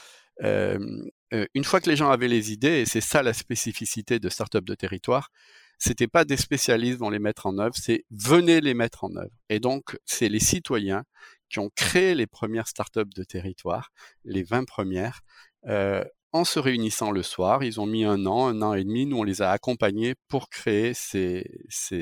une 0.41 1.63
fois 1.63 1.80
que 1.80 1.89
les 1.89 1.95
gens 1.95 2.09
avaient 2.09 2.28
les 2.28 2.51
idées, 2.51 2.82
et 2.82 2.86
c'est 2.86 3.01
ça 3.01 3.24
la 3.24 3.34
spécificité 3.34 4.19
de 4.19 4.30
startups 4.30 4.61
de 4.61 4.76
territoire, 4.76 5.30
c'était 5.78 6.07
pas 6.07 6.24
des 6.24 6.38
spécialistes 6.38 6.99
vont 6.99 7.09
les 7.09 7.19
mettre 7.19 7.45
en 7.45 7.57
œuvre, 7.57 7.76
c'est 7.76 8.05
venez 8.09 8.61
les 8.61 8.74
mettre 8.74 9.03
en 9.03 9.15
œuvre. 9.15 9.36
Et 9.49 9.59
donc, 9.59 9.97
c'est 10.05 10.30
les 10.30 10.39
citoyens 10.39 11.03
qui 11.49 11.59
ont 11.59 11.69
créé 11.76 12.15
les 12.15 12.28
premières 12.28 12.67
startups 12.67 13.13
de 13.13 13.24
territoire, 13.24 13.91
les 14.24 14.43
20 14.43 14.65
premières, 14.65 15.21
euh, 15.67 16.03
en 16.34 16.43
se 16.43 16.59
réunissant 16.59 17.11
le 17.11 17.23
soir. 17.23 17.63
Ils 17.63 17.79
ont 17.79 17.86
mis 17.86 18.03
un 18.03 18.25
an, 18.25 18.47
un 18.47 18.61
an 18.61 18.73
et 18.73 18.84
demi. 18.84 19.05
Nous, 19.05 19.17
on 19.17 19.23
les 19.23 19.41
a 19.41 19.51
accompagnés 19.51 20.15
pour 20.27 20.49
créer 20.49 20.93
ces, 20.93 21.45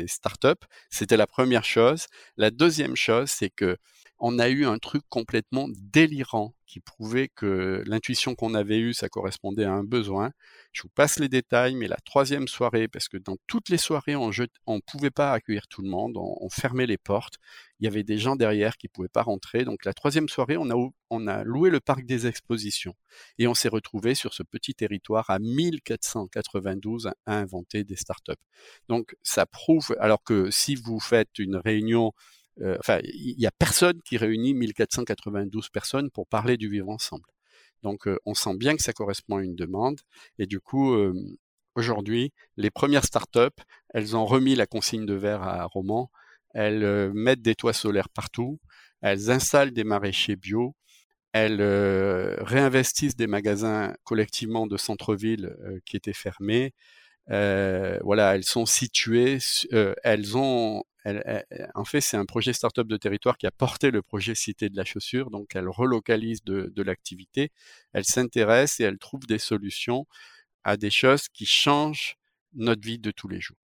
startups. 0.08 0.66
C'était 0.90 1.18
la 1.18 1.28
première 1.28 1.66
chose. 1.66 2.08
La 2.38 2.50
deuxième 2.50 2.96
chose, 2.96 3.30
c'est 3.30 3.50
que 3.50 3.78
on 4.24 4.38
a 4.38 4.50
eu 4.50 4.66
un 4.66 4.78
truc 4.78 5.02
complètement 5.10 5.68
délirant 5.70 6.54
qui 6.68 6.80
prouvait 6.80 7.28
que 7.28 7.84
l'intuition 7.88 8.36
qu'on 8.36 8.54
avait 8.54 8.78
eue, 8.78 8.94
ça 8.94 9.10
correspondait 9.10 9.66
à 9.66 9.74
un 9.74 9.84
besoin. 9.84 10.32
Je 10.74 10.84
vous 10.84 10.90
passe 10.90 11.18
les 11.18 11.28
détails, 11.28 11.74
mais 11.74 11.88
la 11.88 11.98
troisième 12.06 12.48
soirée, 12.48 12.88
parce 12.88 13.10
que 13.10 13.18
dans 13.18 13.36
toutes 13.48 13.70
les 13.70 13.80
soirées, 13.80 14.16
on 14.16 14.30
ne 14.30 14.80
pouvait 14.86 15.10
pas 15.10 15.34
accueillir 15.34 15.68
tout 15.68 15.82
le 15.82 15.90
monde, 15.90 16.18
on, 16.18 16.50
fermait 16.50 16.86
les 16.86 17.00
portes, 17.00 17.40
il 17.80 17.86
y 17.86 17.88
avait 17.88 18.04
des 18.04 18.20
gens 18.20 18.36
derrière 18.36 18.78
qui 18.78 18.88
ne 18.88 18.92
pouvaient 18.92 19.10
pas 19.10 19.24
rentrer. 19.24 19.66
Donc 19.66 19.86
la 19.86 19.94
troisième 19.94 20.30
soirée, 20.30 20.56
on 20.56 21.28
a, 21.28 21.44
loué 21.44 21.72
le 21.72 21.80
parc 21.80 22.06
des 22.06 22.28
expositions 22.28 22.94
et 23.40 23.48
on 23.48 23.56
s'est 23.56 23.70
retrouvé 23.70 24.14
sur 24.14 24.36
ce 24.36 24.44
petit 24.44 24.76
territoire 24.76 25.32
à 25.32 25.40
1492 25.40 27.08
à 27.26 27.38
inventer 27.38 27.84
des 27.84 27.96
startups. 27.96 28.34
Donc 28.88 29.16
ça 29.24 29.48
prouve, 29.48 29.96
alors 30.00 30.24
que 30.24 30.52
si 30.52 30.76
vous 30.76 31.00
faites 31.00 31.40
une 31.40 31.56
réunion 31.56 32.14
euh, 32.60 32.78
enfin, 32.80 33.00
il 33.04 33.36
n'y 33.38 33.46
a 33.46 33.52
personne 33.52 34.02
qui 34.04 34.18
réunit 34.18 34.54
1492 34.54 35.70
personnes 35.70 36.12
pour 36.12 36.28
parler 36.28 36.58
du 36.58 36.70
vivre 36.70 36.90
ensemble. 36.90 37.26
Donc, 37.84 38.08
euh, 38.08 38.20
on 38.26 38.34
sent 38.34 38.56
bien 38.58 38.76
que 38.76 38.84
ça 38.84 38.94
correspond 38.94 39.38
à 39.38 39.44
une 39.44 39.56
demande. 39.56 40.00
Et 40.38 40.46
du 40.46 40.60
coup, 40.60 40.94
euh, 40.94 41.14
aujourd'hui, 41.76 42.34
les 42.58 42.70
premières 42.70 43.06
startups, 43.06 43.62
elles 43.94 44.16
ont 44.16 44.26
remis 44.26 44.56
la 44.56 44.68
consigne 44.68 45.06
de 45.06 45.14
verre 45.14 45.44
à 45.44 45.66
Romans. 45.66 46.12
Elles 46.54 47.14
mettent 47.14 47.42
des 47.42 47.56
toits 47.56 47.74
solaires 47.74 48.10
partout. 48.10 48.60
Elles 49.02 49.32
installent 49.32 49.72
des 49.72 49.86
maraîchers 49.86 50.36
bio. 50.36 50.76
Elles 51.34 51.62
réinvestissent 52.42 53.16
des 53.16 53.28
magasins 53.28 53.96
collectivement 54.04 54.68
de 54.68 54.76
centre-ville 54.76 55.56
qui 55.86 55.96
étaient 55.96 56.12
fermés. 56.12 56.74
Voilà, 57.28 58.36
elles 58.36 58.44
sont 58.44 58.66
situées, 58.66 59.38
elles 60.04 60.38
ont 60.38 60.84
en 61.74 61.84
fait, 61.84 62.02
c'est 62.02 62.18
un 62.18 62.26
projet 62.26 62.54
startup 62.54 62.88
de 62.88 62.98
territoire 62.98 63.38
qui 63.38 63.48
a 63.48 63.52
porté 63.52 63.92
le 63.92 64.02
projet 64.02 64.36
Cité 64.36 64.70
de 64.70 64.78
la 64.78 64.86
chaussure. 64.86 65.32
Donc, 65.32 65.56
elle 65.56 65.68
relocalise 65.68 66.44
de, 66.44 66.82
l'activité, 66.84 67.52
elle 67.94 68.06
s'intéresse 68.06 68.80
et 68.80 68.84
elle 68.84 68.98
trouve 68.98 69.26
des 69.26 69.40
solutions 69.40 70.06
à 70.64 70.78
des 70.78 70.92
choses 70.92 71.28
qui 71.30 71.46
changent 71.46 72.18
notre 72.54 72.86
vie 72.86 73.00
de 73.00 73.12
tous 73.12 73.28
les 73.28 73.42
jours. 73.42 73.61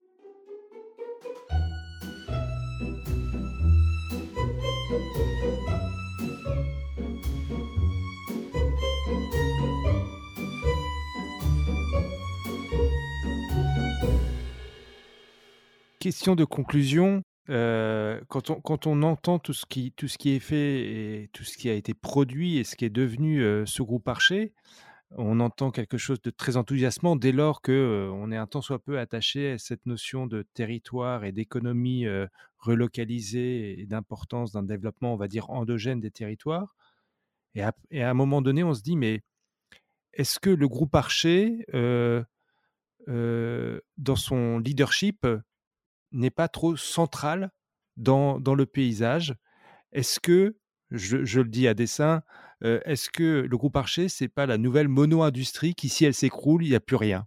Question 15.98 16.36
de 16.36 16.44
conclusion, 16.44 17.22
quand, 17.48 18.50
on, 18.50 18.60
quand 18.60 18.86
on 18.86 19.02
entend 19.02 19.38
tout 19.38 19.52
ce, 19.52 19.66
qui, 19.66 19.92
est 20.26 20.38
fait 20.38 20.80
et 20.80 21.30
tout 21.32 21.42
ce 21.44 21.56
qui 21.56 21.68
a 21.68 21.74
été 21.74 21.94
produit 21.94 22.58
et 22.58 22.64
ce 22.64 22.76
qui 22.76 22.84
est 22.84 22.90
devenu 22.90 23.40
ce 23.66 23.82
groupe 23.82 24.06
Archer, 24.06 24.52
on 25.16 25.40
entend 25.40 25.70
quelque 25.70 25.96
chose 25.96 26.20
de 26.20 26.30
très 26.30 26.56
enthousiasmant 26.56 27.16
dès 27.16 27.32
lors 27.32 27.62
que 27.62 28.10
on 28.12 28.30
est 28.30 28.36
un 28.36 28.46
tant 28.46 28.60
soit 28.60 28.78
peu 28.78 28.98
attaché 28.98 29.52
à 29.52 29.58
cette 29.58 29.86
notion 29.86 30.26
de 30.26 30.42
territoire 30.54 31.24
et 31.24 31.32
d'économie 31.32 32.06
relocalisée 32.58 33.80
et 33.80 33.86
d'importance 33.86 34.52
d'un 34.52 34.62
développement, 34.62 35.14
on 35.14 35.16
va 35.16 35.26
dire, 35.26 35.50
endogène 35.50 36.00
des 36.00 36.10
territoires. 36.10 36.76
Et 37.54 37.62
à, 37.62 37.72
et 37.90 38.02
à, 38.02 38.10
un 38.10 38.14
moment 38.14 38.42
donné, 38.42 38.62
on 38.62 38.74
se 38.74 38.82
dit, 38.82 38.96
mais 38.96 39.22
est-ce 40.12 40.38
que 40.38 40.50
le 40.50 40.68
groupe 40.68 40.94
Archer, 40.94 41.64
dans 43.06 44.16
son 44.16 44.58
leadership, 44.58 45.26
n'est 46.12 46.30
pas 46.30 46.48
trop 46.48 46.76
centrale 46.76 47.50
dans, 47.96 48.40
dans 48.40 48.54
le 48.54 48.66
paysage. 48.66 49.34
Est-ce 49.92 50.20
que, 50.20 50.56
je, 50.90 51.24
je, 51.24 51.40
le 51.40 51.48
dis 51.48 51.68
à 51.68 51.74
dessein, 51.74 52.22
euh, 52.64 52.80
est-ce 52.84 53.10
que 53.10 53.46
le 53.48 53.56
groupe 53.56 53.76
Archer, 53.76 54.08
c'est 54.08 54.28
pas 54.28 54.46
la 54.46 54.58
nouvelle 54.58 54.88
mono-industrie 54.88 55.74
qui, 55.74 55.88
si 55.88 56.04
elle 56.04 56.14
s'écroule, 56.14 56.64
il 56.64 56.70
n'y 56.70 56.76
a 56.76 56.80
plus 56.80 56.96
rien? 56.96 57.26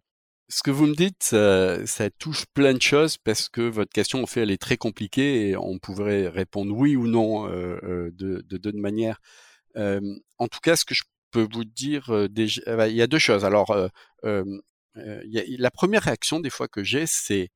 Ce 0.50 0.64
que 0.64 0.72
vous 0.72 0.86
me 0.86 0.96
dites, 0.96 1.24
ça, 1.24 2.10
touche 2.20 2.46
plein 2.54 2.74
de 2.74 2.82
choses 2.82 3.18
parce 3.18 3.48
que 3.48 3.62
votre 3.62 3.92
question, 3.94 4.22
en 4.22 4.26
fait, 4.26 4.42
elle 4.42 4.52
est 4.52 4.62
très 4.62 4.76
compliquée 4.76 5.50
et 5.50 5.56
on 5.56 5.80
pourrait 5.80 6.28
répondre 6.28 6.76
oui 6.76 6.98
ou 6.98 7.08
non 7.08 7.48
euh, 7.48 7.80
euh 7.84 8.12
de, 8.12 8.44
de 8.46 8.58
deux 8.58 8.74
manières. 8.74 9.22
En 9.76 10.48
tout 10.50 10.60
cas, 10.62 10.76
ce 10.76 10.84
que 10.84 10.94
je 10.94 11.04
peux 11.32 11.48
vous 11.54 11.64
dire, 11.64 12.30
déjà, 12.30 12.76
bah, 12.76 12.90
il 12.90 12.96
y 12.98 13.02
a 13.02 13.08
deux 13.08 13.18
choses. 13.18 13.46
Alors, 13.46 13.74
la 14.24 15.72
première 15.72 16.04
réaction 16.04 16.42
des 16.42 16.50
fois 16.50 16.68
que 16.68 16.84
j'ai, 16.84 17.06
c'est 17.08 17.50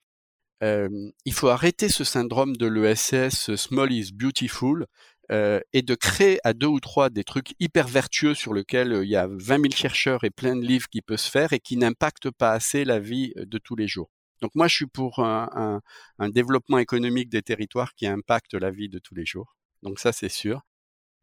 il 0.62 1.34
faut 1.34 1.50
arrêter 1.50 1.90
ce 1.90 2.04
syndrome 2.04 2.56
de 2.56 2.68
l'ESS 2.68 3.56
Small 3.56 3.92
is 3.92 4.12
Beautiful 4.14 4.86
et 5.30 5.82
de 5.82 5.96
créer 5.96 6.40
à 6.44 6.54
deux 6.54 6.68
ou 6.68 6.80
trois 6.80 7.10
des 7.10 7.24
trucs 7.24 7.56
hyper 7.60 7.88
vertueux 7.88 8.36
sur 8.36 8.54
lesquels 8.54 9.02
il 9.04 9.10
y 9.10 9.16
a 9.16 9.28
20 9.28 9.62
000 9.62 9.64
chercheurs 9.76 10.24
et 10.24 10.30
plein 10.30 10.56
de 10.56 10.66
livres 10.66 10.88
qui 10.90 11.02
peuvent 11.02 11.20
se 11.20 11.30
faire 11.30 11.54
et 11.54 11.60
qui 11.60 11.78
n'impactent 11.78 12.32
pas 12.32 12.52
assez 12.52 12.86
la 12.86 13.00
vie 13.00 13.34
de 13.36 13.58
tous 13.58 13.76
les 13.76 13.88
jours. 13.88 14.10
Donc 14.42 14.52
moi, 14.56 14.68
je 14.68 14.76
suis 14.76 14.88
pour 14.88 15.20
un, 15.20 15.82
développement 16.30 16.78
économique 16.78 17.30
des 17.30 17.42
territoires 17.42 17.94
qui 17.96 18.08
impacte 18.08 18.54
la 18.54 18.72
vie 18.72 18.90
de 18.90 19.00
tous 19.00 19.16
les 19.16 19.26
jours. 19.26 19.56
Donc 19.82 20.00
ça, 20.00 20.12
c'est 20.12 20.30
sûr. 20.30 20.62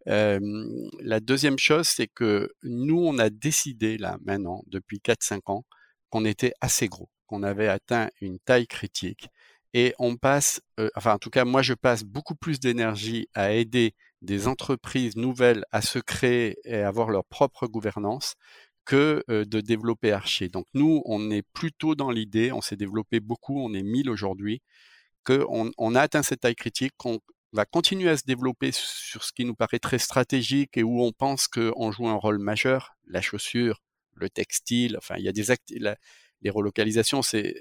la 0.07 1.21
deuxième 1.21 1.59
chose, 1.59 1.87
c'est 1.87 2.09
que 2.09 2.51
nous, 2.63 2.99
on 2.99 3.19
a 3.19 3.31
décidé 3.31 3.99
là 3.99 4.19
maintenant, 4.25 4.63
depuis 4.67 4.99
4-5 4.99 5.41
ans, 5.47 5.65
qu'on 6.11 6.25
était 6.25 6.53
assez 6.61 6.89
gros 6.89 7.09
qu'on 7.33 7.43
avait 7.43 7.69
atteint 7.69 8.11
une 8.21 8.39
taille 8.39 8.67
critique 8.67 9.29
et 9.73 9.95
on 9.99 10.17
passe, 10.17 10.61
euh, 10.79 10.91
enfin 10.97 11.15
en 11.15 11.19
tout 11.19 11.31
cas 11.31 11.47
moi 11.47 11.63
je 11.63 11.73
passe 11.73 12.05
beaucoup 12.05 12.35
plus 12.35 12.61
d'énergie 12.61 13.27
à 13.33 13.53
aider 13.53 13.95
des 14.21 14.49
entreprises 14.49 15.17
nouvelles 15.17 15.65
à 15.73 15.81
se 15.81 15.99
créer 15.99 16.59
et 16.65 16.83
avoir 16.83 17.09
leur 17.09 17.25
propre 17.25 17.67
gouvernance 17.67 18.35
que 18.85 19.25
euh, 19.31 19.47
de 19.47 19.63
développer 19.63 20.13
Archer. 20.13 20.49
Donc 20.49 20.67
nous, 20.75 21.01
on 21.07 21.31
est 21.31 21.45
plutôt 21.55 21.95
dans 21.95 22.11
l'idée, 22.11 22.53
on 22.53 22.61
s'est 22.61 22.77
développé 22.77 23.21
beaucoup, 23.21 23.59
on 23.65 23.73
est 23.73 23.83
1000 23.83 24.11
aujourd'hui, 24.11 24.61
qu'on 25.25 25.71
on 25.79 25.95
a 25.95 26.03
atteint 26.03 26.23
cette 26.23 26.41
taille 26.41 26.55
critique, 26.55 26.93
qu'on 26.99 27.21
va 27.55 27.65
continuer 27.65 28.11
à 28.11 28.19
se 28.19 28.25
développer 28.27 28.73
sur 28.73 29.25
ce 29.25 29.33
qui 29.33 29.47
nous 29.47 29.55
paraît 29.55 29.79
très 29.79 29.99
stratégique 29.99 30.77
et 30.77 30.83
où 30.83 31.03
on 31.03 31.13
pense 31.13 31.49
qu'on 31.49 31.93
joue 31.93 32.09
un 32.09 32.15
rôle 32.15 32.39
majeur, 32.39 32.95
la 33.07 33.23
chaussure, 33.23 33.81
le 34.17 34.29
textile, 34.29 34.99
enfin 34.99 35.15
il 35.17 35.25
y 35.25 35.29
a 35.29 35.33
des 35.33 35.51
actes, 35.51 35.73
les 36.43 36.51
relocalisations, 36.51 37.23
c'est 37.23 37.55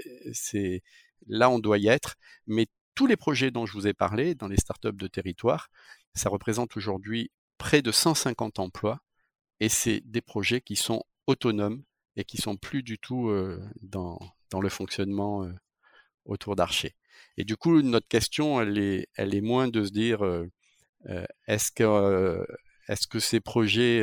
là 1.28 1.50
on 1.50 1.60
doit 1.60 1.78
y 1.78 1.88
être. 1.88 2.16
Mais 2.48 2.68
tous 2.96 3.08
les 3.08 3.18
projets 3.18 3.52
dont 3.52 3.66
je 3.66 3.74
vous 3.74 3.88
ai 3.88 3.94
parlé 3.94 4.36
dans 4.36 4.48
les 4.48 4.58
startups 4.58 4.94
de 4.94 5.08
territoire, 5.08 5.70
ça 6.14 6.30
représente 6.30 6.76
aujourd'hui 6.78 7.32
près 7.58 7.82
de 7.82 7.92
150 7.92 8.60
emplois 8.60 9.00
et 9.60 9.70
c'est 9.70 10.02
des 10.06 10.22
projets 10.22 10.62
qui 10.62 10.76
sont 10.76 11.04
autonomes 11.28 11.84
et 12.16 12.24
qui 12.24 12.38
sont 12.38 12.58
plus 12.58 12.84
du 12.84 12.98
tout 12.98 13.30
euh, 13.30 13.64
dans, 13.82 14.20
le 14.60 14.70
fonctionnement 14.70 15.44
euh, 15.44 15.54
autour 16.26 16.56
d'Archer. 16.56 16.96
Et 17.38 17.46
du 17.46 17.56
coup, 17.56 17.82
notre 17.82 18.08
question, 18.08 18.62
elle 18.62 18.78
est, 18.78 19.42
moins 19.42 19.68
de 19.68 19.86
se 19.86 19.92
dire 19.92 20.26
euh, 20.26 20.50
est-ce 21.48 21.72
que, 21.72 22.46
est-ce 22.88 23.08
que 23.08 23.20
ces 23.20 23.40
projets, 23.40 24.00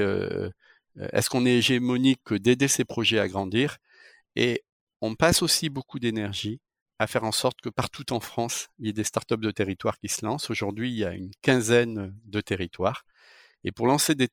est-ce 1.13 1.29
qu'on 1.29 1.45
est 1.45 1.59
hégémonique 1.59 2.33
d'aider 2.33 2.69
ces 2.69 2.85
projets 2.85 3.19
à 3.19 3.29
grandir 3.29 3.79
on 5.01 5.15
passe 5.15 5.43
aussi 5.43 5.69
beaucoup 5.69 5.99
d'énergie 5.99 6.61
à 6.99 7.07
faire 7.07 7.25
en 7.25 7.33
sorte 7.33 7.61
que 7.61 7.69
partout 7.69 8.13
en 8.13 8.21
France, 8.21 8.69
il 8.79 8.87
y 8.87 8.89
ait 8.91 8.93
des 8.93 9.05
startups 9.05 9.37
de 9.37 9.51
territoire 9.51 9.99
qui 9.99 10.09
se 10.09 10.25
lancent. 10.25 10.51
Aujourd'hui, 10.51 10.91
il 10.91 10.97
y 10.97 11.05
a 11.05 11.15
une 11.15 11.31
quinzaine 11.43 12.15
de 12.25 12.41
territoires. 12.41 13.05
Et 13.65 13.73
pour 13.73 13.87
lancer 13.87 14.15
des, 14.15 14.29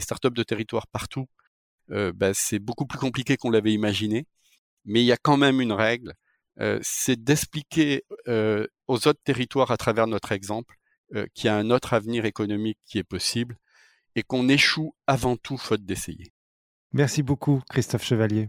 startups 0.00 0.30
de 0.30 0.42
territoire 0.42 0.86
partout, 0.88 1.26
euh, 1.90 2.12
bah, 2.12 2.32
c'est 2.34 2.58
beaucoup 2.58 2.86
plus 2.86 2.98
compliqué 2.98 3.36
qu'on 3.36 3.50
l'avait 3.50 3.72
imaginé. 3.72 4.26
Mais 4.84 5.02
il 5.02 5.06
y 5.06 5.12
a 5.12 5.16
quand 5.16 5.36
même 5.36 5.60
une 5.60 5.72
règle, 5.72 6.14
euh, 6.60 6.78
c'est 6.82 7.22
d'expliquer 7.22 8.04
euh, 8.28 8.66
aux 8.88 9.08
autres 9.08 9.22
territoires 9.24 9.70
à 9.70 9.76
travers 9.76 10.06
notre 10.06 10.32
exemple 10.32 10.76
qu'il 11.34 11.46
y 11.46 11.48
a 11.48 11.56
un 11.56 11.70
autre 11.70 11.94
avenir 11.94 12.24
économique 12.24 12.78
qui 12.84 12.98
est 12.98 13.04
possible 13.04 13.56
et 14.16 14.24
qu'on 14.24 14.48
échoue 14.48 14.92
avant 15.06 15.36
tout 15.36 15.56
faute 15.56 15.84
d'essayer. 15.84 16.32
Merci 16.92 17.22
beaucoup, 17.22 17.62
Christophe 17.68 18.02
Chevalier. 18.02 18.48